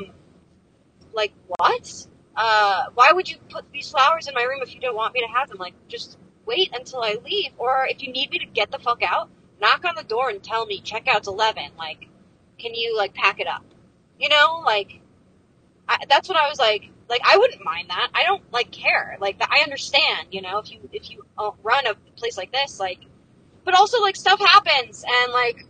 like, 1.12 1.32
what? 1.46 2.06
Uh, 2.34 2.84
why 2.94 3.12
would 3.12 3.30
you 3.30 3.36
put 3.48 3.70
these 3.70 3.90
flowers 3.90 4.26
in 4.26 4.34
my 4.34 4.42
room 4.42 4.60
if 4.62 4.74
you 4.74 4.80
don't 4.80 4.96
want 4.96 5.14
me 5.14 5.20
to 5.20 5.28
have 5.28 5.48
them? 5.48 5.58
Like, 5.58 5.74
just 5.88 6.18
wait 6.46 6.70
until 6.72 7.02
I 7.02 7.16
leave. 7.24 7.52
Or 7.58 7.86
if 7.88 8.02
you 8.02 8.12
need 8.12 8.30
me 8.30 8.38
to 8.40 8.46
get 8.46 8.70
the 8.70 8.78
fuck 8.78 9.02
out, 9.02 9.30
knock 9.62 9.86
on 9.86 9.94
the 9.96 10.04
door 10.04 10.28
and 10.28 10.42
tell 10.42 10.66
me 10.66 10.82
checkout's 10.82 11.28
11. 11.28 11.70
Like, 11.78 12.08
can 12.58 12.74
you, 12.74 12.94
like, 12.96 13.14
pack 13.14 13.40
it 13.40 13.46
up? 13.46 13.64
You 14.18 14.28
know? 14.28 14.62
Like, 14.66 15.00
I, 15.88 15.98
that's 16.08 16.28
what 16.28 16.36
I 16.36 16.48
was 16.48 16.58
like, 16.58 16.90
like 17.12 17.20
I 17.24 17.36
wouldn't 17.36 17.62
mind 17.62 17.90
that. 17.90 18.08
I 18.14 18.24
don't 18.24 18.42
like 18.52 18.70
care. 18.70 19.16
Like 19.20 19.36
I 19.40 19.60
understand, 19.60 20.28
you 20.30 20.40
know, 20.40 20.58
if 20.58 20.72
you 20.72 20.80
if 20.92 21.10
you 21.10 21.24
uh, 21.36 21.50
run 21.62 21.86
a 21.86 21.94
place 22.16 22.38
like 22.38 22.50
this, 22.52 22.80
like, 22.80 23.00
but 23.64 23.74
also 23.74 24.00
like 24.00 24.16
stuff 24.16 24.40
happens, 24.40 25.04
and 25.06 25.32
like, 25.32 25.66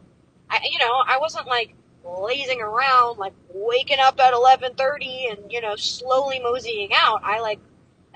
I 0.49 0.61
you 0.71 0.79
know 0.79 1.03
I 1.07 1.19
wasn't 1.19 1.49
like 1.49 1.75
lazing 2.05 2.61
around 2.61 3.19
like 3.19 3.35
waking 3.53 3.99
up 3.99 4.21
at 4.21 4.33
eleven 4.33 4.75
thirty 4.75 5.27
and 5.31 5.51
you 5.51 5.61
know 5.61 5.75
slowly 5.75 6.39
moseying 6.39 6.91
out. 6.95 7.23
I 7.25 7.41
like 7.41 7.59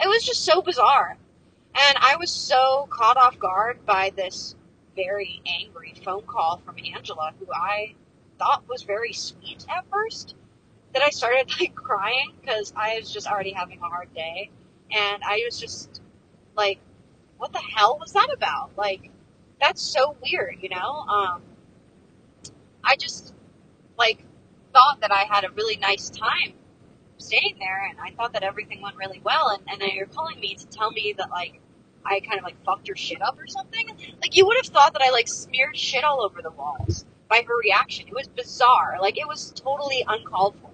it 0.01 0.09
was 0.09 0.22
just 0.22 0.45
so 0.45 0.62
bizarre, 0.62 1.16
and 1.74 1.99
I 2.01 2.16
was 2.16 2.31
so 2.31 2.87
caught 2.91 3.16
off 3.16 3.39
guard 3.41 3.85
by 3.85 4.12
this 4.14 4.55
very 4.97 5.42
angry 5.47 5.94
phone 6.05 6.22
call 6.22 6.62
from 6.64 6.76
Angela, 6.94 7.32
who 7.38 7.47
I 7.53 7.94
thought 8.38 8.68
was 8.68 8.82
very 8.82 9.12
sweet 9.12 9.64
at 9.68 9.84
first 9.90 10.34
that 10.94 11.03
I 11.03 11.11
started 11.11 11.51
like 11.61 11.74
crying 11.74 12.32
because 12.40 12.72
I 12.76 12.99
was 12.99 13.12
just 13.12 13.26
already 13.26 13.53
having 13.53 13.78
a 13.78 13.88
hard 13.88 14.12
day, 14.14 14.51
and 14.90 15.22
I 15.22 15.42
was 15.44 15.61
just 15.61 16.01
like, 16.57 16.78
"What 17.38 17.53
the 17.53 17.61
hell 17.61 17.99
was 18.01 18.12
that 18.12 18.30
about?" 18.32 18.70
Like, 18.76 19.11
that's 19.61 19.82
so 19.82 20.16
weird, 20.22 20.57
you 20.61 20.70
know. 20.70 20.90
Um, 21.09 21.42
I 22.82 22.97
just 22.97 23.34
like 23.99 24.24
thought 24.72 25.01
that 25.03 25.12
I 25.12 25.24
had 25.24 25.44
a 25.44 25.51
really 25.51 25.76
nice 25.76 26.11
time 26.11 26.55
staying 27.18 27.57
there, 27.59 27.86
and 27.90 27.99
I 28.01 28.11
thought 28.16 28.32
that 28.32 28.42
everything 28.42 28.80
went 28.80 28.97
really 28.97 29.20
well, 29.22 29.59
and, 29.68 29.82
and 29.82 29.92
you're 29.92 30.07
calling 30.07 30.40
me 30.40 30.55
to 30.55 30.66
tell 30.66 30.90
me 30.90 31.14
that 31.18 31.30
like 31.30 31.61
I 32.07 32.20
kind 32.20 32.38
of 32.38 32.44
like 32.44 32.62
fucked 32.64 32.88
your 32.88 32.96
shit 32.96 33.20
up 33.22 33.38
or 33.38 33.46
something. 33.46 33.88
Like 34.20 34.36
you 34.36 34.46
would 34.46 34.57
have 34.57 34.66
thought 34.66 34.92
that 34.94 35.02
I 35.02 35.11
like 35.11 35.28
smeared 35.28 35.76
shit 35.76 36.04
all 36.04 36.22
over 36.22 36.42
the 36.42 36.50
walls 36.50 37.04
by 37.28 37.42
her 37.46 37.57
reaction. 37.62 38.09
It 38.09 38.14
was 38.14 38.28
bizarre. 38.28 38.98
Like 39.00 39.18
it 39.18 39.26
was 39.26 39.52
totally 39.52 40.04
uncalled 40.07 40.57
for. 40.61 40.70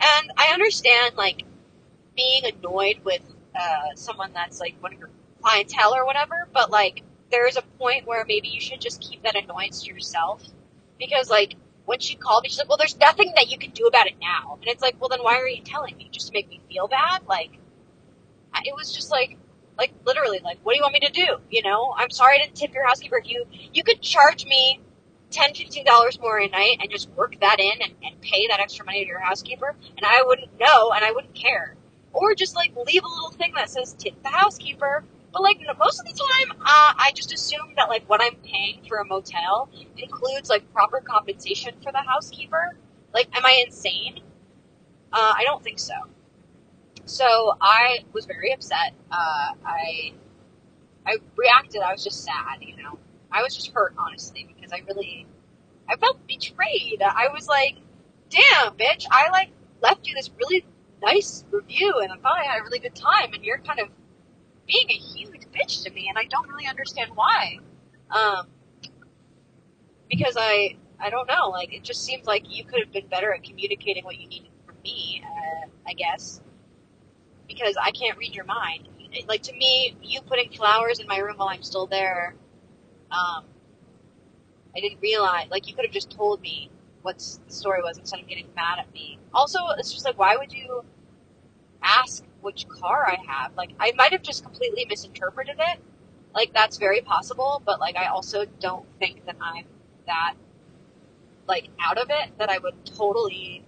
And 0.00 0.32
I 0.36 0.52
understand 0.52 1.16
like 1.16 1.44
being 2.16 2.42
annoyed 2.44 3.00
with 3.04 3.22
uh, 3.58 3.94
someone 3.94 4.32
that's 4.32 4.60
like 4.60 4.74
one 4.80 4.94
of 4.94 4.98
your 4.98 5.10
clientele 5.42 5.94
or 5.94 6.04
whatever, 6.04 6.48
but 6.52 6.70
like 6.70 7.02
there 7.30 7.46
is 7.46 7.56
a 7.56 7.62
point 7.62 8.06
where 8.06 8.24
maybe 8.26 8.48
you 8.48 8.60
should 8.60 8.80
just 8.80 9.00
keep 9.00 9.22
that 9.22 9.36
annoyance 9.36 9.82
to 9.82 9.92
yourself 9.92 10.42
because 10.98 11.30
like 11.30 11.54
when 11.86 11.98
she 11.98 12.14
called 12.14 12.42
me, 12.42 12.48
she's 12.48 12.58
like, 12.58 12.68
"Well, 12.68 12.78
there's 12.78 12.98
nothing 12.98 13.32
that 13.36 13.48
you 13.48 13.58
can 13.58 13.70
do 13.70 13.86
about 13.86 14.06
it 14.06 14.14
now," 14.20 14.58
and 14.60 14.68
it's 14.68 14.82
like, 14.82 14.96
"Well, 15.00 15.08
then 15.08 15.20
why 15.22 15.36
are 15.36 15.48
you 15.48 15.62
telling 15.62 15.96
me? 15.96 16.08
Just 16.12 16.28
to 16.28 16.32
make 16.32 16.48
me 16.48 16.60
feel 16.68 16.88
bad?" 16.88 17.26
Like 17.26 17.52
it 18.64 18.74
was 18.74 18.94
just 18.94 19.10
like 19.10 19.38
like 19.80 19.92
literally 20.04 20.40
like 20.44 20.58
what 20.62 20.74
do 20.74 20.76
you 20.76 20.82
want 20.82 20.92
me 20.92 21.00
to 21.00 21.12
do? 21.12 21.26
You 21.50 21.62
know 21.62 21.94
i'm 21.96 22.10
sorry 22.10 22.36
I 22.36 22.44
didn't 22.44 22.56
tip 22.56 22.74
your 22.74 22.86
housekeeper. 22.86 23.20
You 23.24 23.46
you 23.72 23.82
could 23.82 24.00
charge 24.02 24.44
me 24.44 24.80
10 25.30 25.54
15 25.54 25.84
dollars 25.86 26.20
more 26.20 26.38
a 26.38 26.48
night 26.48 26.76
and 26.80 26.90
just 26.90 27.08
work 27.16 27.34
that 27.40 27.58
in 27.58 27.82
and, 27.82 27.92
and 28.04 28.20
pay 28.20 28.46
that 28.48 28.60
extra 28.60 28.84
money 28.84 29.02
to 29.02 29.08
your 29.08 29.20
housekeeper 29.20 29.74
and 29.96 30.04
i 30.04 30.22
wouldn't 30.26 30.50
know 30.60 30.92
and 30.92 31.04
i 31.04 31.10
wouldn't 31.10 31.34
care. 31.34 31.74
Or 32.12 32.34
just 32.34 32.54
like 32.56 32.72
leave 32.76 33.04
a 33.04 33.08
little 33.08 33.30
thing 33.30 33.52
that 33.56 33.70
says 33.70 33.94
tip 33.94 34.20
the 34.22 34.30
housekeeper. 34.30 35.04
But 35.32 35.42
like 35.42 35.60
most 35.78 36.00
of 36.00 36.06
the 36.06 36.12
time 36.12 36.58
uh, 36.60 36.92
i 36.98 37.12
just 37.14 37.32
assume 37.32 37.74
that 37.76 37.88
like 37.88 38.08
what 38.08 38.20
i'm 38.22 38.36
paying 38.36 38.80
for 38.86 38.98
a 38.98 39.04
motel 39.06 39.70
includes 39.96 40.50
like 40.50 40.70
proper 40.72 41.00
compensation 41.00 41.74
for 41.82 41.90
the 41.92 42.02
housekeeper. 42.02 42.76
Like 43.14 43.28
am 43.34 43.46
i 43.46 43.64
insane? 43.66 44.20
Uh, 45.12 45.32
i 45.38 45.42
don't 45.44 45.62
think 45.64 45.78
so 45.78 45.94
so 47.10 47.56
i 47.60 47.98
was 48.12 48.26
very 48.26 48.52
upset 48.52 48.92
uh, 49.10 49.52
i 49.64 50.12
i 51.06 51.16
reacted 51.36 51.82
i 51.82 51.92
was 51.92 52.04
just 52.04 52.24
sad 52.24 52.58
you 52.60 52.76
know 52.82 52.98
I 53.32 53.42
was 53.42 53.54
just 53.54 53.72
hurt, 53.72 53.94
honestly, 53.98 54.48
because 54.54 54.72
I 54.72 54.82
really, 54.86 55.26
I 55.88 55.96
felt 55.96 56.26
betrayed. 56.26 57.02
I 57.02 57.28
was 57.32 57.46
like, 57.48 57.76
damn, 58.28 58.72
bitch, 58.74 59.06
I 59.10 59.30
like 59.30 59.50
left 59.82 60.06
you 60.06 60.14
this 60.14 60.30
really 60.38 60.64
nice 61.02 61.44
review 61.50 62.00
and 62.02 62.12
I 62.12 62.16
thought 62.16 62.38
I 62.38 62.44
had 62.44 62.60
a 62.60 62.62
really 62.62 62.78
good 62.78 62.94
time 62.94 63.32
and 63.32 63.42
you're 63.42 63.58
kind 63.58 63.80
of 63.80 63.88
being 64.66 64.90
a 64.90 64.94
huge 64.94 65.46
bitch 65.52 65.84
to 65.84 65.90
me 65.90 66.08
and 66.08 66.18
I 66.18 66.24
don't 66.24 66.48
really 66.48 66.66
understand 66.66 67.10
why. 67.14 67.58
Um, 68.10 68.46
because 70.08 70.36
I, 70.38 70.76
I 70.98 71.08
don't 71.08 71.28
know, 71.28 71.48
like, 71.48 71.72
it 71.72 71.82
just 71.84 72.04
seems 72.04 72.26
like 72.26 72.44
you 72.48 72.64
could 72.64 72.80
have 72.80 72.92
been 72.92 73.06
better 73.06 73.32
at 73.32 73.44
communicating 73.44 74.04
what 74.04 74.18
you 74.18 74.28
needed 74.28 74.50
from 74.66 74.76
me, 74.82 75.22
uh, 75.24 75.68
I 75.86 75.92
guess. 75.94 76.40
Because 77.50 77.76
I 77.82 77.90
can't 77.90 78.16
read 78.16 78.34
your 78.34 78.44
mind. 78.46 78.88
Like, 79.28 79.42
to 79.42 79.52
me, 79.52 79.96
you 80.02 80.20
putting 80.22 80.52
flowers 80.52 81.00
in 81.00 81.08
my 81.08 81.18
room 81.18 81.36
while 81.38 81.48
I'm 81.48 81.64
still 81.64 81.86
there 81.86 82.36
um, 83.10 83.44
I 84.76 84.80
didn't 84.80 85.00
realize, 85.00 85.48
like, 85.50 85.68
you 85.68 85.74
could 85.74 85.84
have 85.84 85.92
just 85.94 86.10
told 86.10 86.40
me 86.40 86.70
what 87.02 87.18
the 87.18 87.52
story 87.52 87.82
was 87.82 87.98
instead 87.98 88.20
of 88.20 88.28
getting 88.28 88.46
mad 88.54 88.78
at 88.78 88.92
me. 88.92 89.18
Also, 89.34 89.58
it's 89.78 89.92
just 89.92 90.04
like, 90.04 90.18
why 90.18 90.36
would 90.36 90.52
you 90.52 90.84
ask 91.82 92.24
which 92.40 92.68
car 92.68 93.06
I 93.08 93.18
have? 93.26 93.56
Like, 93.56 93.70
I 93.80 93.92
might 93.96 94.12
have 94.12 94.22
just 94.22 94.44
completely 94.44 94.86
misinterpreted 94.88 95.56
it. 95.58 95.80
Like, 96.34 96.52
that's 96.52 96.76
very 96.76 97.00
possible, 97.00 97.62
but, 97.64 97.80
like, 97.80 97.96
I 97.96 98.06
also 98.06 98.44
don't 98.60 98.86
think 99.00 99.26
that 99.26 99.36
I'm 99.40 99.64
that, 100.06 100.34
like, 101.48 101.68
out 101.80 101.98
of 101.98 102.08
it 102.10 102.38
that 102.38 102.48
I 102.50 102.58
would 102.58 102.84
totally, 102.86 103.64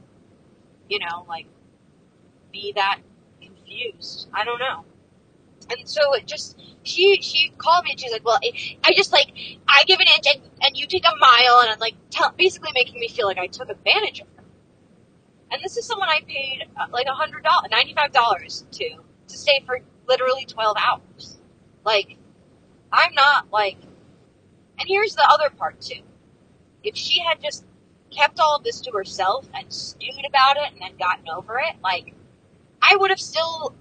you 0.88 1.00
know, 1.00 1.26
like, 1.28 1.46
be 2.52 2.72
that 2.76 3.00
confused. 3.72 4.28
I 4.32 4.44
don't 4.44 4.58
know. 4.58 4.84
And 5.70 5.88
so 5.88 6.14
it 6.14 6.26
just, 6.26 6.60
she, 6.82 7.20
she 7.22 7.52
called 7.56 7.84
me 7.84 7.92
and 7.92 8.00
she's 8.00 8.12
like, 8.12 8.24
well, 8.24 8.38
I 8.84 8.92
just 8.94 9.12
like, 9.12 9.32
I 9.66 9.84
give 9.84 10.00
an 10.00 10.06
inch 10.14 10.26
and, 10.34 10.42
and 10.60 10.76
you 10.76 10.86
take 10.86 11.04
a 11.04 11.16
mile 11.18 11.60
and 11.60 11.70
I'm 11.70 11.78
like, 11.78 11.94
tell, 12.10 12.32
basically 12.36 12.70
making 12.74 13.00
me 13.00 13.08
feel 13.08 13.26
like 13.26 13.38
I 13.38 13.46
took 13.46 13.70
advantage 13.70 14.20
of 14.20 14.26
her. 14.36 14.44
And 15.50 15.62
this 15.62 15.76
is 15.76 15.86
someone 15.86 16.08
I 16.08 16.20
paid 16.26 16.64
uh, 16.78 16.86
like 16.92 17.06
a 17.06 17.14
hundred 17.14 17.44
dollars, 17.44 17.68
ninety-five 17.70 18.12
dollars 18.12 18.64
to, 18.72 18.88
to 19.28 19.38
stay 19.38 19.62
for 19.66 19.80
literally 20.08 20.44
12 20.46 20.76
hours. 20.78 21.38
Like, 21.84 22.16
I'm 22.92 23.14
not 23.14 23.50
like, 23.52 23.76
and 24.78 24.88
here's 24.88 25.14
the 25.14 25.26
other 25.28 25.50
part 25.50 25.80
too. 25.80 26.02
If 26.82 26.96
she 26.96 27.20
had 27.20 27.40
just 27.40 27.64
kept 28.10 28.40
all 28.40 28.56
of 28.56 28.64
this 28.64 28.80
to 28.82 28.90
herself 28.92 29.46
and 29.54 29.72
stewed 29.72 30.26
about 30.28 30.56
it 30.56 30.72
and 30.72 30.80
then 30.80 30.96
gotten 30.98 31.26
over 31.34 31.58
it, 31.58 31.76
like, 31.82 32.14
I 32.82 32.96
would 32.96 33.10
have 33.10 33.20
still 33.20 33.74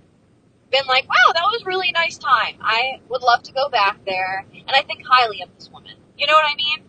been 0.71 0.85
like, 0.87 1.07
wow, 1.09 1.33
that 1.33 1.43
was 1.43 1.65
really 1.65 1.91
nice 1.91 2.17
time. 2.17 2.55
I 2.61 3.01
would 3.09 3.21
love 3.21 3.43
to 3.43 3.53
go 3.53 3.69
back 3.69 3.99
there. 4.05 4.45
And 4.53 4.71
I 4.71 4.81
think 4.81 5.03
highly 5.05 5.41
of 5.41 5.49
this 5.55 5.69
woman. 5.69 5.93
You 6.17 6.27
know 6.27 6.33
what 6.33 6.45
I 6.49 6.55
mean? 6.55 6.85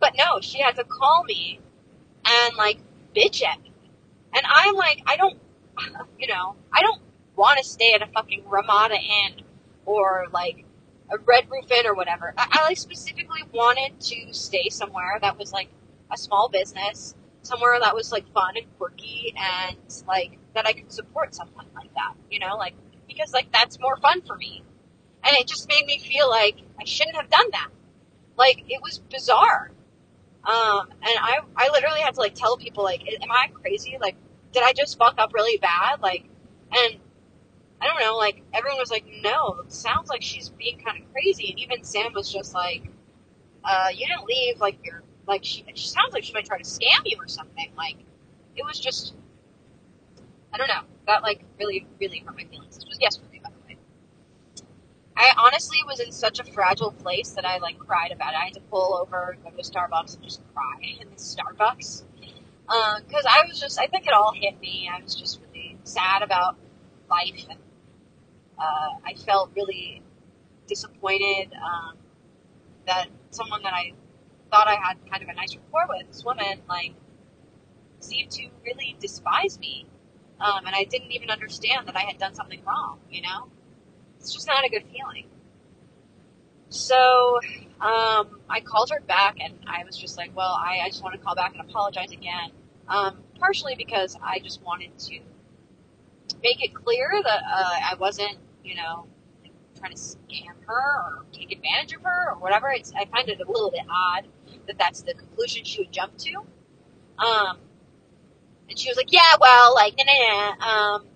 But 0.00 0.14
no, 0.18 0.40
she 0.40 0.60
had 0.60 0.76
to 0.76 0.84
call 0.84 1.24
me 1.24 1.60
and 2.26 2.56
like 2.56 2.78
bitch 3.16 3.42
at 3.42 3.62
me. 3.62 3.72
And 4.34 4.44
I'm 4.46 4.74
like, 4.74 5.02
I 5.06 5.16
don't, 5.16 5.38
you 6.18 6.26
know, 6.26 6.56
I 6.72 6.82
don't 6.82 7.00
want 7.36 7.58
to 7.58 7.64
stay 7.64 7.92
at 7.94 8.02
a 8.02 8.06
fucking 8.06 8.44
Ramada 8.46 8.96
Inn 8.96 9.42
or 9.86 10.26
like 10.32 10.64
a 11.10 11.18
Red 11.18 11.50
Roof 11.50 11.70
Inn 11.70 11.86
or 11.86 11.94
whatever. 11.94 12.34
I, 12.36 12.46
I 12.50 12.62
like 12.64 12.78
specifically 12.78 13.42
wanted 13.52 14.00
to 14.00 14.32
stay 14.32 14.68
somewhere 14.68 15.18
that 15.20 15.38
was 15.38 15.52
like 15.52 15.68
a 16.12 16.16
small 16.16 16.48
business, 16.48 17.14
somewhere 17.46 17.78
that 17.80 17.94
was 17.94 18.12
like 18.12 18.30
fun 18.32 18.56
and 18.56 18.66
quirky 18.78 19.34
and 19.36 19.76
like 20.06 20.38
that 20.54 20.66
I 20.66 20.72
could 20.72 20.92
support 20.92 21.34
someone 21.34 21.66
like 21.74 21.92
that, 21.94 22.14
you 22.30 22.38
know, 22.38 22.56
like 22.56 22.74
because 23.08 23.32
like 23.32 23.52
that's 23.52 23.78
more 23.80 23.96
fun 23.96 24.22
for 24.22 24.36
me. 24.36 24.64
And 25.22 25.36
it 25.36 25.46
just 25.46 25.68
made 25.68 25.86
me 25.86 25.98
feel 25.98 26.28
like 26.28 26.56
I 26.80 26.84
shouldn't 26.84 27.16
have 27.16 27.30
done 27.30 27.46
that. 27.52 27.68
Like 28.36 28.64
it 28.68 28.82
was 28.82 28.98
bizarre. 28.98 29.70
Um, 30.44 30.88
and 30.90 31.18
I, 31.18 31.38
I 31.56 31.70
literally 31.72 32.00
had 32.00 32.14
to 32.14 32.20
like 32.20 32.34
tell 32.34 32.56
people 32.56 32.84
like, 32.84 33.00
am 33.00 33.30
I 33.30 33.48
crazy? 33.54 33.96
Like, 33.98 34.16
did 34.52 34.62
I 34.62 34.72
just 34.74 34.98
fuck 34.98 35.14
up 35.16 35.32
really 35.32 35.56
bad? 35.58 36.02
Like, 36.02 36.24
and 36.70 36.98
I 37.80 37.86
don't 37.86 38.00
know, 38.00 38.16
like 38.16 38.42
everyone 38.52 38.78
was 38.78 38.90
like, 38.90 39.04
no, 39.22 39.60
it 39.64 39.72
sounds 39.72 40.10
like 40.10 40.22
she's 40.22 40.50
being 40.50 40.78
kind 40.78 41.02
of 41.02 41.12
crazy. 41.12 41.50
And 41.50 41.58
even 41.60 41.82
Sam 41.82 42.12
was 42.12 42.30
just 42.30 42.54
like, 42.54 42.84
uh, 43.64 43.88
you 43.94 44.06
didn't 44.06 44.26
leave 44.26 44.60
like 44.60 44.78
you're, 44.84 45.02
like 45.26 45.44
she, 45.44 45.64
she 45.74 45.88
sounds 45.88 46.12
like 46.12 46.24
she 46.24 46.32
might 46.32 46.46
try 46.46 46.58
to 46.58 46.64
scam 46.64 47.02
you 47.04 47.16
or 47.18 47.28
something. 47.28 47.70
Like, 47.76 47.96
it 48.56 48.64
was 48.64 48.78
just, 48.78 49.14
I 50.52 50.58
don't 50.58 50.68
know. 50.68 50.82
That 51.06 51.22
like 51.22 51.44
really, 51.58 51.86
really 52.00 52.18
hurt 52.18 52.36
my 52.36 52.44
feelings. 52.44 52.76
This 52.76 52.86
was 52.86 52.98
yesterday, 53.00 53.40
by 53.42 53.50
the 53.50 53.74
way. 53.74 53.78
I 55.16 55.32
honestly 55.36 55.78
was 55.86 56.00
in 56.00 56.12
such 56.12 56.40
a 56.40 56.44
fragile 56.44 56.92
place 56.92 57.30
that 57.32 57.44
I 57.44 57.58
like 57.58 57.78
cried 57.78 58.12
about 58.12 58.32
it. 58.32 58.38
I 58.40 58.44
had 58.46 58.54
to 58.54 58.60
pull 58.60 58.98
over, 59.00 59.36
go 59.44 59.50
to 59.50 59.62
Starbucks, 59.62 60.14
and 60.14 60.24
just 60.24 60.40
cry 60.54 60.96
in 61.00 61.08
the 61.10 61.16
Starbucks 61.16 62.04
because 62.66 63.24
uh, 63.26 63.30
I 63.30 63.42
was 63.46 63.60
just, 63.60 63.78
I 63.78 63.86
think 63.86 64.06
it 64.06 64.12
all 64.12 64.32
hit 64.34 64.60
me. 64.60 64.88
I 64.92 65.02
was 65.02 65.14
just 65.14 65.40
really 65.42 65.76
sad 65.84 66.22
about 66.22 66.56
life, 67.10 67.46
and 67.50 67.58
uh, 68.58 68.88
I 69.04 69.14
felt 69.26 69.50
really 69.54 70.02
disappointed 70.66 71.52
um, 71.54 71.98
that 72.86 73.08
someone 73.30 73.62
that 73.62 73.74
I 73.74 73.92
thought 74.54 74.68
I 74.68 74.76
had 74.76 74.98
kind 75.10 75.22
of 75.22 75.28
a 75.28 75.34
nice 75.34 75.56
rapport 75.56 75.86
with, 75.88 76.06
this 76.06 76.24
woman, 76.24 76.62
like 76.68 76.94
seemed 77.98 78.30
to 78.30 78.48
really 78.64 78.96
despise 79.00 79.58
me 79.58 79.86
um, 80.40 80.66
and 80.66 80.74
I 80.74 80.84
didn't 80.84 81.12
even 81.12 81.30
understand 81.30 81.88
that 81.88 81.96
I 81.96 82.00
had 82.02 82.18
done 82.18 82.34
something 82.34 82.60
wrong, 82.66 82.98
you 83.10 83.22
know? 83.22 83.48
It's 84.18 84.32
just 84.32 84.46
not 84.46 84.64
a 84.64 84.68
good 84.68 84.84
feeling. 84.92 85.26
So, 86.68 87.38
um, 87.80 88.40
I 88.48 88.60
called 88.64 88.90
her 88.90 89.00
back 89.00 89.36
and 89.40 89.54
I 89.66 89.84
was 89.84 89.96
just 89.96 90.16
like, 90.16 90.36
well, 90.36 90.58
I, 90.60 90.80
I 90.84 90.88
just 90.88 91.02
want 91.02 91.14
to 91.14 91.20
call 91.20 91.34
back 91.34 91.52
and 91.52 91.68
apologize 91.68 92.12
again. 92.12 92.50
Um, 92.88 93.22
partially 93.38 93.74
because 93.76 94.16
I 94.22 94.40
just 94.40 94.62
wanted 94.62 94.98
to 94.98 95.18
make 96.42 96.62
it 96.62 96.74
clear 96.74 97.10
that 97.22 97.42
uh, 97.42 97.80
I 97.92 97.94
wasn't, 97.98 98.36
you 98.62 98.74
know, 98.74 99.06
trying 99.78 99.92
to 99.92 99.98
scam 99.98 100.54
her 100.66 100.74
or 100.74 101.24
take 101.32 101.52
advantage 101.52 101.94
of 101.94 102.02
her 102.02 102.32
or 102.32 102.38
whatever. 102.38 102.68
It's 102.68 102.92
I 102.92 103.06
find 103.06 103.28
it 103.28 103.40
a 103.40 103.50
little 103.50 103.70
bit 103.70 103.82
odd 103.88 104.26
that 104.66 104.78
that's 104.78 105.02
the 105.02 105.14
conclusion 105.14 105.64
she 105.64 105.82
would 105.82 105.92
jump 105.92 106.16
to. 106.18 106.36
Um, 107.18 107.58
and 108.68 108.78
she 108.78 108.88
was 108.88 108.96
like, 108.96 109.12
"Yeah, 109.12 109.20
well, 109.40 109.74
like, 109.74 109.94
nah, 109.98 110.04
nah, 110.04 110.54
nah." 110.56 110.94
Um, 110.96 111.06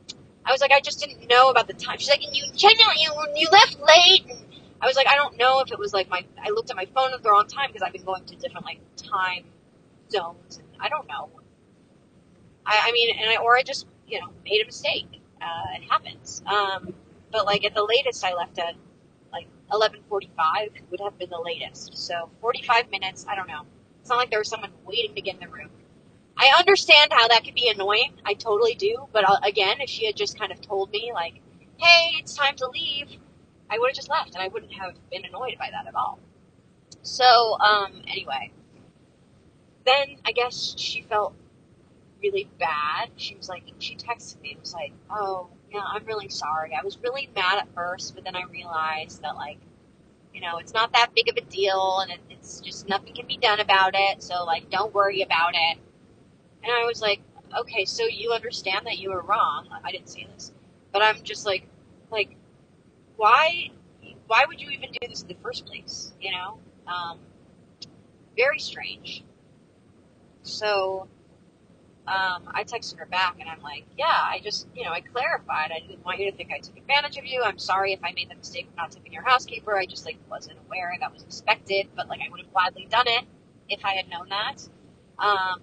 I 0.44 0.52
was 0.52 0.60
like, 0.60 0.72
"I 0.72 0.80
just 0.80 1.00
didn't 1.00 1.28
know 1.28 1.50
about 1.50 1.66
the 1.66 1.74
time." 1.74 1.98
She's 1.98 2.08
like, 2.08 2.22
"And 2.22 2.34
you, 2.34 2.44
you, 2.54 3.10
you 3.36 3.48
left 3.50 3.78
late." 3.80 4.26
And 4.28 4.38
I 4.80 4.86
was 4.86 4.96
like, 4.96 5.06
"I 5.06 5.16
don't 5.16 5.36
know 5.36 5.60
if 5.60 5.72
it 5.72 5.78
was 5.78 5.92
like 5.92 6.08
my." 6.08 6.24
I 6.42 6.50
looked 6.50 6.70
at 6.70 6.76
my 6.76 6.86
phone 6.94 7.12
at 7.12 7.22
the 7.22 7.30
wrong 7.30 7.46
time 7.46 7.68
because 7.68 7.82
I've 7.82 7.92
been 7.92 8.04
going 8.04 8.24
to 8.24 8.36
different 8.36 8.66
like 8.66 8.80
time 8.96 9.44
zones, 10.10 10.58
and 10.58 10.66
I 10.80 10.88
don't 10.88 11.08
know. 11.08 11.30
I, 12.66 12.88
I 12.88 12.92
mean, 12.92 13.16
and 13.18 13.30
I 13.30 13.36
or 13.36 13.56
I 13.56 13.62
just 13.62 13.86
you 14.06 14.20
know 14.20 14.28
made 14.44 14.60
a 14.62 14.66
mistake. 14.66 15.06
Uh, 15.40 15.76
it 15.76 15.90
happens. 15.90 16.42
Um, 16.46 16.94
but 17.30 17.44
like 17.46 17.64
at 17.64 17.74
the 17.74 17.84
latest, 17.84 18.24
I 18.24 18.34
left 18.34 18.58
at 18.58 18.74
11:45 19.72 20.90
would 20.90 21.00
have 21.00 21.18
been 21.18 21.30
the 21.30 21.40
latest. 21.40 21.96
So 21.96 22.30
45 22.40 22.90
minutes. 22.90 23.26
I 23.28 23.34
don't 23.34 23.48
know. 23.48 23.62
It's 24.00 24.08
not 24.10 24.18
like 24.18 24.30
there 24.30 24.40
was 24.40 24.48
someone 24.48 24.72
waiting 24.86 25.14
to 25.14 25.20
get 25.20 25.34
in 25.34 25.40
the 25.40 25.48
room. 25.48 25.70
I 26.36 26.54
understand 26.58 27.12
how 27.12 27.28
that 27.28 27.44
could 27.44 27.54
be 27.54 27.68
annoying. 27.68 28.14
I 28.24 28.34
totally 28.34 28.74
do. 28.74 29.08
But 29.12 29.28
uh, 29.28 29.36
again, 29.42 29.80
if 29.80 29.90
she 29.90 30.06
had 30.06 30.16
just 30.16 30.38
kind 30.38 30.52
of 30.52 30.60
told 30.60 30.90
me 30.90 31.10
like, 31.12 31.40
"Hey, 31.78 32.12
it's 32.18 32.34
time 32.34 32.56
to 32.56 32.68
leave," 32.68 33.08
I 33.70 33.78
would 33.78 33.88
have 33.90 33.96
just 33.96 34.10
left, 34.10 34.34
and 34.34 34.42
I 34.42 34.48
wouldn't 34.48 34.72
have 34.74 34.94
been 35.10 35.24
annoyed 35.24 35.56
by 35.58 35.68
that 35.70 35.86
at 35.86 35.94
all. 35.94 36.18
So 37.02 37.58
um, 37.60 38.02
anyway, 38.06 38.52
then 39.84 40.18
I 40.24 40.32
guess 40.32 40.74
she 40.78 41.02
felt 41.02 41.34
really 42.22 42.48
bad. 42.58 43.10
She 43.16 43.34
was 43.36 43.48
like, 43.48 43.64
she 43.78 43.96
texted 43.96 44.40
me 44.40 44.52
and 44.52 44.60
was 44.60 44.74
like, 44.74 44.92
"Oh, 45.10 45.48
yeah, 45.72 45.82
I'm 45.86 46.04
really 46.04 46.28
sorry. 46.28 46.72
I 46.74 46.84
was 46.84 46.98
really 47.02 47.28
mad 47.34 47.58
at 47.58 47.74
first, 47.74 48.14
but 48.14 48.24
then 48.24 48.36
I 48.36 48.44
realized 48.44 49.22
that 49.22 49.36
like, 49.36 49.58
you 50.32 50.40
know, 50.40 50.58
it's 50.58 50.72
not 50.72 50.92
that 50.92 51.14
big 51.14 51.28
of 51.28 51.36
a 51.36 51.40
deal, 51.42 51.98
and 52.00 52.10
it, 52.10 52.20
it's 52.30 52.60
just 52.60 52.88
nothing 52.88 53.14
can 53.14 53.26
be 53.26 53.36
done 53.36 53.60
about 53.60 53.92
it. 53.94 54.22
So 54.22 54.44
like, 54.44 54.70
don't 54.70 54.94
worry 54.94 55.22
about 55.22 55.54
it." 55.54 55.78
And 56.62 56.72
I 56.72 56.84
was 56.86 57.00
like, 57.02 57.20
"Okay, 57.56 57.84
so 57.84 58.04
you 58.04 58.32
understand 58.32 58.86
that 58.86 58.98
you 58.98 59.10
were 59.10 59.22
wrong." 59.22 59.68
I 59.84 59.90
didn't 59.92 60.08
say 60.08 60.26
this, 60.34 60.52
but 60.92 61.02
I'm 61.02 61.22
just 61.22 61.44
like, 61.46 61.68
like, 62.10 62.36
why, 63.16 63.70
why 64.26 64.44
would 64.46 64.60
you 64.60 64.70
even 64.70 64.90
do 64.92 65.08
this 65.08 65.22
in 65.22 65.28
the 65.28 65.36
first 65.42 65.66
place? 65.66 66.12
You 66.20 66.32
know, 66.32 66.58
um, 66.86 67.18
very 68.36 68.58
strange. 68.58 69.24
So 70.42 71.08
um, 72.08 72.44
I 72.54 72.64
texted 72.64 72.98
her 72.98 73.06
back 73.06 73.36
and 73.38 73.48
I'm 73.50 73.60
like, 73.60 73.84
yeah, 73.98 74.06
I 74.06 74.40
just, 74.42 74.66
you 74.74 74.84
know, 74.84 74.92
I 74.92 75.00
clarified. 75.00 75.70
I 75.70 75.80
didn't 75.86 76.04
want 76.04 76.18
you 76.18 76.30
to 76.30 76.36
think 76.36 76.50
I 76.50 76.58
took 76.58 76.76
advantage 76.78 77.18
of 77.18 77.26
you. 77.26 77.42
I'm 77.44 77.58
sorry 77.58 77.92
if 77.92 78.00
I 78.02 78.12
made 78.12 78.30
the 78.30 78.34
mistake 78.34 78.66
of 78.66 78.76
not 78.76 78.90
tipping 78.92 79.12
your 79.12 79.22
housekeeper. 79.22 79.76
I 79.76 79.84
just 79.84 80.06
like 80.06 80.16
wasn't 80.30 80.58
aware 80.66 80.96
that 80.98 81.12
was 81.12 81.22
expected, 81.22 81.88
but 81.94 82.08
like 82.08 82.20
I 82.26 82.30
would 82.30 82.40
have 82.40 82.52
gladly 82.52 82.86
done 82.88 83.08
it 83.08 83.24
if 83.68 83.84
I 83.84 83.92
had 83.92 84.08
known 84.08 84.30
that. 84.30 84.66
Um, 85.18 85.60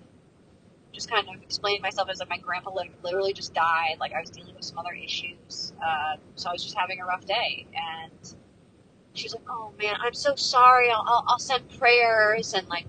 just 0.93 1.09
kind 1.09 1.27
of 1.27 1.41
explained 1.41 1.81
myself 1.81 2.09
as 2.09 2.19
like 2.19 2.29
my 2.29 2.37
grandpa 2.37 2.71
literally 3.03 3.33
just 3.33 3.53
died. 3.55 3.95
Like 3.99 4.13
I 4.13 4.19
was 4.19 4.29
dealing 4.29 4.53
with 4.53 4.63
some 4.63 4.77
other 4.77 4.93
issues. 4.93 5.73
Uh, 5.83 6.17
so 6.35 6.49
I 6.49 6.53
was 6.53 6.63
just 6.63 6.77
having 6.77 7.01
a 7.01 7.05
rough 7.05 7.25
day 7.25 7.65
and 7.73 8.35
she 9.13 9.25
was 9.25 9.33
like, 9.33 9.45
oh 9.49 9.73
man, 9.79 9.95
I'm 9.99 10.13
so 10.13 10.35
sorry. 10.35 10.91
I'll, 10.91 11.03
I'll, 11.07 11.25
I'll 11.27 11.39
send 11.39 11.67
prayers 11.79 12.53
and 12.53 12.67
like 12.67 12.85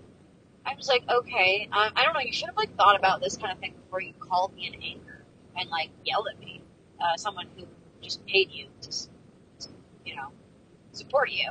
I 0.67 0.75
was 0.75 0.89
like, 0.89 1.05
okay, 1.09 1.69
um, 1.73 1.93
I 1.95 2.05
don't 2.05 2.13
know. 2.13 2.21
You 2.21 2.33
should 2.33 2.49
have 2.49 2.57
like 2.57 2.75
thought 2.77 2.99
about 2.99 3.21
this 3.21 3.37
kind 3.37 3.53
of 3.53 3.59
thing 3.59 3.75
before 3.85 4.01
you 4.01 4.13
called 4.19 4.55
me 4.55 4.67
in 4.67 4.75
anger 4.83 5.25
and 5.57 5.71
like 5.71 5.91
yelled 6.05 6.27
at 6.33 6.41
me. 6.41 6.63
Uh, 7.01 7.17
someone 7.17 7.47
who 7.57 7.67
just 8.03 8.25
paid 8.27 8.51
you 8.51 8.67
to, 8.81 8.91
to 8.91 9.69
you 10.05 10.17
know, 10.17 10.29
support 10.93 11.31
you. 11.31 11.51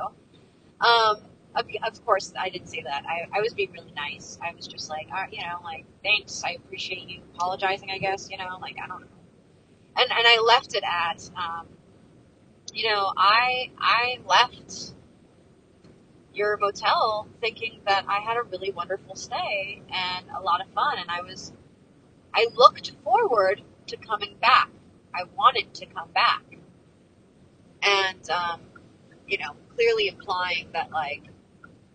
Um, 0.80 1.16
of, 1.54 1.66
of, 1.84 2.04
course, 2.04 2.32
I 2.38 2.50
didn't 2.50 2.66
say 2.66 2.82
that. 2.82 3.04
I, 3.06 3.38
I 3.38 3.40
was 3.40 3.54
being 3.54 3.70
really 3.72 3.92
nice. 3.94 4.38
I 4.42 4.54
was 4.54 4.66
just 4.66 4.90
like, 4.90 5.06
uh, 5.14 5.24
you 5.30 5.40
know, 5.40 5.60
like 5.64 5.84
thanks. 6.02 6.42
I 6.44 6.50
appreciate 6.52 7.08
you 7.08 7.22
apologizing. 7.34 7.90
I 7.90 7.98
guess 7.98 8.28
you 8.30 8.36
know, 8.36 8.58
like 8.60 8.76
I 8.82 8.86
don't 8.86 9.02
know. 9.02 9.06
And 9.96 10.10
and 10.10 10.26
I 10.26 10.40
left 10.44 10.74
it 10.74 10.82
at, 10.84 11.30
um, 11.36 11.68
you 12.74 12.88
know, 12.90 13.12
I 13.16 13.70
I 13.78 14.18
left 14.26 14.92
your 16.36 16.56
motel 16.58 17.26
thinking 17.40 17.80
that 17.86 18.04
I 18.08 18.20
had 18.20 18.36
a 18.36 18.42
really 18.42 18.70
wonderful 18.70 19.16
stay 19.16 19.82
and 19.90 20.26
a 20.36 20.40
lot 20.40 20.60
of 20.60 20.68
fun. 20.72 20.98
And 20.98 21.10
I 21.10 21.22
was, 21.22 21.52
I 22.34 22.46
looked 22.54 22.92
forward 23.02 23.62
to 23.86 23.96
coming 23.96 24.36
back. 24.40 24.68
I 25.14 25.24
wanted 25.36 25.72
to 25.74 25.86
come 25.86 26.10
back. 26.12 26.42
And, 27.82 28.30
um, 28.30 28.60
you 29.26 29.38
know, 29.38 29.52
clearly 29.74 30.08
implying 30.08 30.68
that, 30.72 30.90
like, 30.90 31.22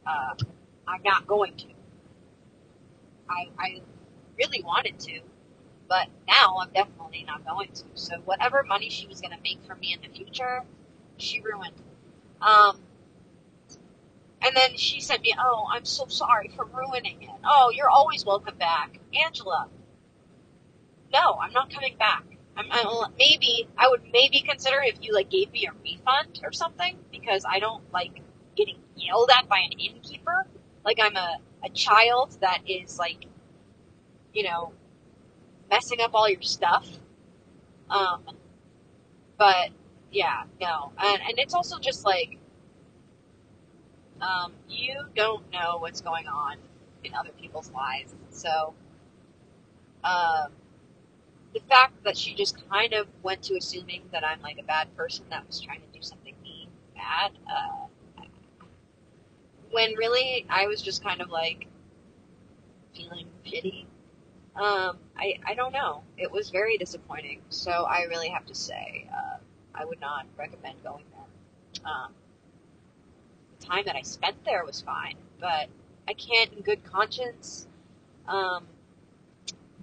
uh, 0.06 0.34
I'm 0.88 1.04
not 1.04 1.28
going 1.28 1.56
to. 1.58 1.68
I, 3.30 3.50
I 3.58 3.82
really 4.38 4.64
wanted 4.64 5.00
to, 5.02 5.20
but 5.88 6.08
now 6.28 6.58
I'm 6.60 6.72
definitely 6.74 7.26
not 7.28 7.46
going 7.46 7.70
to. 7.74 7.84
So 7.94 8.18
whatever 8.26 8.64
money 8.64 8.90
she 8.90 9.08
was 9.08 9.22
going 9.22 9.36
to 9.36 9.42
make 9.44 9.60
for 9.66 9.76
me 9.76 9.94
in 9.94 10.02
the 10.02 10.16
future, 10.16 10.64
she 11.18 11.42
ruined. 11.42 11.76
Um, 12.42 12.80
and 14.44 14.56
then 14.56 14.76
she 14.76 15.00
sent 15.00 15.22
me, 15.22 15.36
oh, 15.40 15.66
I'm 15.72 15.86
so 15.86 16.08
sorry 16.08 16.52
for 16.56 16.66
ruining 16.66 17.22
it. 17.24 17.30
Oh, 17.44 17.72
you're 17.74 17.90
always 17.90 18.26
welcome 18.26 18.58
back. 18.58 19.00
Angela. 19.26 19.68
No, 21.14 21.38
I'm 21.40 21.54
not 21.54 21.72
coming 21.72 21.96
back. 21.98 22.24
I'm, 22.58 22.66
I'm, 22.72 23.12
maybe, 23.18 23.68
I 23.78 23.88
would 23.88 24.02
maybe 24.12 24.42
consider 24.42 24.82
if 24.84 24.98
you 25.02 25.14
like 25.14 25.30
gave 25.30 25.52
me 25.52 25.68
a 25.68 25.74
refund 25.84 26.40
or 26.44 26.52
something 26.52 26.98
because 27.12 27.46
I 27.48 27.60
don't 27.60 27.84
like 27.94 28.22
getting 28.56 28.78
yelled 28.96 29.30
at 29.38 29.48
by 29.48 29.60
an 29.60 29.80
innkeeper. 29.80 30.46
Like 30.84 30.98
I'm 31.02 31.16
a, 31.16 31.38
a 31.64 31.70
child 31.70 32.38
that 32.42 32.62
is 32.68 32.98
like, 32.98 33.26
you 34.34 34.44
know, 34.44 34.74
messing 35.70 36.02
up 36.02 36.12
all 36.14 36.28
your 36.30 36.42
stuff. 36.42 36.88
Um, 37.90 38.24
but 39.38 39.70
yeah, 40.12 40.44
no. 40.60 40.92
And, 40.98 41.22
and 41.22 41.40
it's 41.40 41.54
also 41.54 41.78
just 41.80 42.06
like, 42.06 42.38
um, 44.22 44.54
you 44.70 44.96
don't 45.16 45.52
know 45.52 45.78
what's 45.80 46.02
going 46.02 46.28
on 46.28 46.58
in 47.04 47.14
other 47.14 47.32
people's 47.40 47.72
lives. 47.72 48.14
So, 48.30 48.74
um, 50.04 50.52
the 51.54 51.62
fact 51.70 52.04
that 52.04 52.18
she 52.18 52.34
just 52.34 52.58
kind 52.70 52.94
of 52.94 53.08
went 53.24 53.44
to 53.44 53.56
assuming 53.56 54.04
that 54.12 54.26
I'm 54.26 54.42
like 54.42 54.58
a 54.60 54.64
bad 54.64 54.96
person 54.96 55.26
that 55.30 55.46
was 55.48 55.60
trying 55.60 55.82
to 55.82 55.88
do 55.94 56.02
something 56.02 56.36
mean, 56.44 56.70
bad, 56.96 57.32
uh, 57.50 58.24
when 59.72 59.96
really 59.96 60.46
I 60.50 60.68
was 60.68 60.82
just 60.82 61.04
kind 61.04 61.22
of 61.22 61.30
like 61.30 61.68
feeling 62.96 63.28
pity. 63.44 63.88
Um, 64.56 64.98
I, 65.18 65.40
I 65.46 65.54
don't 65.56 65.72
know. 65.74 66.04
It 66.18 66.32
was 66.32 66.50
very 66.50 66.78
disappointing. 66.78 67.42
So 67.50 67.72
I 67.72 68.04
really 68.10 68.30
have 68.30 68.46
to 68.48 68.56
say, 68.56 69.08
uh, 69.14 69.38
I 69.74 69.86
would 69.86 70.02
not 70.02 70.26
recommend 70.38 70.84
going 70.84 71.06
there. 71.12 71.92
Um, 71.92 72.14
time 73.72 73.84
that 73.86 73.96
I 73.96 74.02
spent 74.02 74.44
there 74.44 74.66
was 74.66 74.82
fine, 74.82 75.16
but 75.40 75.68
I 76.08 76.14
can't, 76.14 76.52
in 76.54 76.62
good 76.62 76.84
conscience, 76.84 77.68
um, 78.28 78.66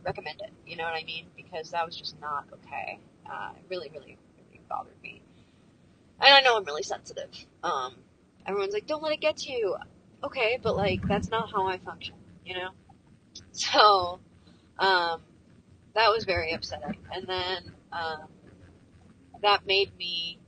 recommend 0.05 0.41
it. 0.41 0.51
You 0.67 0.77
know 0.77 0.85
what 0.85 0.95
I 0.95 1.05
mean? 1.05 1.27
Because 1.37 1.71
that 1.71 1.85
was 1.87 1.97
just 1.97 2.21
not 2.21 2.45
okay. 2.53 2.99
Uh, 3.27 3.51
it 3.57 3.65
really, 3.69 3.91
really, 3.93 4.19
really 4.37 4.61
bothered 4.69 5.01
me. 5.03 5.23
And 6.21 6.35
I 6.35 6.41
know 6.41 6.57
I'm 6.57 6.65
really 6.65 6.83
sensitive. 6.83 7.31
Um, 7.63 7.95
everyone's 8.47 8.75
like, 8.75 8.87
don't 8.87 9.03
let 9.03 9.13
it 9.13 9.21
get 9.21 9.37
to 9.39 9.53
you. 9.53 9.77
Okay, 10.23 10.59
but 10.63 10.77
like, 10.77 11.07
that's 11.07 11.31
not 11.31 11.51
how 11.51 11.67
I 11.67 11.79
function, 11.79 12.15
you 12.45 12.55
know? 12.55 12.71
So, 13.53 14.19
um, 14.79 15.21
that 15.95 16.09
was 16.11 16.25
very 16.25 16.53
upsetting. 16.53 16.97
And 17.13 17.27
then, 17.27 17.73
um, 17.93 18.29
that 19.43 19.67
made 19.67 19.97
me, 19.97 20.39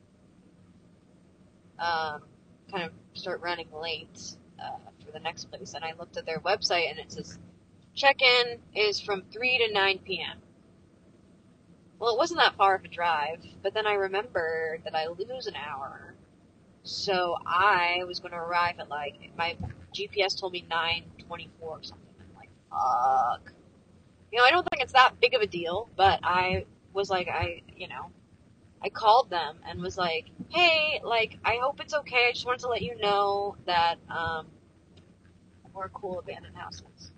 um, 1.78 2.22
kind 2.70 2.84
of 2.84 2.93
start 3.20 3.40
running 3.40 3.68
late 3.72 4.36
uh, 4.62 4.78
for 5.04 5.12
the 5.12 5.20
next 5.20 5.50
place. 5.50 5.74
And 5.74 5.84
I 5.84 5.92
looked 5.98 6.16
at 6.16 6.26
their 6.26 6.40
website 6.40 6.90
and 6.90 6.98
it 6.98 7.12
says 7.12 7.38
check-in 7.94 8.58
is 8.74 9.00
from 9.00 9.22
3 9.32 9.58
to 9.66 9.72
9 9.72 9.98
p.m. 10.04 10.38
Well, 11.98 12.14
it 12.14 12.18
wasn't 12.18 12.40
that 12.40 12.56
far 12.56 12.74
of 12.74 12.84
a 12.84 12.88
drive, 12.88 13.44
but 13.62 13.74
then 13.74 13.86
I 13.86 13.94
remembered 13.94 14.82
that 14.84 14.94
I 14.94 15.08
lose 15.08 15.46
an 15.46 15.54
hour. 15.54 16.14
So 16.82 17.36
I 17.46 18.04
was 18.06 18.20
going 18.20 18.32
to 18.32 18.38
arrive 18.38 18.76
at 18.78 18.88
like, 18.88 19.16
my 19.36 19.56
GPS 19.94 20.38
told 20.38 20.52
me 20.52 20.64
9.24 20.70 21.48
or 21.60 21.82
something. 21.82 22.06
I'm 22.18 22.36
like, 22.36 22.48
fuck. 22.70 23.52
You 24.32 24.38
know, 24.38 24.44
I 24.44 24.50
don't 24.50 24.66
think 24.70 24.82
it's 24.82 24.94
that 24.94 25.20
big 25.20 25.34
of 25.34 25.42
a 25.42 25.46
deal, 25.46 25.90
but 25.96 26.20
I 26.22 26.64
was 26.94 27.10
like, 27.10 27.28
I, 27.28 27.62
you 27.76 27.88
know, 27.88 28.10
I 28.83 28.89
called 28.91 29.31
them 29.31 29.57
and 29.68 29.81
was 29.83 29.99
like, 29.99 30.26
hey, 30.51 31.01
like, 31.05 31.39
I 31.45 31.59
hope 31.62 31.81
it's 31.81 31.95
okay. 31.95 32.28
I 32.28 32.33
just 32.33 32.47
wanted 32.47 32.61
to 32.61 32.68
let 32.68 32.83
you 32.83 32.97
know 32.99 33.57
that, 33.66 33.97
um, 34.09 34.47
more 35.74 35.91
cool 35.95 36.20
abandoned 36.20 36.57
houses. 36.57 37.12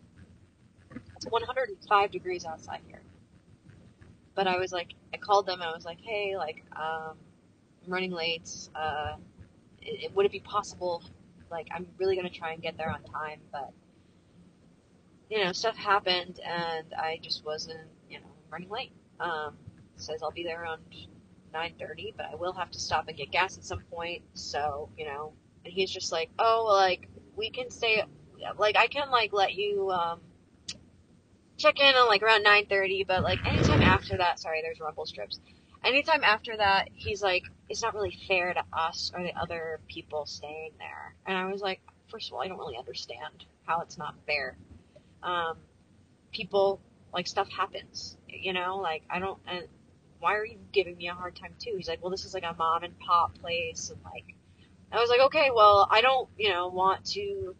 It's 1.17 1.27
105 1.27 2.11
degrees 2.11 2.45
outside 2.45 2.81
here. 2.89 3.03
but 4.35 4.47
I 4.47 4.59
was 4.59 4.73
like, 4.73 4.95
I 5.15 5.19
called 5.19 5.47
them 5.47 5.61
and 5.61 5.71
I 5.71 5.75
was 5.75 5.85
like, 5.85 6.01
hey, 6.01 6.37
like, 6.37 6.65
um, 6.77 7.17
I'm 7.85 7.93
running 7.93 8.13
late. 8.13 8.51
Uh, 8.75 9.17
it, 9.81 10.05
it, 10.05 10.17
would 10.17 10.27
it 10.27 10.33
be 10.33 10.41
possible? 10.41 11.03
Like, 11.51 11.69
I'm 11.73 11.87
really 11.99 12.17
gonna 12.17 12.31
try 12.31 12.53
and 12.53 12.63
get 12.63 12.77
there 12.77 12.91
on 12.91 13.03
time, 13.05 13.41
but 13.53 13.73
you 15.31 15.45
know, 15.45 15.53
stuff 15.53 15.77
happened 15.77 16.41
and 16.47 16.95
I 16.95 17.19
just 17.23 17.45
wasn't, 17.45 17.89
you 18.11 18.21
know, 18.21 18.27
running 18.51 18.71
late. 18.71 18.93
Um, 19.21 19.57
says 19.97 20.23
I'll 20.23 20.31
be 20.31 20.45
there 20.45 20.63
around 20.63 20.83
9:30, 21.53 22.14
but 22.16 22.26
I 22.32 22.34
will 22.36 22.53
have 22.53 22.70
to 22.70 22.80
stop 22.80 23.09
and 23.09 23.16
get 23.16 23.30
gas 23.30 23.57
at 23.59 23.64
some 23.64 23.80
point. 23.90 24.22
So, 24.34 24.88
you 24.96 25.07
know, 25.07 25.32
and 25.64 25.72
he's 25.72 25.90
just 25.90 26.12
like, 26.12 26.30
oh, 26.38 26.66
like 26.68 27.09
we 27.36 27.50
can 27.50 27.70
stay, 27.70 28.03
like 28.59 28.76
I 28.76 28.86
can 28.86 29.11
like 29.11 29.32
let 29.32 29.55
you 29.55 29.90
um, 29.90 30.20
check 31.57 31.80
in 31.80 31.94
on 31.94 32.09
like 32.09 32.22
around 32.22 32.44
9:30, 32.44 33.07
but 33.07 33.22
like 33.22 33.44
anytime 33.46 33.82
after 33.82 34.16
that, 34.18 34.40
sorry, 34.40 34.62
there's 34.62 34.80
rumble 34.80 35.07
strips. 35.07 35.40
Anytime 35.84 36.22
after 36.22 36.57
that, 36.57 36.88
he's 36.94 37.22
like, 37.22 37.42
it's 37.68 37.82
not 37.82 37.94
really 37.94 38.16
fair 38.28 38.55
to 38.55 38.62
us 38.72 39.11
or 39.14 39.22
the 39.22 39.34
other 39.34 39.80
people 39.88 40.26
staying 40.26 40.72
there. 40.78 41.16
And 41.26 41.36
I 41.36 41.46
was 41.46 41.61
like, 41.61 41.80
first 42.09 42.28
of 42.28 42.34
all, 42.34 42.42
I 42.42 42.48
don't 42.48 42.59
really 42.59 42.76
understand 42.76 43.44
how 43.64 43.80
it's 43.80 43.98
not 43.98 44.14
fair. 44.26 44.57
Um, 45.22 45.57
people 46.32 46.80
like 47.12 47.26
stuff 47.26 47.48
happens, 47.50 48.16
you 48.28 48.53
know, 48.53 48.78
like 48.78 49.03
I 49.11 49.18
don't. 49.18 49.38
And 49.46 49.66
why 50.23 50.37
are 50.37 50.47
you 50.47 50.57
giving 50.70 50.97
me 50.97 51.09
a 51.09 51.14
hard 51.14 51.35
time 51.35 51.53
too? 51.59 51.75
He's 51.77 51.89
like, 51.89 52.01
well, 52.01 52.11
this 52.11 52.25
is 52.25 52.33
like 52.33 52.45
a 52.45 52.55
mom 52.57 52.85
and 52.85 52.97
pop 53.01 53.37
place, 53.39 53.91
and 53.91 54.01
like, 54.05 54.37
I 54.93 55.01
was 55.01 55.11
like, 55.11 55.20
okay, 55.20 55.51
well, 55.53 55.89
I 55.91 56.01
don't, 56.01 56.29
you 56.39 56.51
know, 56.51 56.68
want 56.68 57.05
to 57.07 57.57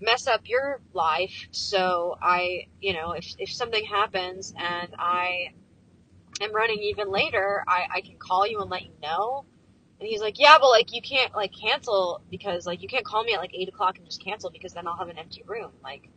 mess 0.00 0.28
up 0.28 0.42
your 0.44 0.80
life, 0.92 1.48
so 1.50 2.16
I, 2.22 2.68
you 2.80 2.92
know, 2.92 3.12
if 3.12 3.34
if 3.38 3.50
something 3.52 3.84
happens 3.84 4.54
and 4.56 4.94
I 4.96 5.52
am 6.40 6.54
running 6.54 6.78
even 6.82 7.10
later, 7.10 7.64
I 7.66 7.86
I 7.94 8.00
can 8.00 8.16
call 8.16 8.46
you 8.46 8.60
and 8.60 8.70
let 8.70 8.84
you 8.84 8.92
know. 9.02 9.44
And 9.98 10.08
he's 10.08 10.20
like, 10.20 10.38
yeah, 10.38 10.58
but 10.60 10.68
like 10.68 10.94
you 10.94 11.02
can't 11.02 11.34
like 11.34 11.52
cancel 11.52 12.20
because 12.30 12.64
like 12.64 12.80
you 12.82 12.88
can't 12.88 13.04
call 13.04 13.24
me 13.24 13.34
at 13.34 13.40
like 13.40 13.54
eight 13.54 13.68
o'clock 13.68 13.96
and 13.96 14.06
just 14.06 14.22
cancel 14.22 14.50
because 14.50 14.72
then 14.72 14.86
I'll 14.86 14.96
have 14.96 15.08
an 15.08 15.18
empty 15.18 15.42
room. 15.46 15.72
Like, 15.82 16.10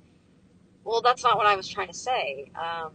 well, 0.83 1.01
that's 1.01 1.23
not 1.23 1.37
what 1.37 1.47
I 1.47 1.55
was 1.55 1.67
trying 1.67 1.87
to 1.87 1.93
say. 1.93 2.51
Um, 2.55 2.91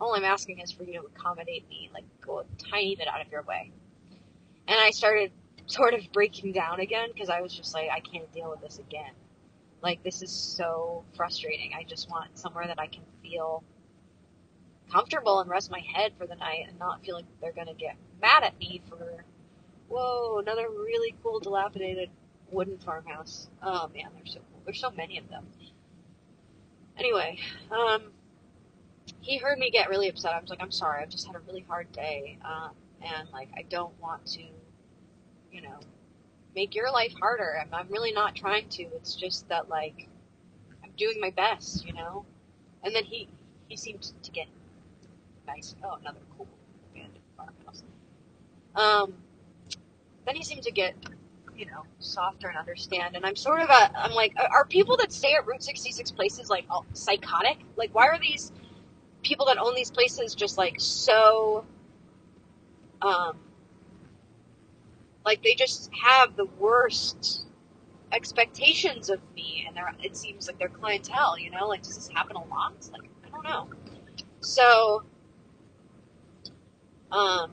all 0.00 0.14
I'm 0.14 0.24
asking 0.24 0.60
is 0.60 0.72
for 0.72 0.84
you 0.84 0.94
to 0.94 1.06
accommodate 1.06 1.68
me, 1.68 1.90
like 1.92 2.04
go 2.20 2.40
a 2.40 2.44
tiny 2.70 2.96
bit 2.96 3.08
out 3.08 3.20
of 3.20 3.30
your 3.30 3.42
way. 3.42 3.70
And 4.68 4.78
I 4.78 4.90
started 4.90 5.32
sort 5.66 5.94
of 5.94 6.00
breaking 6.12 6.52
down 6.52 6.80
again 6.80 7.08
because 7.12 7.28
I 7.28 7.40
was 7.40 7.54
just 7.54 7.74
like, 7.74 7.88
I 7.90 8.00
can't 8.00 8.30
deal 8.32 8.50
with 8.50 8.60
this 8.60 8.78
again. 8.78 9.12
Like, 9.82 10.02
this 10.02 10.22
is 10.22 10.30
so 10.30 11.04
frustrating. 11.16 11.72
I 11.78 11.84
just 11.84 12.10
want 12.10 12.38
somewhere 12.38 12.66
that 12.66 12.80
I 12.80 12.86
can 12.86 13.02
feel 13.22 13.62
comfortable 14.90 15.40
and 15.40 15.50
rest 15.50 15.70
my 15.70 15.82
head 15.94 16.12
for 16.18 16.26
the 16.26 16.36
night 16.36 16.66
and 16.68 16.78
not 16.78 17.04
feel 17.04 17.16
like 17.16 17.24
they're 17.40 17.52
going 17.52 17.66
to 17.66 17.74
get 17.74 17.96
mad 18.20 18.42
at 18.42 18.58
me 18.58 18.82
for, 18.88 19.24
whoa, 19.88 20.38
another 20.38 20.68
really 20.68 21.14
cool 21.22 21.40
dilapidated 21.40 22.10
wooden 22.50 22.78
farmhouse. 22.78 23.48
Oh 23.62 23.88
man, 23.94 24.10
they're 24.14 24.26
so 24.26 24.40
cool. 24.50 24.62
There's 24.64 24.80
so 24.80 24.90
many 24.90 25.18
of 25.18 25.28
them. 25.28 25.46
Anyway, 26.98 27.38
um, 27.70 28.02
he 29.26 29.38
heard 29.38 29.58
me 29.58 29.70
get 29.70 29.88
really 29.90 30.08
upset. 30.08 30.32
I 30.32 30.40
was 30.40 30.50
like, 30.50 30.62
I'm 30.62 30.70
sorry, 30.70 31.02
I've 31.02 31.08
just 31.08 31.26
had 31.26 31.34
a 31.34 31.40
really 31.40 31.64
hard 31.68 31.90
day, 31.90 32.38
um, 32.44 32.70
and 33.02 33.28
like 33.32 33.48
I 33.56 33.62
don't 33.62 33.92
want 34.00 34.24
to, 34.26 34.42
you 35.52 35.62
know, 35.62 35.80
make 36.54 36.76
your 36.76 36.92
life 36.92 37.12
harder. 37.20 37.58
I'm, 37.60 37.74
I'm 37.74 37.88
really 37.88 38.12
not 38.12 38.36
trying 38.36 38.68
to. 38.70 38.84
It's 38.84 39.16
just 39.16 39.48
that 39.48 39.68
like 39.68 40.06
I'm 40.84 40.90
doing 40.96 41.20
my 41.20 41.30
best, 41.30 41.84
you 41.84 41.92
know. 41.92 42.24
And 42.84 42.94
then 42.94 43.02
he 43.02 43.28
he 43.66 43.76
seemed 43.76 44.02
to 44.22 44.30
get 44.30 44.46
nice. 45.44 45.74
Oh, 45.82 45.98
another 46.00 46.20
cool 46.36 46.46
band 46.94 47.10
abandoned 47.10 47.24
farmhouse. 47.36 47.82
Um, 48.76 49.14
then 50.24 50.36
he 50.36 50.44
seemed 50.44 50.62
to 50.62 50.70
get 50.72 50.94
you 51.56 51.64
know, 51.64 51.84
softer 52.00 52.48
and 52.48 52.58
understand. 52.58 53.16
And 53.16 53.24
I'm 53.24 53.34
sort 53.34 53.62
of 53.62 53.70
a, 53.70 53.98
I'm 53.98 54.12
like, 54.12 54.34
are 54.50 54.66
people 54.66 54.98
that 54.98 55.10
stay 55.10 55.32
at 55.32 55.46
Route 55.46 55.62
66 55.62 56.10
places 56.10 56.50
like 56.50 56.66
psychotic? 56.92 57.56
Like, 57.76 57.94
why 57.94 58.08
are 58.08 58.18
these 58.18 58.52
people 59.26 59.46
that 59.46 59.58
own 59.58 59.74
these 59.74 59.90
places 59.90 60.36
just 60.36 60.56
like 60.56 60.76
so 60.78 61.64
um 63.02 63.36
like 65.24 65.42
they 65.42 65.52
just 65.54 65.90
have 66.00 66.36
the 66.36 66.44
worst 66.60 67.44
expectations 68.12 69.10
of 69.10 69.18
me 69.34 69.64
and 69.66 69.76
they're 69.76 69.92
it 70.00 70.16
seems 70.16 70.46
like 70.46 70.56
their 70.60 70.68
clientele 70.68 71.36
you 71.36 71.50
know? 71.50 71.66
Like 71.66 71.82
does 71.82 71.96
this 71.96 72.08
happen 72.08 72.36
a 72.36 72.44
lot? 72.44 72.88
Like 72.92 73.10
i 73.24 73.28
don't 73.30 73.42
know. 73.42 73.68
So 74.40 75.02
um 77.10 77.50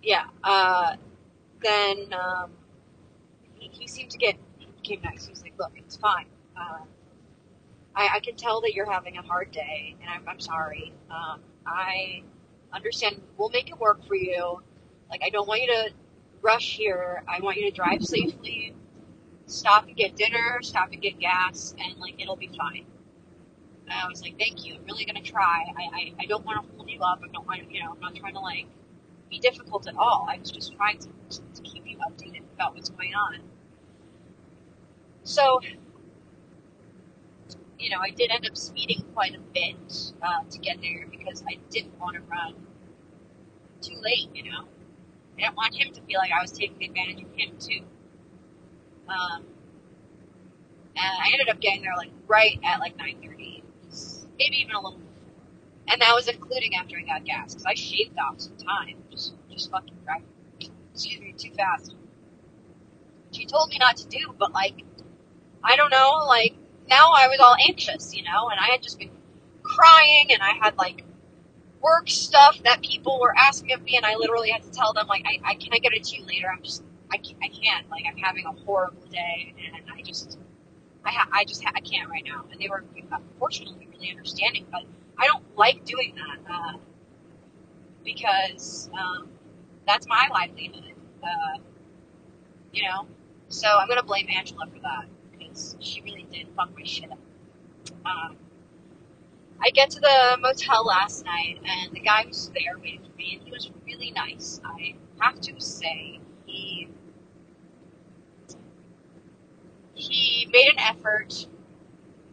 yeah 0.00 0.26
uh 0.44 0.94
then 1.60 2.06
um 2.12 2.52
he, 3.54 3.68
he 3.72 3.88
seemed 3.88 4.10
to 4.10 4.18
get 4.18 4.36
he 4.58 4.68
became 4.80 5.02
nice 5.02 5.24
he 5.24 5.30
was 5.30 5.42
like 5.42 5.54
look 5.58 5.72
it's 5.74 5.96
fine. 5.96 6.26
Uh 6.56 6.84
I, 7.94 8.08
I 8.16 8.20
can 8.20 8.36
tell 8.36 8.60
that 8.62 8.74
you're 8.74 8.90
having 8.90 9.16
a 9.16 9.22
hard 9.22 9.50
day, 9.50 9.96
and 10.00 10.10
I'm, 10.10 10.28
I'm 10.28 10.40
sorry. 10.40 10.92
Um, 11.10 11.40
I 11.66 12.22
understand. 12.72 13.20
We'll 13.36 13.50
make 13.50 13.68
it 13.70 13.78
work 13.78 14.06
for 14.06 14.14
you. 14.14 14.62
Like, 15.10 15.22
I 15.24 15.30
don't 15.30 15.48
want 15.48 15.62
you 15.62 15.66
to 15.68 15.90
rush 16.42 16.76
here. 16.76 17.22
I 17.28 17.40
want 17.40 17.56
you 17.56 17.68
to 17.68 17.74
drive 17.74 18.02
safely, 18.02 18.74
stop 19.46 19.86
and 19.86 19.96
get 19.96 20.16
dinner, 20.16 20.60
stop 20.62 20.92
and 20.92 21.02
get 21.02 21.18
gas, 21.18 21.74
and, 21.78 21.98
like, 21.98 22.20
it'll 22.20 22.36
be 22.36 22.50
fine. 22.56 22.86
And 23.86 23.92
I 23.92 24.08
was 24.08 24.22
like, 24.22 24.38
thank 24.38 24.64
you. 24.64 24.76
I'm 24.76 24.84
really 24.84 25.04
going 25.04 25.22
to 25.22 25.30
try. 25.30 25.64
I, 25.76 25.82
I, 25.82 26.12
I 26.20 26.26
don't 26.26 26.44
want 26.44 26.64
to 26.64 26.76
hold 26.76 26.88
you 26.88 27.00
up. 27.00 27.20
I 27.24 27.28
don't 27.32 27.46
want, 27.46 27.70
you 27.72 27.82
know, 27.82 27.92
I'm 27.92 28.00
not 28.00 28.14
trying 28.14 28.34
to, 28.34 28.40
like, 28.40 28.66
be 29.28 29.40
difficult 29.40 29.88
at 29.88 29.96
all. 29.96 30.28
I 30.30 30.38
was 30.38 30.50
just 30.50 30.74
trying 30.76 30.98
to, 30.98 31.08
to 31.30 31.62
keep 31.62 31.84
you 31.86 31.98
updated 31.98 32.42
about 32.54 32.74
what's 32.74 32.90
going 32.90 33.14
on. 33.14 33.40
So 35.24 35.60
you 37.80 37.88
know, 37.90 37.98
I 38.00 38.10
did 38.10 38.30
end 38.30 38.46
up 38.46 38.56
speeding 38.56 39.04
quite 39.14 39.34
a 39.34 39.40
bit 39.40 40.12
uh, 40.22 40.44
to 40.50 40.58
get 40.58 40.80
there 40.82 41.06
because 41.10 41.42
I 41.48 41.58
didn't 41.70 41.98
want 41.98 42.14
to 42.14 42.22
run 42.22 42.54
too 43.80 43.96
late, 44.02 44.28
you 44.34 44.50
know. 44.50 44.64
I 45.38 45.42
didn't 45.42 45.56
want 45.56 45.74
him 45.74 45.92
to 45.94 46.00
feel 46.02 46.18
like 46.18 46.30
I 46.30 46.42
was 46.42 46.52
taking 46.52 46.82
advantage 46.82 47.22
of 47.22 47.34
him 47.34 47.56
too. 47.58 47.80
Um, 49.08 49.44
and 50.94 51.12
I 51.24 51.30
ended 51.32 51.48
up 51.48 51.60
getting 51.60 51.82
there 51.82 51.96
like 51.96 52.10
right 52.28 52.60
at 52.62 52.80
like 52.80 52.96
9:30, 52.98 53.62
maybe 54.38 54.56
even 54.56 54.74
a 54.74 54.80
little 54.80 54.98
before. 54.98 55.10
And 55.88 56.02
that 56.02 56.12
was 56.14 56.28
including 56.28 56.74
after 56.74 56.98
I 56.98 57.02
got 57.02 57.24
gas 57.24 57.54
because 57.54 57.64
I 57.64 57.74
shaved 57.74 58.18
off 58.18 58.40
some 58.40 58.56
time, 58.56 58.96
just 59.10 59.34
just 59.50 59.70
fucking 59.70 59.96
driving, 60.04 60.26
excuse 60.92 61.18
me, 61.18 61.34
too 61.36 61.52
fast. 61.54 61.94
She 63.32 63.46
told 63.46 63.70
me 63.70 63.78
not 63.78 63.96
to 63.98 64.06
do, 64.08 64.34
but 64.38 64.52
like, 64.52 64.84
I 65.64 65.76
don't 65.76 65.90
know, 65.90 66.24
like 66.26 66.54
now 66.90 67.12
I 67.14 67.28
was 67.28 67.38
all 67.40 67.56
anxious, 67.68 68.14
you 68.14 68.24
know, 68.24 68.48
and 68.50 68.60
I 68.60 68.72
had 68.72 68.82
just 68.82 68.98
been 68.98 69.10
crying 69.62 70.26
and 70.32 70.42
I 70.42 70.52
had 70.60 70.76
like 70.76 71.04
work 71.80 72.08
stuff 72.10 72.60
that 72.64 72.82
people 72.82 73.20
were 73.20 73.34
asking 73.36 73.72
of 73.72 73.82
me 73.82 73.96
and 73.96 74.04
I 74.04 74.16
literally 74.16 74.50
had 74.50 74.62
to 74.64 74.70
tell 74.70 74.92
them 74.92 75.06
like, 75.06 75.24
I, 75.26 75.52
I 75.52 75.54
can 75.54 75.72
I 75.72 75.78
get 75.78 75.94
it 75.94 76.04
to 76.04 76.18
you 76.18 76.26
later? 76.26 76.48
I'm 76.52 76.62
just, 76.62 76.82
I 77.10 77.16
can't, 77.16 77.38
I 77.42 77.48
can't, 77.48 77.88
like 77.90 78.04
I'm 78.10 78.18
having 78.18 78.44
a 78.46 78.52
horrible 78.52 79.06
day 79.10 79.54
and 79.74 79.84
I 79.96 80.02
just, 80.02 80.38
I 81.04 81.10
ha- 81.12 81.28
I 81.32 81.44
just, 81.44 81.64
ha- 81.64 81.72
I 81.74 81.80
can't 81.80 82.10
right 82.10 82.24
now. 82.26 82.44
And 82.50 82.60
they 82.60 82.68
were 82.68 82.84
fortunately 83.38 83.88
really 83.92 84.10
understanding, 84.10 84.66
but 84.70 84.82
I 85.16 85.26
don't 85.26 85.44
like 85.56 85.84
doing 85.84 86.16
that, 86.16 86.52
uh, 86.52 86.78
because, 88.04 88.90
um, 88.98 89.28
that's 89.86 90.06
my 90.06 90.28
livelihood, 90.32 90.94
uh, 91.22 91.58
you 92.72 92.82
know, 92.82 93.06
so 93.48 93.68
I'm 93.68 93.88
going 93.88 93.98
to 94.00 94.06
blame 94.06 94.28
Angela 94.30 94.66
for 94.66 94.80
that 94.80 95.06
because 95.50 95.76
she 95.80 96.00
really 96.02 96.26
did 96.32 96.48
fuck 96.56 96.70
my 96.76 96.84
shit 96.84 97.10
up. 97.10 97.18
Um, 98.04 98.36
I 99.62 99.70
get 99.70 99.90
to 99.90 100.00
the 100.00 100.38
motel 100.40 100.84
last 100.86 101.24
night, 101.24 101.60
and 101.64 101.92
the 101.92 102.00
guy 102.00 102.24
was 102.26 102.50
there 102.54 102.78
waiting 102.78 103.02
for 103.02 103.14
me, 103.16 103.36
and 103.36 103.42
he 103.42 103.50
was 103.50 103.70
really 103.86 104.10
nice. 104.12 104.60
I 104.64 104.94
have 105.20 105.40
to 105.42 105.60
say, 105.60 106.20
he 106.46 106.88
he 109.94 110.48
made 110.50 110.68
an 110.72 110.78
effort 110.78 111.46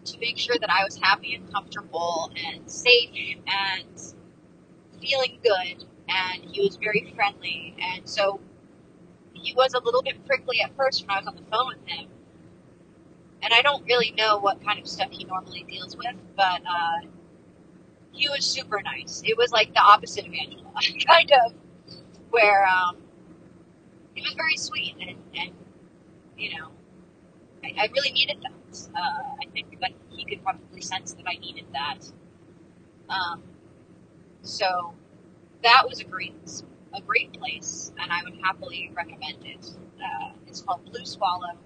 to 0.05 0.19
make 0.19 0.37
sure 0.37 0.55
that 0.57 0.69
I 0.69 0.85
was 0.85 0.97
happy 0.97 1.35
and 1.35 1.51
comfortable 1.51 2.31
and 2.45 2.69
safe 2.69 3.09
and 3.45 4.13
feeling 5.01 5.39
good, 5.43 5.85
and 6.07 6.43
he 6.45 6.61
was 6.61 6.77
very 6.77 7.11
friendly. 7.13 7.75
And 7.79 8.07
so 8.07 8.39
he 9.33 9.53
was 9.53 9.73
a 9.73 9.79
little 9.79 10.01
bit 10.01 10.25
prickly 10.25 10.61
at 10.61 10.75
first 10.77 11.01
when 11.01 11.11
I 11.11 11.19
was 11.19 11.27
on 11.27 11.35
the 11.35 11.43
phone 11.51 11.67
with 11.67 11.85
him, 11.85 12.07
and 13.43 13.53
I 13.53 13.61
don't 13.61 13.85
really 13.85 14.11
know 14.17 14.39
what 14.39 14.63
kind 14.63 14.79
of 14.79 14.87
stuff 14.87 15.09
he 15.11 15.25
normally 15.25 15.65
deals 15.69 15.97
with, 15.97 16.15
but 16.37 16.61
uh, 16.69 17.07
he 18.11 18.29
was 18.29 18.45
super 18.45 18.81
nice. 18.83 19.21
It 19.25 19.37
was 19.37 19.51
like 19.51 19.73
the 19.73 19.81
opposite 19.81 20.27
of 20.27 20.33
Angela, 20.33 20.71
kind 21.07 21.31
of, 21.45 21.53
where 22.31 22.65
um, 22.67 22.97
he 24.15 24.21
was 24.23 24.33
very 24.35 24.57
sweet 24.57 24.95
and, 25.01 25.17
and 25.37 25.51
you 26.37 26.57
know, 26.57 26.69
I, 27.63 27.73
I 27.83 27.89
really 27.95 28.11
needed 28.11 28.37
that. 28.43 28.53
Uh, 28.95 28.99
I 29.41 29.47
think 29.53 29.79
that 29.81 29.91
he 30.09 30.25
could 30.25 30.43
probably 30.43 30.81
sense 30.81 31.13
that 31.13 31.25
I 31.27 31.37
needed 31.39 31.65
that. 31.73 31.99
Um, 33.09 33.43
So 34.43 34.93
that 35.63 35.83
was 35.87 35.99
a 36.01 36.05
great, 36.05 36.35
a 36.95 37.01
great 37.01 37.33
place, 37.33 37.93
and 37.99 38.11
I 38.11 38.23
would 38.23 38.35
happily 38.43 38.91
recommend 38.95 39.45
it. 39.45 39.65
Uh, 39.99 40.33
it's 40.47 40.61
called 40.61 40.85
Blue 40.85 41.05
Swallow. 41.05 41.57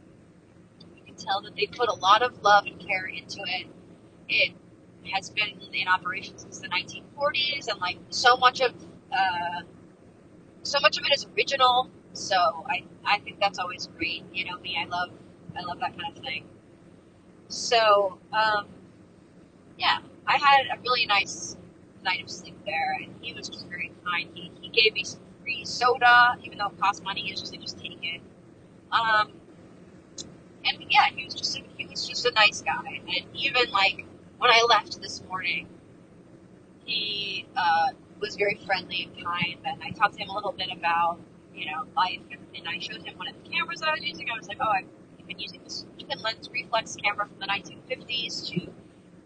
Tell 1.23 1.41
that 1.41 1.55
they 1.55 1.67
put 1.67 1.89
a 1.89 1.93
lot 1.93 2.21
of 2.21 2.41
love 2.43 2.65
and 2.65 2.79
care 2.79 3.05
into 3.05 3.39
it. 3.45 3.67
It 4.29 4.53
has 5.13 5.29
been 5.29 5.59
in 5.73 5.87
operation 5.87 6.37
since 6.37 6.59
the 6.59 6.67
1940s, 6.69 7.67
and 7.69 7.79
like 7.79 7.97
so 8.09 8.37
much 8.37 8.61
of 8.61 8.73
uh, 9.11 9.61
so 10.63 10.79
much 10.81 10.97
of 10.97 11.05
it 11.05 11.13
is 11.13 11.25
original. 11.35 11.89
So 12.13 12.35
I 12.69 12.83
I 13.05 13.19
think 13.19 13.39
that's 13.39 13.59
always 13.59 13.87
great. 13.97 14.23
You 14.33 14.45
know 14.45 14.57
me, 14.59 14.77
I 14.79 14.85
love 14.87 15.09
I 15.57 15.61
love 15.61 15.79
that 15.79 15.97
kind 15.97 16.17
of 16.17 16.23
thing. 16.23 16.45
So 17.47 18.19
um, 18.33 18.67
yeah, 19.77 19.99
I 20.27 20.37
had 20.37 20.77
a 20.77 20.81
really 20.81 21.05
nice 21.05 21.57
night 22.03 22.23
of 22.23 22.29
sleep 22.29 22.57
there, 22.65 22.97
and 23.01 23.13
he 23.21 23.33
was 23.33 23.49
just 23.49 23.67
very 23.67 23.91
kind. 24.05 24.29
He 24.33 24.51
he 24.61 24.69
gave 24.69 24.93
me 24.93 25.03
some 25.03 25.21
free 25.41 25.65
soda, 25.65 26.37
even 26.43 26.57
though 26.57 26.67
it 26.67 26.79
cost 26.79 27.03
money. 27.03 27.21
He 27.21 27.31
was 27.31 27.41
just 27.41 27.53
like, 27.53 27.61
just 27.61 27.79
take 27.79 27.99
it. 28.01 28.21
Um, 28.91 29.31
and 30.65 30.83
yeah, 30.89 31.07
he 31.15 31.25
was 31.25 31.33
just 31.33 31.57
a, 31.57 31.61
he 31.77 31.87
was 31.87 32.07
just 32.07 32.25
a 32.25 32.31
nice 32.31 32.61
guy, 32.61 33.01
and 33.07 33.25
even 33.33 33.71
like 33.71 34.05
when 34.41 34.49
I 34.49 34.65
left 34.67 34.99
this 35.01 35.21
morning, 35.29 35.67
he 36.83 37.45
uh, 37.55 37.89
was 38.19 38.35
very 38.35 38.59
friendly 38.65 39.03
and 39.03 39.23
kind. 39.23 39.57
And 39.65 39.81
I 39.83 39.91
talked 39.91 40.15
to 40.15 40.23
him 40.23 40.29
a 40.29 40.33
little 40.33 40.51
bit 40.51 40.69
about, 40.75 41.19
you 41.53 41.65
know, 41.65 41.83
life. 41.95 42.21
And, 42.31 42.39
and 42.55 42.67
I 42.67 42.79
showed 42.79 43.03
him 43.03 43.17
one 43.17 43.27
of 43.27 43.35
the 43.43 43.49
cameras 43.49 43.83
I 43.83 43.91
was 43.91 44.01
using. 44.01 44.27
I 44.33 44.37
was 44.37 44.47
like, 44.47 44.57
oh, 44.59 44.69
I've 44.69 45.27
been 45.27 45.37
using 45.37 45.61
this 45.63 45.85
twin 45.99 46.19
lens 46.23 46.49
reflex 46.51 46.95
camera 46.95 47.27
from 47.27 47.39
the 47.39 47.45
1950s 47.45 48.49
to 48.49 48.71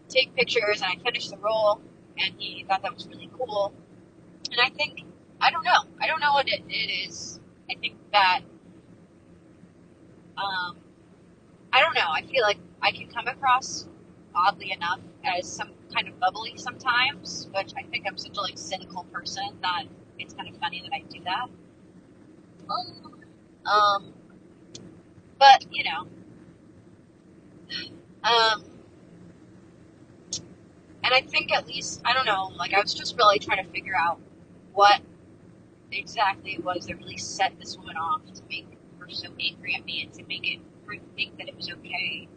take 0.08 0.34
pictures. 0.34 0.82
And 0.82 0.92
I 0.92 1.02
finished 1.02 1.30
the 1.30 1.38
roll. 1.38 1.80
And 2.18 2.34
he 2.38 2.64
thought 2.68 2.82
that 2.82 2.94
was 2.94 3.06
really 3.08 3.30
cool. 3.38 3.72
And 4.50 4.60
I 4.60 4.68
think, 4.68 5.04
I 5.40 5.50
don't 5.50 5.64
know. 5.64 5.84
I 5.98 6.06
don't 6.06 6.20
know 6.20 6.32
what 6.32 6.46
it, 6.46 6.62
it 6.68 7.08
is. 7.08 7.40
I 7.70 7.74
think 7.74 7.96
that, 8.12 8.40
um, 10.36 10.76
I 11.72 11.80
don't 11.80 11.94
know. 11.94 12.08
I 12.12 12.22
feel 12.22 12.42
like 12.42 12.58
I 12.82 12.90
can 12.92 13.08
come 13.08 13.26
across 13.28 13.86
oddly 14.34 14.72
enough, 14.72 15.00
as 15.24 15.50
some 15.50 15.70
kind 15.92 16.08
of 16.08 16.18
bubbly 16.20 16.54
sometimes, 16.56 17.48
which 17.54 17.72
I 17.76 17.82
think 17.84 18.06
I'm 18.06 18.18
such 18.18 18.36
a 18.36 18.40
like 18.40 18.58
cynical 18.58 19.04
person 19.04 19.44
that 19.62 19.84
it's 20.18 20.34
kind 20.34 20.48
of 20.48 20.56
funny 20.60 20.82
that 20.82 20.92
I 20.92 21.02
do 21.10 21.20
that. 21.24 21.48
Um, 23.66 24.12
but 25.38 25.64
you 25.70 25.84
know, 25.84 26.06
um, 28.24 28.64
and 31.02 31.14
I 31.14 31.20
think 31.20 31.52
at 31.52 31.66
least 31.66 32.00
I 32.04 32.12
don't 32.12 32.26
know. 32.26 32.52
Like 32.56 32.74
I 32.74 32.80
was 32.80 32.94
just 32.94 33.16
really 33.16 33.38
trying 33.38 33.64
to 33.64 33.70
figure 33.70 33.96
out 33.96 34.18
what 34.72 35.00
exactly 35.92 36.54
it 36.54 36.64
was 36.64 36.86
that 36.86 36.98
really 36.98 37.16
set 37.16 37.58
this 37.58 37.76
woman 37.78 37.96
off 37.96 38.20
to 38.34 38.42
make 38.50 38.66
her 38.98 39.08
so 39.08 39.28
angry 39.40 39.74
at 39.74 39.84
me 39.84 40.02
and 40.02 40.12
to 40.14 40.24
make 40.24 40.46
it 40.52 40.60
think 41.16 41.38
that 41.38 41.48
it 41.48 41.56
was 41.56 41.70
okay 41.70 42.28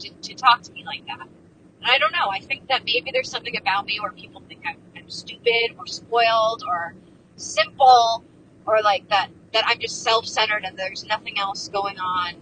to, 0.00 0.10
to 0.10 0.34
talk 0.34 0.62
to 0.62 0.72
me 0.72 0.84
like 0.84 1.06
that. 1.06 1.20
And 1.20 1.90
I 1.90 1.98
don't 1.98 2.12
know. 2.12 2.28
I 2.30 2.40
think 2.40 2.68
that 2.68 2.84
maybe 2.84 3.10
there's 3.12 3.30
something 3.30 3.56
about 3.56 3.86
me 3.86 3.98
where 4.00 4.12
people 4.12 4.42
think 4.48 4.62
I'm, 4.66 4.76
I'm 4.96 5.10
stupid 5.10 5.74
or 5.78 5.86
spoiled 5.86 6.62
or 6.66 6.94
simple 7.36 8.24
or 8.66 8.80
like 8.82 9.08
that 9.08 9.28
that 9.52 9.64
I'm 9.66 9.78
just 9.78 10.02
self-centered 10.02 10.64
and 10.64 10.78
there's 10.78 11.04
nothing 11.04 11.38
else 11.38 11.68
going 11.68 11.98
on 11.98 12.34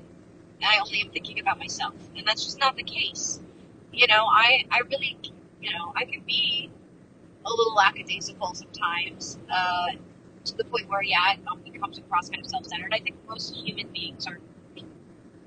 and 0.61 0.71
I 0.71 0.79
only 0.79 1.01
am 1.01 1.11
thinking 1.11 1.41
about 1.41 1.59
myself. 1.59 1.95
And 2.17 2.27
that's 2.27 2.45
just 2.45 2.61
not 2.61 2.77
the 2.77 2.83
case. 2.83 3.41
You 3.93 4.07
know, 4.07 4.27
I, 4.27 4.65
I 4.71 4.81
really, 4.91 5.19
you 5.61 5.73
know, 5.73 5.93
I 5.97 6.05
can 6.05 6.23
be 6.27 6.71
a 7.45 7.49
little 7.49 7.75
lackadaisical 7.75 8.55
sometimes, 8.55 9.39
uh, 9.51 9.97
to 10.45 10.57
the 10.57 10.65
point 10.65 10.89
where, 10.89 11.03
yeah, 11.03 11.33
it 11.33 11.81
comes 11.81 11.99
across 11.99 12.29
kind 12.29 12.45
of 12.45 12.51
self-centered. 12.51 12.93
I 12.93 13.01
think 13.01 13.17
most 13.29 13.55
human 13.55 13.89
beings 13.89 14.27
are 14.27 14.39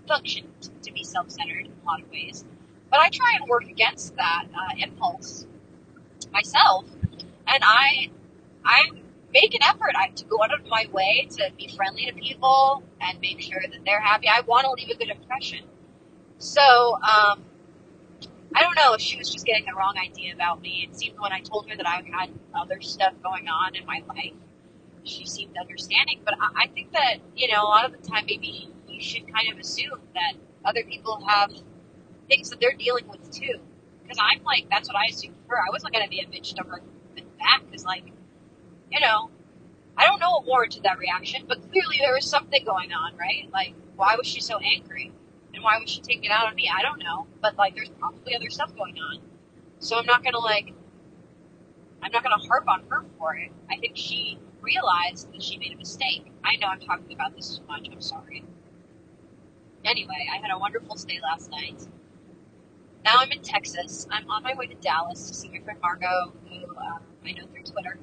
functioned 0.07 0.69
to 0.81 0.91
be 0.91 1.03
self-centered 1.03 1.65
in 1.65 1.71
a 1.71 1.85
lot 1.85 2.01
of 2.01 2.09
ways. 2.11 2.45
But 2.89 2.99
I 2.99 3.09
try 3.09 3.33
and 3.39 3.49
work 3.49 3.63
against 3.63 4.15
that 4.17 4.45
uh, 4.53 4.75
impulse 4.77 5.47
myself, 6.31 6.85
and 7.47 7.63
I 7.63 8.09
I 8.65 8.89
make 9.33 9.53
an 9.55 9.63
effort 9.63 9.93
to 10.15 10.25
go 10.25 10.37
out 10.43 10.53
of 10.53 10.65
my 10.67 10.87
way 10.91 11.27
to 11.31 11.51
be 11.57 11.67
friendly 11.75 12.05
to 12.05 12.13
people 12.13 12.83
and 13.01 13.19
make 13.19 13.41
sure 13.41 13.61
that 13.61 13.79
they're 13.85 13.99
happy. 13.99 14.27
I 14.29 14.41
want 14.41 14.65
to 14.65 14.71
leave 14.71 14.89
a 14.89 14.97
good 14.97 15.09
impression. 15.09 15.65
So 16.37 16.61
um, 16.61 17.43
I 18.55 18.61
don't 18.61 18.75
know 18.75 18.93
if 18.93 19.01
she 19.01 19.17
was 19.17 19.29
just 19.29 19.45
getting 19.45 19.65
the 19.65 19.73
wrong 19.73 19.95
idea 19.97 20.33
about 20.33 20.61
me. 20.61 20.87
It 20.87 20.95
seemed 20.95 21.19
when 21.19 21.31
I 21.31 21.39
told 21.39 21.69
her 21.69 21.75
that 21.75 21.87
I 21.87 22.03
had 22.11 22.29
other 22.53 22.81
stuff 22.81 23.13
going 23.23 23.47
on 23.47 23.75
in 23.75 23.85
my 23.85 24.03
life, 24.07 24.33
she 25.03 25.25
seemed 25.25 25.57
understanding. 25.57 26.21
But 26.23 26.35
I, 26.39 26.63
I 26.63 26.67
think 26.67 26.91
that 26.93 27.15
you 27.35 27.51
know 27.51 27.63
a 27.63 27.69
lot 27.69 27.85
of 27.85 27.91
the 27.91 28.07
time 28.07 28.25
maybe 28.27 28.69
you 28.93 29.01
should 29.01 29.31
kind 29.33 29.51
of 29.51 29.59
assume 29.59 29.99
that 30.13 30.33
other 30.63 30.83
people 30.83 31.23
have 31.27 31.51
things 32.27 32.49
that 32.49 32.59
they're 32.59 32.75
dealing 32.77 33.07
with 33.07 33.31
too. 33.31 33.59
Because 34.03 34.17
I'm 34.21 34.43
like, 34.43 34.67
that's 34.69 34.87
what 34.87 34.97
I 34.97 35.05
assumed 35.09 35.35
for 35.47 35.55
her. 35.55 35.61
I 35.61 35.71
wasn't 35.71 35.93
going 35.93 36.05
to 36.05 36.09
be 36.09 36.19
a 36.19 36.25
bitch 36.25 36.57
her 36.57 36.81
back 37.39 37.61
because, 37.65 37.85
like, 37.85 38.05
you 38.91 38.99
know, 38.99 39.29
I 39.97 40.05
don't 40.05 40.19
know 40.19 40.31
what 40.31 40.45
warranted 40.45 40.83
that 40.83 40.97
reaction, 40.97 41.45
but 41.47 41.71
clearly 41.71 41.97
there 41.99 42.13
was 42.13 42.29
something 42.29 42.63
going 42.65 42.91
on, 42.91 43.15
right? 43.17 43.49
Like, 43.51 43.75
why 43.95 44.15
was 44.15 44.27
she 44.27 44.41
so 44.41 44.59
angry? 44.59 45.11
And 45.53 45.63
why 45.63 45.77
was 45.79 45.89
she 45.89 46.01
taking 46.01 46.25
it 46.25 46.31
out 46.31 46.47
on 46.47 46.55
me? 46.55 46.69
I 46.73 46.81
don't 46.81 46.99
know. 46.99 47.27
But, 47.41 47.57
like, 47.57 47.75
there's 47.75 47.89
probably 47.89 48.35
other 48.35 48.49
stuff 48.49 48.75
going 48.75 48.97
on. 48.97 49.19
So 49.79 49.97
I'm 49.97 50.05
not 50.05 50.23
going 50.23 50.33
to, 50.33 50.39
like, 50.39 50.73
I'm 52.01 52.11
not 52.11 52.23
going 52.23 52.37
to 52.39 52.47
harp 52.47 52.67
on 52.67 52.83
her 52.89 53.05
for 53.17 53.35
it. 53.35 53.51
I 53.69 53.77
think 53.77 53.95
she 53.95 54.39
realized 54.61 55.31
that 55.31 55.41
she 55.41 55.57
made 55.57 55.73
a 55.73 55.77
mistake. 55.77 56.31
I 56.43 56.55
know 56.57 56.67
I'm 56.67 56.79
talking 56.79 57.13
about 57.13 57.35
this 57.35 57.57
too 57.57 57.65
much. 57.67 57.87
I'm 57.91 58.01
sorry. 58.01 58.43
Anyway, 59.85 60.27
I 60.31 60.37
had 60.37 60.49
a 60.51 60.57
wonderful 60.57 60.95
stay 60.95 61.19
last 61.21 61.51
night. 61.51 61.85
Now 63.03 63.15
I'm 63.17 63.31
in 63.31 63.41
Texas. 63.41 64.07
I'm 64.09 64.29
on 64.31 64.43
my 64.43 64.53
way 64.53 64.67
to 64.67 64.75
Dallas 64.75 65.27
to 65.27 65.33
see 65.33 65.49
my 65.49 65.59
friend 65.59 65.79
Margot, 65.81 66.33
who 66.47 66.75
uh, 66.75 66.99
I 67.25 67.31
know 67.33 67.45
through 67.47 67.63
Twitter. 67.63 67.99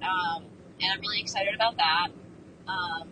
Um, 0.00 0.44
and 0.80 0.92
I'm 0.92 1.00
really 1.00 1.20
excited 1.20 1.54
about 1.54 1.76
that. 1.76 2.08
Um, 2.66 3.08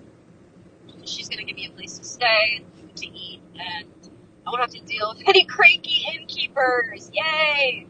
she's 1.04 1.28
going 1.28 1.38
to 1.38 1.44
give 1.44 1.56
me 1.56 1.66
a 1.66 1.70
place 1.70 1.98
to 1.98 2.04
stay, 2.04 2.62
food 2.80 2.96
to 2.96 3.06
eat, 3.06 3.42
and 3.54 4.10
I 4.46 4.50
won't 4.50 4.60
have 4.60 4.70
to 4.70 4.80
deal 4.80 5.14
with 5.14 5.22
any 5.28 5.44
cranky 5.44 6.06
innkeepers. 6.14 7.10
Yay! 7.12 7.86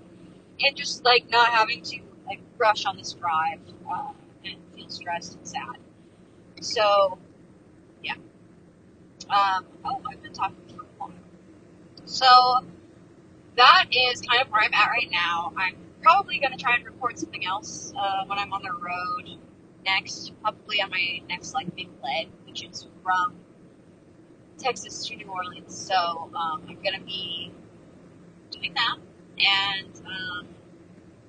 And 0.61 0.77
just 0.77 1.05
like 1.05 1.31
not 1.31 1.49
having 1.49 1.83
to 1.83 1.99
like 2.27 2.41
rush 2.59 2.87
on 2.87 2.97
this 2.97 3.13
drive 3.13 3.61
uh, 3.89 4.11
and 4.45 4.57
feel 4.75 4.89
stressed 4.89 5.37
and 5.37 5.47
sad. 5.47 5.77
So. 6.61 7.19
Um, 9.29 9.67
oh, 9.85 10.01
I've 10.11 10.23
been 10.23 10.33
talking 10.33 10.57
for 10.69 10.83
a 10.83 10.87
while. 10.99 11.13
So, 12.05 12.27
that 13.57 13.87
is 13.91 14.21
kind 14.21 14.43
of 14.43 14.51
where 14.51 14.63
I'm 14.63 14.75
at 14.75 14.89
right 14.89 15.11
now. 15.11 15.53
I'm 15.57 15.77
probably 16.03 16.39
going 16.39 16.53
to 16.53 16.59
try 16.59 16.77
and 16.77 16.85
record 16.85 17.19
something 17.19 17.45
else 17.45 17.93
uh, 17.99 18.25
when 18.27 18.39
I'm 18.39 18.53
on 18.53 18.63
the 18.63 18.73
road 18.73 19.39
next, 19.85 20.33
probably 20.43 20.81
on 20.81 20.91
my 20.91 21.21
next 21.29 21.55
like 21.55 21.75
big 21.75 21.89
leg, 22.03 22.29
which 22.47 22.63
is 22.65 22.87
from 23.03 23.35
Texas 24.59 25.07
to 25.07 25.17
New 25.17 25.27
Orleans. 25.27 25.77
So 25.77 26.31
um, 26.35 26.63
I'm 26.69 26.83
going 26.83 26.99
to 26.99 27.05
be 27.05 27.53
doing 28.51 28.75
that. 28.75 28.97
And 29.39 30.01
um, 30.07 30.47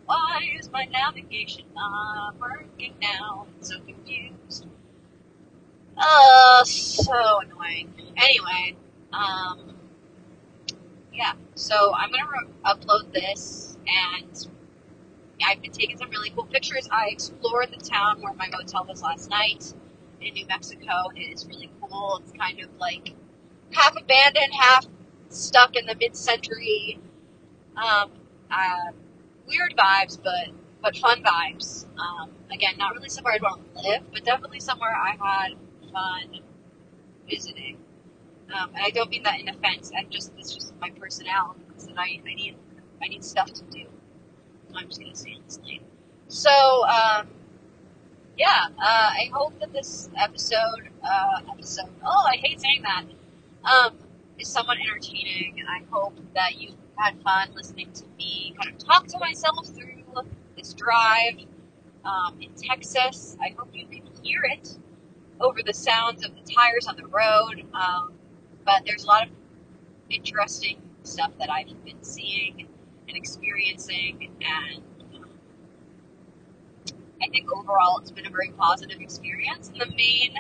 why 0.06 0.48
is 0.60 0.72
my 0.72 0.86
navigation 0.86 1.66
not 1.74 2.36
working 2.40 2.96
now? 3.02 3.48
I'm 3.48 3.64
so 3.64 3.80
confused. 3.80 4.66
Uh, 5.98 6.64
so 6.64 7.40
annoying. 7.42 7.92
Anyway, 8.18 8.76
um, 9.12 9.76
yeah, 11.14 11.34
so 11.56 11.94
I'm 11.96 12.12
gonna 12.12 12.26
re- 12.32 12.54
upload 12.66 13.12
this, 13.14 13.78
and 13.88 14.48
I've 15.46 15.62
been 15.62 15.72
taking 15.72 15.98
some 15.98 16.10
really 16.10 16.30
cool 16.32 16.46
pictures. 16.46 16.88
I 16.92 17.08
explored 17.10 17.70
the 17.72 17.84
town 17.84 18.22
where 18.22 18.34
my 18.34 18.48
motel 18.50 18.86
was 18.86 19.02
last 19.02 19.30
night 19.30 19.74
in 20.22 20.34
New 20.34 20.46
Mexico. 20.48 21.10
It 21.16 21.22
is 21.22 21.48
really 21.48 21.72
cool. 21.82 22.22
It's 22.24 22.32
kind 22.32 22.60
of 22.62 22.70
like 22.80 23.16
half 23.72 23.96
abandoned, 23.98 24.54
half 24.54 24.86
stuck 25.30 25.76
in 25.76 25.86
the 25.86 25.96
mid-century. 25.96 27.00
Um, 27.76 28.12
uh, 28.52 28.92
weird 29.48 29.76
vibes, 29.78 30.20
but 30.24 30.54
but 30.82 30.96
fun 30.98 31.24
vibes. 31.24 31.86
Um, 32.00 32.32
again, 32.52 32.76
not 32.78 32.94
really 32.96 33.10
somewhere 33.10 33.34
I'd 33.34 33.42
want 33.42 33.62
to 33.76 33.82
live, 33.82 34.04
but 34.14 34.24
definitely 34.24 34.60
somewhere 34.60 34.96
I 34.96 35.16
had 35.20 35.58
fun 35.98 36.42
visiting. 37.30 37.78
Um, 38.54 38.70
and 38.76 38.84
I 38.84 38.90
don't 38.92 39.10
mean 39.10 39.24
that 39.24 39.40
in 39.40 39.50
offense. 39.50 39.92
I'm 39.98 40.10
just 40.10 40.32
it's 40.38 40.54
just 40.54 40.74
my 40.80 40.90
personality. 40.92 41.62
I, 41.98 42.22
I 42.26 42.34
need 42.36 42.56
I 43.04 43.08
need 43.08 43.24
stuff 43.24 43.52
to 43.54 43.64
do. 43.64 43.86
I'm 44.76 44.88
just 44.88 45.02
gonna 45.02 45.16
say 45.16 45.38
this 45.46 45.60
night. 45.60 45.82
So 46.28 46.50
um, 46.88 47.28
yeah, 48.38 48.68
uh, 48.78 49.10
I 49.22 49.30
hope 49.34 49.60
that 49.60 49.74
this 49.74 50.10
episode 50.18 50.90
uh, 51.04 51.42
episode 51.52 51.90
oh 52.06 52.26
I 52.28 52.38
hate 52.38 52.62
saying 52.62 52.84
that 52.84 53.06
um, 53.70 53.98
is 54.40 54.48
somewhat 54.48 54.78
entertaining. 54.80 55.60
and 55.60 55.68
I 55.68 55.82
hope 55.92 56.18
that 56.36 56.60
you 56.60 56.74
had 56.98 57.22
fun 57.22 57.50
listening 57.54 57.92
to 57.94 58.04
me 58.18 58.56
kind 58.60 58.74
of 58.74 58.78
talk 58.78 59.08
to 59.08 59.20
myself 59.20 59.68
through 59.68 60.04
this 60.56 60.74
drive 60.74 61.40
um, 62.06 62.40
in 62.42 62.54
Texas. 62.54 63.36
I 63.42 63.54
hope 63.58 63.70
you 63.74 63.86
can 63.88 64.04
hear 64.24 64.42
it 64.46 64.78
over 65.40 65.60
the 65.66 65.74
sounds 65.74 66.26
of 66.26 66.32
the 66.36 66.42
tires 66.54 66.88
on 66.88 66.96
the 66.96 67.08
road. 67.08 67.66
Um, 67.74 68.14
but 68.66 68.84
there's 68.86 69.04
a 69.04 69.08
lot 69.08 69.24
of 69.24 69.30
interesting 70.10 70.82
stuff 71.04 71.32
that 71.40 71.50
I've 71.50 71.84
been 71.86 72.04
seeing 72.04 72.68
and 73.08 73.18
experiencing, 73.18 74.36
and 74.42 74.84
um, 75.16 75.30
I 77.22 77.28
think 77.30 77.52
overall 77.52 78.00
it's 78.00 78.12
been 78.12 78.26
a 78.28 78.30
very 78.30 78.52
positive 78.58 79.00
experience. 79.00 79.70
And 79.70 79.80
the 79.80 79.96
main, 79.96 80.36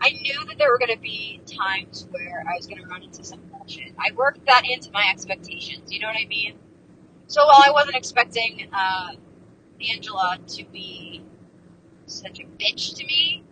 I 0.00 0.10
knew 0.10 0.44
that 0.46 0.58
there 0.58 0.70
were 0.70 0.78
going 0.78 0.94
to 0.94 1.00
be 1.00 1.40
times 1.46 2.06
where 2.10 2.44
I 2.48 2.56
was 2.56 2.66
going 2.66 2.80
to 2.80 2.86
run 2.88 3.02
into 3.02 3.24
some 3.24 3.40
bullshit. 3.50 3.92
I 3.98 4.14
worked 4.14 4.46
that 4.46 4.62
into 4.68 4.90
my 4.92 5.04
expectations. 5.10 5.92
You 5.92 6.00
know 6.00 6.08
what 6.08 6.16
I 6.16 6.26
mean? 6.26 6.54
So 7.26 7.44
while 7.44 7.62
I 7.64 7.72
wasn't 7.72 7.96
expecting 7.96 8.68
uh, 8.72 9.12
Angela 9.90 10.38
to 10.46 10.64
be 10.66 11.24
such 12.06 12.38
a 12.38 12.44
bitch 12.44 12.94
to 12.96 13.04
me, 13.04 13.42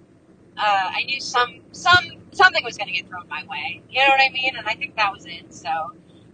uh, 0.56 0.90
I 0.94 1.04
knew 1.04 1.20
some 1.20 1.60
some 1.72 2.04
something 2.32 2.64
was 2.64 2.76
going 2.76 2.88
to 2.88 2.94
get 2.94 3.08
thrown 3.08 3.28
my 3.28 3.44
way. 3.44 3.82
You 3.90 4.00
know 4.00 4.08
what 4.08 4.20
I 4.20 4.30
mean? 4.32 4.56
And 4.56 4.66
I 4.66 4.74
think 4.74 4.96
that 4.96 5.12
was 5.12 5.26
it. 5.26 5.52
So 5.52 5.70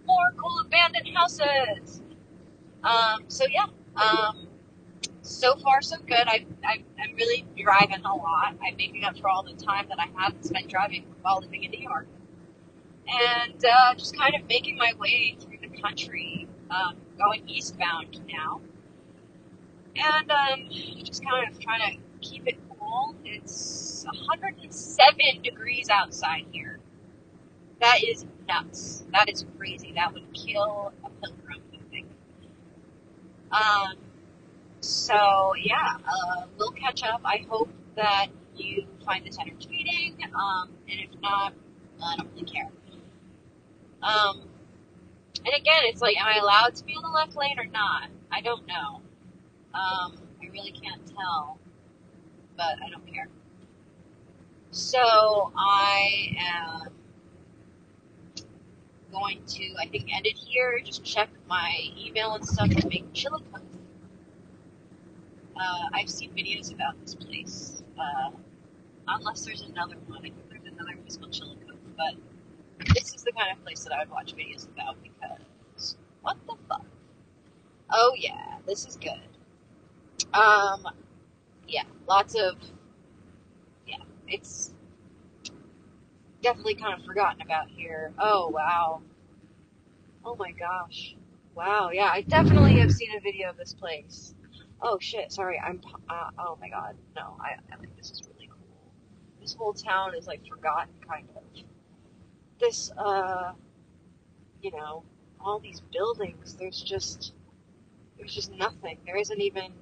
more 0.05 0.31
cool 0.37 0.59
abandoned 0.65 1.09
houses. 1.15 2.01
Um, 2.83 3.23
so 3.27 3.45
yeah. 3.49 3.65
Um, 3.95 4.47
so 5.21 5.55
far 5.57 5.81
so 5.81 5.97
good. 6.07 6.27
I, 6.27 6.45
I 6.63 6.83
I'm 7.01 7.15
really 7.15 7.45
driving 7.57 8.03
a 8.05 8.15
lot. 8.15 8.55
I'm 8.63 8.75
making 8.77 9.03
up 9.03 9.17
for 9.19 9.29
all 9.29 9.43
the 9.43 9.53
time 9.53 9.87
that 9.89 9.99
I 9.99 10.07
haven't 10.19 10.45
spent 10.45 10.69
driving 10.69 11.05
while 11.21 11.41
living 11.41 11.63
in 11.63 11.71
New 11.71 11.81
York, 11.81 12.07
and 13.07 13.63
uh, 13.65 13.93
just 13.95 14.17
kind 14.17 14.35
of 14.35 14.47
making 14.47 14.77
my 14.77 14.93
way 14.99 15.37
through 15.39 15.57
the 15.61 15.81
country, 15.81 16.47
um, 16.69 16.97
going 17.17 17.47
eastbound 17.47 18.19
now, 18.27 18.61
and 19.95 20.31
um, 20.31 20.69
just 21.03 21.23
kind 21.23 21.47
of 21.49 21.59
trying 21.59 21.81
to 21.91 22.27
keep 22.27 22.47
it 22.47 22.57
It's 23.23 24.05
107 24.05 25.41
degrees 25.43 25.89
outside 25.89 26.45
here. 26.51 26.79
That 27.79 28.03
is 28.03 28.25
nuts. 28.47 29.05
That 29.11 29.29
is 29.29 29.45
crazy. 29.57 29.93
That 29.95 30.13
would 30.13 30.31
kill 30.33 30.91
a 31.03 31.09
pilgrim, 31.09 31.61
I 31.73 31.77
think. 31.89 32.07
Um, 33.51 33.95
so 34.81 35.53
yeah, 35.61 35.97
uh, 36.05 36.45
we'll 36.57 36.71
catch 36.71 37.03
up. 37.03 37.21
I 37.23 37.45
hope 37.49 37.69
that 37.95 38.27
you 38.55 38.85
find 39.05 39.25
this 39.25 39.37
entertaining. 39.39 40.17
Um, 40.35 40.69
and 40.89 40.99
if 40.99 41.21
not, 41.21 41.53
I 42.03 42.17
don't 42.17 42.29
really 42.33 42.45
care. 42.45 42.69
Um, 44.03 44.41
and 45.45 45.55
again, 45.55 45.81
it's 45.83 46.01
like, 46.01 46.19
am 46.19 46.27
I 46.27 46.37
allowed 46.37 46.75
to 46.75 46.83
be 46.83 46.93
on 46.93 47.03
the 47.03 47.09
left 47.09 47.35
lane 47.35 47.57
or 47.57 47.65
not? 47.65 48.09
I 48.31 48.41
don't 48.41 48.65
know. 48.67 49.01
Um, 49.73 50.17
I 50.41 50.47
really 50.51 50.71
can't 50.71 51.01
tell, 51.07 51.57
but 52.57 52.81
I 52.83 52.89
don't 52.89 53.05
care. 53.05 53.27
So 54.71 55.51
I 55.57 56.35
am 56.37 56.93
going 59.11 59.43
to, 59.45 59.73
I 59.79 59.87
think, 59.87 60.09
end 60.15 60.25
it 60.25 60.37
here. 60.37 60.79
Just 60.83 61.03
check 61.03 61.29
my 61.47 61.73
email 61.97 62.33
and 62.35 62.45
stuff 62.45 62.69
to 62.69 62.87
make 62.87 63.11
Chillicothe. 63.13 63.61
Uh, 65.55 65.89
I've 65.93 66.09
seen 66.09 66.31
videos 66.31 66.73
about 66.73 66.99
this 67.01 67.15
place. 67.15 67.83
Uh, 67.99 68.31
unless 69.07 69.45
there's 69.45 69.61
another 69.61 69.95
one. 70.07 70.19
I 70.19 70.21
think 70.21 70.35
there's 70.49 70.73
another 70.73 70.95
place 70.97 71.17
called 71.17 71.31
Chillicothe. 71.31 71.77
But 71.97 72.15
this 72.93 73.13
is 73.13 73.23
the 73.23 73.31
kind 73.33 73.51
of 73.55 73.63
place 73.63 73.83
that 73.83 73.93
I 73.93 73.99
would 73.99 74.09
watch 74.09 74.33
videos 74.35 74.67
about 74.69 74.97
because 75.03 75.97
what 76.21 76.37
the 76.47 76.55
fuck? 76.69 76.85
Oh 77.91 78.13
yeah, 78.17 78.57
this 78.65 78.87
is 78.87 78.97
good. 78.97 79.19
Um, 80.33 80.87
yeah, 81.71 81.83
lots 82.07 82.35
of, 82.35 82.57
yeah, 83.87 84.03
it's 84.27 84.73
definitely 86.43 86.75
kind 86.75 86.99
of 86.99 87.05
forgotten 87.05 87.41
about 87.41 87.69
here. 87.69 88.11
Oh, 88.19 88.49
wow. 88.49 89.01
Oh 90.25 90.35
my 90.35 90.51
gosh. 90.51 91.15
Wow, 91.55 91.89
yeah, 91.91 92.09
I 92.11 92.21
definitely 92.21 92.79
have 92.79 92.91
seen 92.91 93.09
a 93.17 93.21
video 93.21 93.49
of 93.49 93.57
this 93.57 93.73
place. 93.73 94.35
Oh 94.81 94.97
shit, 94.99 95.31
sorry, 95.31 95.59
I'm, 95.59 95.81
uh, 96.09 96.29
oh 96.39 96.57
my 96.59 96.69
god, 96.69 96.95
no, 97.15 97.35
I, 97.39 97.55
I 97.73 97.77
think 97.77 97.95
this 97.97 98.11
is 98.11 98.21
really 98.27 98.49
cool. 98.49 98.91
This 99.39 99.53
whole 99.53 99.73
town 99.73 100.15
is 100.15 100.27
like 100.27 100.45
forgotten, 100.47 100.93
kind 101.07 101.27
of. 101.35 101.43
This, 102.59 102.91
uh, 102.97 103.53
you 104.61 104.71
know, 104.71 105.03
all 105.39 105.59
these 105.59 105.81
buildings, 105.91 106.55
there's 106.55 106.81
just, 106.81 107.33
there's 108.17 108.33
just 108.33 108.51
nothing. 108.53 108.97
There 109.05 109.17
isn't 109.17 109.41
even, 109.41 109.73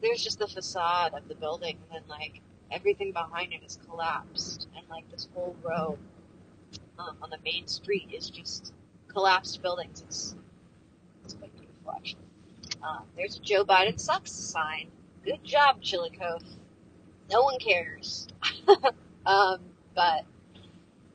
there's 0.00 0.22
just 0.22 0.38
the 0.38 0.48
facade 0.48 1.14
of 1.14 1.28
the 1.28 1.34
building, 1.34 1.78
and 1.92 2.02
then 2.02 2.08
like, 2.08 2.40
everything 2.70 3.12
behind 3.12 3.52
it 3.52 3.62
is 3.64 3.78
collapsed, 3.88 4.68
and 4.76 4.84
like 4.88 5.10
this 5.10 5.28
whole 5.34 5.56
row 5.62 5.98
um, 6.98 7.16
on 7.22 7.30
the 7.30 7.38
main 7.44 7.66
street 7.66 8.08
is 8.12 8.30
just 8.30 8.72
collapsed 9.08 9.62
buildings. 9.62 10.02
It's 10.06 10.34
it's 11.24 11.34
quite 11.34 11.54
beautiful, 11.56 11.92
actually. 11.94 12.24
Uh, 12.82 13.00
there's 13.16 13.36
a 13.36 13.40
Joe 13.40 13.64
Biden 13.64 13.98
sucks 13.98 14.32
sign. 14.32 14.88
Good 15.24 15.44
job, 15.44 15.82
Chillicothe. 15.82 16.56
No 17.30 17.42
one 17.42 17.58
cares. 17.58 18.28
um, 19.26 19.58
but 19.94 20.24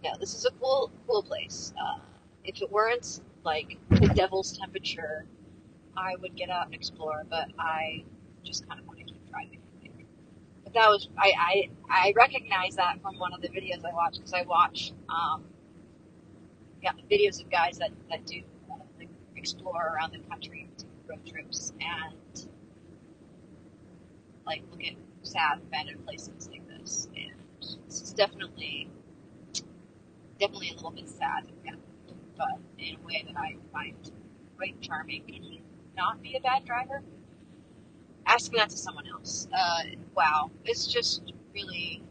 no, 0.03 0.11
this 0.19 0.33
is 0.33 0.45
a 0.45 0.51
cool 0.51 0.91
cool 1.07 1.23
place. 1.23 1.73
Uh, 1.79 1.99
if 2.43 2.61
it 2.61 2.71
weren't 2.71 3.21
like 3.43 3.77
the 3.89 4.07
devil's 4.07 4.57
temperature, 4.57 5.25
I 5.97 6.15
would 6.21 6.36
get 6.36 6.49
out 6.49 6.65
and 6.67 6.75
explore. 6.75 7.23
But 7.29 7.49
I 7.57 8.03
just 8.46 8.68
kind 8.68 8.80
of 8.80 8.88
want 8.88 9.00
to 9.00 9.06
keep 9.06 9.30
driving 9.30 9.60
But 10.64 10.74
that 10.74 10.88
was 10.88 11.10
I, 11.18 11.34
I 11.38 11.70
I 11.89 12.14
recognize 12.16 12.76
that 12.76 13.02
from 13.02 13.18
one 13.18 13.34
of 13.34 13.41
the 13.41 13.50
videos 13.50 13.84
I 13.86 13.93
watched 13.93 14.20
because 14.20 14.34
I 14.34 14.43
watch 14.43 14.93
um, 15.10 15.43
yeah 16.82 16.91
videos 17.10 17.41
of 17.41 17.50
guys 17.50 17.78
that 17.80 17.91
that 18.10 18.26
do 18.26 18.41
uh, 18.72 18.76
like 18.98 19.10
explore 19.36 19.96
around 19.96 20.14
the 20.14 20.20
country 20.30 20.70
do 20.78 20.86
road 21.08 21.26
trips 21.26 21.74
and 21.82 22.50
like 24.46 24.64
look 24.72 24.84
at 24.84 24.93
sad 25.24 25.60
abandoned 25.60 26.06
places 26.06 26.50
like 26.52 26.68
this 26.68 27.08
and 27.16 27.34
this 27.88 28.02
is 28.02 28.14
definitely 28.14 28.89
definitely 30.39 30.70
a 30.70 30.74
little 30.76 30.91
bit 30.91 31.10
sad 31.10 31.48
yeah, 31.66 31.72
but 32.38 32.60
in 32.78 32.96
a 32.96 33.06
way 33.06 33.24
that 33.26 33.38
I 33.38 33.56
find 33.72 33.96
quite 34.58 34.82
charming. 34.82 35.24
Can 35.28 35.43
you 35.43 35.62
not 35.96 36.22
be 36.22 36.36
a 36.36 36.39
bad 36.41 36.66
driver? 36.66 37.04
Asking 38.26 38.57
that 38.57 38.69
to 38.69 38.78
someone 38.78 39.07
else. 39.07 39.47
Uh, 39.53 39.84
wow, 40.15 40.51
it's 40.65 40.88
just 40.88 41.34
really 41.53 42.01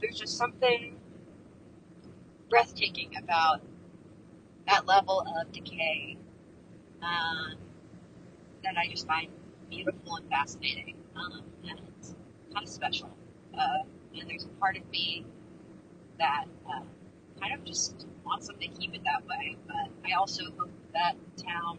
there's 0.00 0.18
just 0.18 0.36
something 0.36 0.96
breathtaking 2.50 3.16
about 3.16 3.62
that 4.66 4.86
level 4.86 5.20
of 5.20 5.52
decay 5.52 6.16
um, 7.02 7.54
that 8.62 8.76
I 8.76 8.88
just 8.90 9.06
find 9.06 9.28
beautiful 9.70 10.16
and 10.16 10.28
fascinating 10.28 10.96
um, 11.16 11.42
and 11.68 11.80
kind 12.52 12.64
of 12.64 12.68
special. 12.68 13.10
Uh, 13.58 13.84
and 14.18 14.28
there's 14.28 14.44
a 14.44 14.48
part 14.60 14.76
of 14.76 14.88
me 14.90 15.24
that 16.18 16.44
uh, 16.68 16.82
kind 17.40 17.54
of 17.54 17.64
just 17.64 18.06
wants 18.24 18.46
them 18.46 18.58
to 18.60 18.68
keep 18.68 18.94
it 18.94 19.02
that 19.04 19.26
way. 19.26 19.56
But 19.66 19.90
I 20.08 20.14
also 20.14 20.44
hope 20.56 20.70
that 20.92 21.16
town 21.36 21.78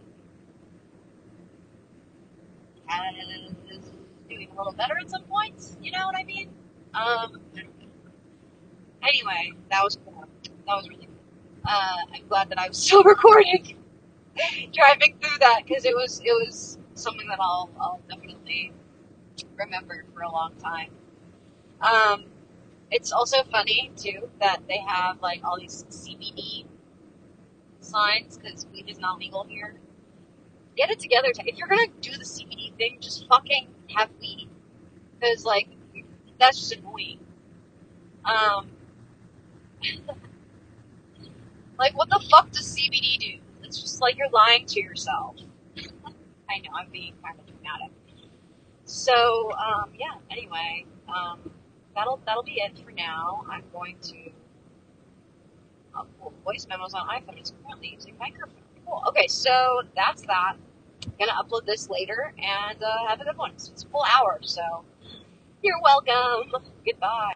is 3.69 3.91
doing 4.29 4.49
a 4.51 4.57
little 4.57 4.73
better 4.73 4.97
at 4.97 5.09
some 5.09 5.23
points. 5.23 5.77
You 5.81 5.91
know 5.91 6.05
what 6.05 6.15
I 6.15 6.23
mean? 6.23 6.49
Um, 6.93 7.39
anyway, 9.03 9.51
that 9.69 9.83
was 9.83 9.97
cool. 10.03 10.25
That 10.67 10.75
was 10.75 10.89
really 10.89 11.05
cool. 11.05 11.15
Uh, 11.67 11.97
I'm 12.13 12.27
glad 12.27 12.49
that 12.49 12.59
I 12.59 12.67
was 12.67 12.77
still 12.83 13.03
recording, 13.03 13.77
driving 14.73 15.17
through 15.21 15.39
that 15.39 15.61
because 15.65 15.85
it 15.85 15.95
was 15.95 16.21
it 16.23 16.33
was 16.45 16.77
something 16.93 17.27
that 17.27 17.39
I'll 17.41 17.69
I'll 17.79 18.01
definitely 18.09 18.73
remember 19.55 20.05
for 20.13 20.21
a 20.21 20.31
long 20.31 20.53
time. 20.61 20.91
Um, 21.81 22.25
it's 22.91 23.11
also 23.11 23.43
funny 23.51 23.91
too 23.95 24.29
that 24.39 24.61
they 24.67 24.79
have 24.87 25.21
like 25.21 25.41
all 25.43 25.59
these 25.59 25.85
CBD 25.89 26.65
signs 27.79 28.37
because 28.37 28.65
weed 28.73 28.89
is 28.89 28.99
not 28.99 29.19
legal 29.19 29.43
here 29.43 29.75
get 30.75 30.89
it 30.91 30.99
together. 30.99 31.29
If 31.29 31.57
you're 31.57 31.67
gonna 31.67 31.87
do 32.01 32.11
the 32.11 32.23
CBD 32.25 32.75
thing, 32.77 32.97
just 32.99 33.27
fucking 33.27 33.67
have 33.95 34.09
weed, 34.19 34.49
because 35.19 35.45
like 35.45 35.67
that's 36.39 36.57
just 36.57 36.73
annoying. 36.73 37.19
Um, 38.25 38.69
like 41.79 41.97
what 41.97 42.09
the 42.09 42.23
fuck 42.29 42.51
does 42.51 42.75
CBD 42.75 43.19
do? 43.19 43.39
It's 43.63 43.81
just 43.81 44.01
like 44.01 44.17
you're 44.17 44.29
lying 44.29 44.65
to 44.67 44.81
yourself. 44.81 45.37
I 45.77 46.59
know 46.59 46.71
I'm 46.75 46.89
being 46.91 47.13
kind 47.23 47.39
of 47.39 47.45
dramatic. 47.45 47.91
So 48.85 49.51
um, 49.53 49.91
yeah. 49.99 50.15
Anyway, 50.29 50.85
um, 51.07 51.39
that'll 51.95 52.19
that'll 52.25 52.43
be 52.43 52.59
it 52.61 52.77
for 52.83 52.91
now. 52.91 53.45
I'm 53.49 53.63
going 53.73 53.97
to. 54.03 54.31
Oh. 55.97 56.05
Voice 56.43 56.67
memos 56.69 56.93
on 56.93 57.07
iPhone 57.07 57.39
It's 57.39 57.53
currently 57.63 57.93
using 57.95 58.15
microphone. 58.19 58.64
Cool. 58.85 59.03
Okay, 59.09 59.27
so 59.27 59.81
that's 59.95 60.23
that. 60.23 60.55
gonna 61.19 61.33
upload 61.33 61.65
this 61.65 61.89
later 61.89 62.33
and 62.37 62.81
uh, 62.83 63.07
have 63.07 63.21
a 63.21 63.25
good 63.25 63.37
one. 63.37 63.51
It's 63.53 63.83
a 63.83 63.87
full 63.87 64.05
hour, 64.05 64.39
so 64.41 64.83
you're 65.63 65.81
welcome. 65.81 66.51
Goodbye. 66.85 67.23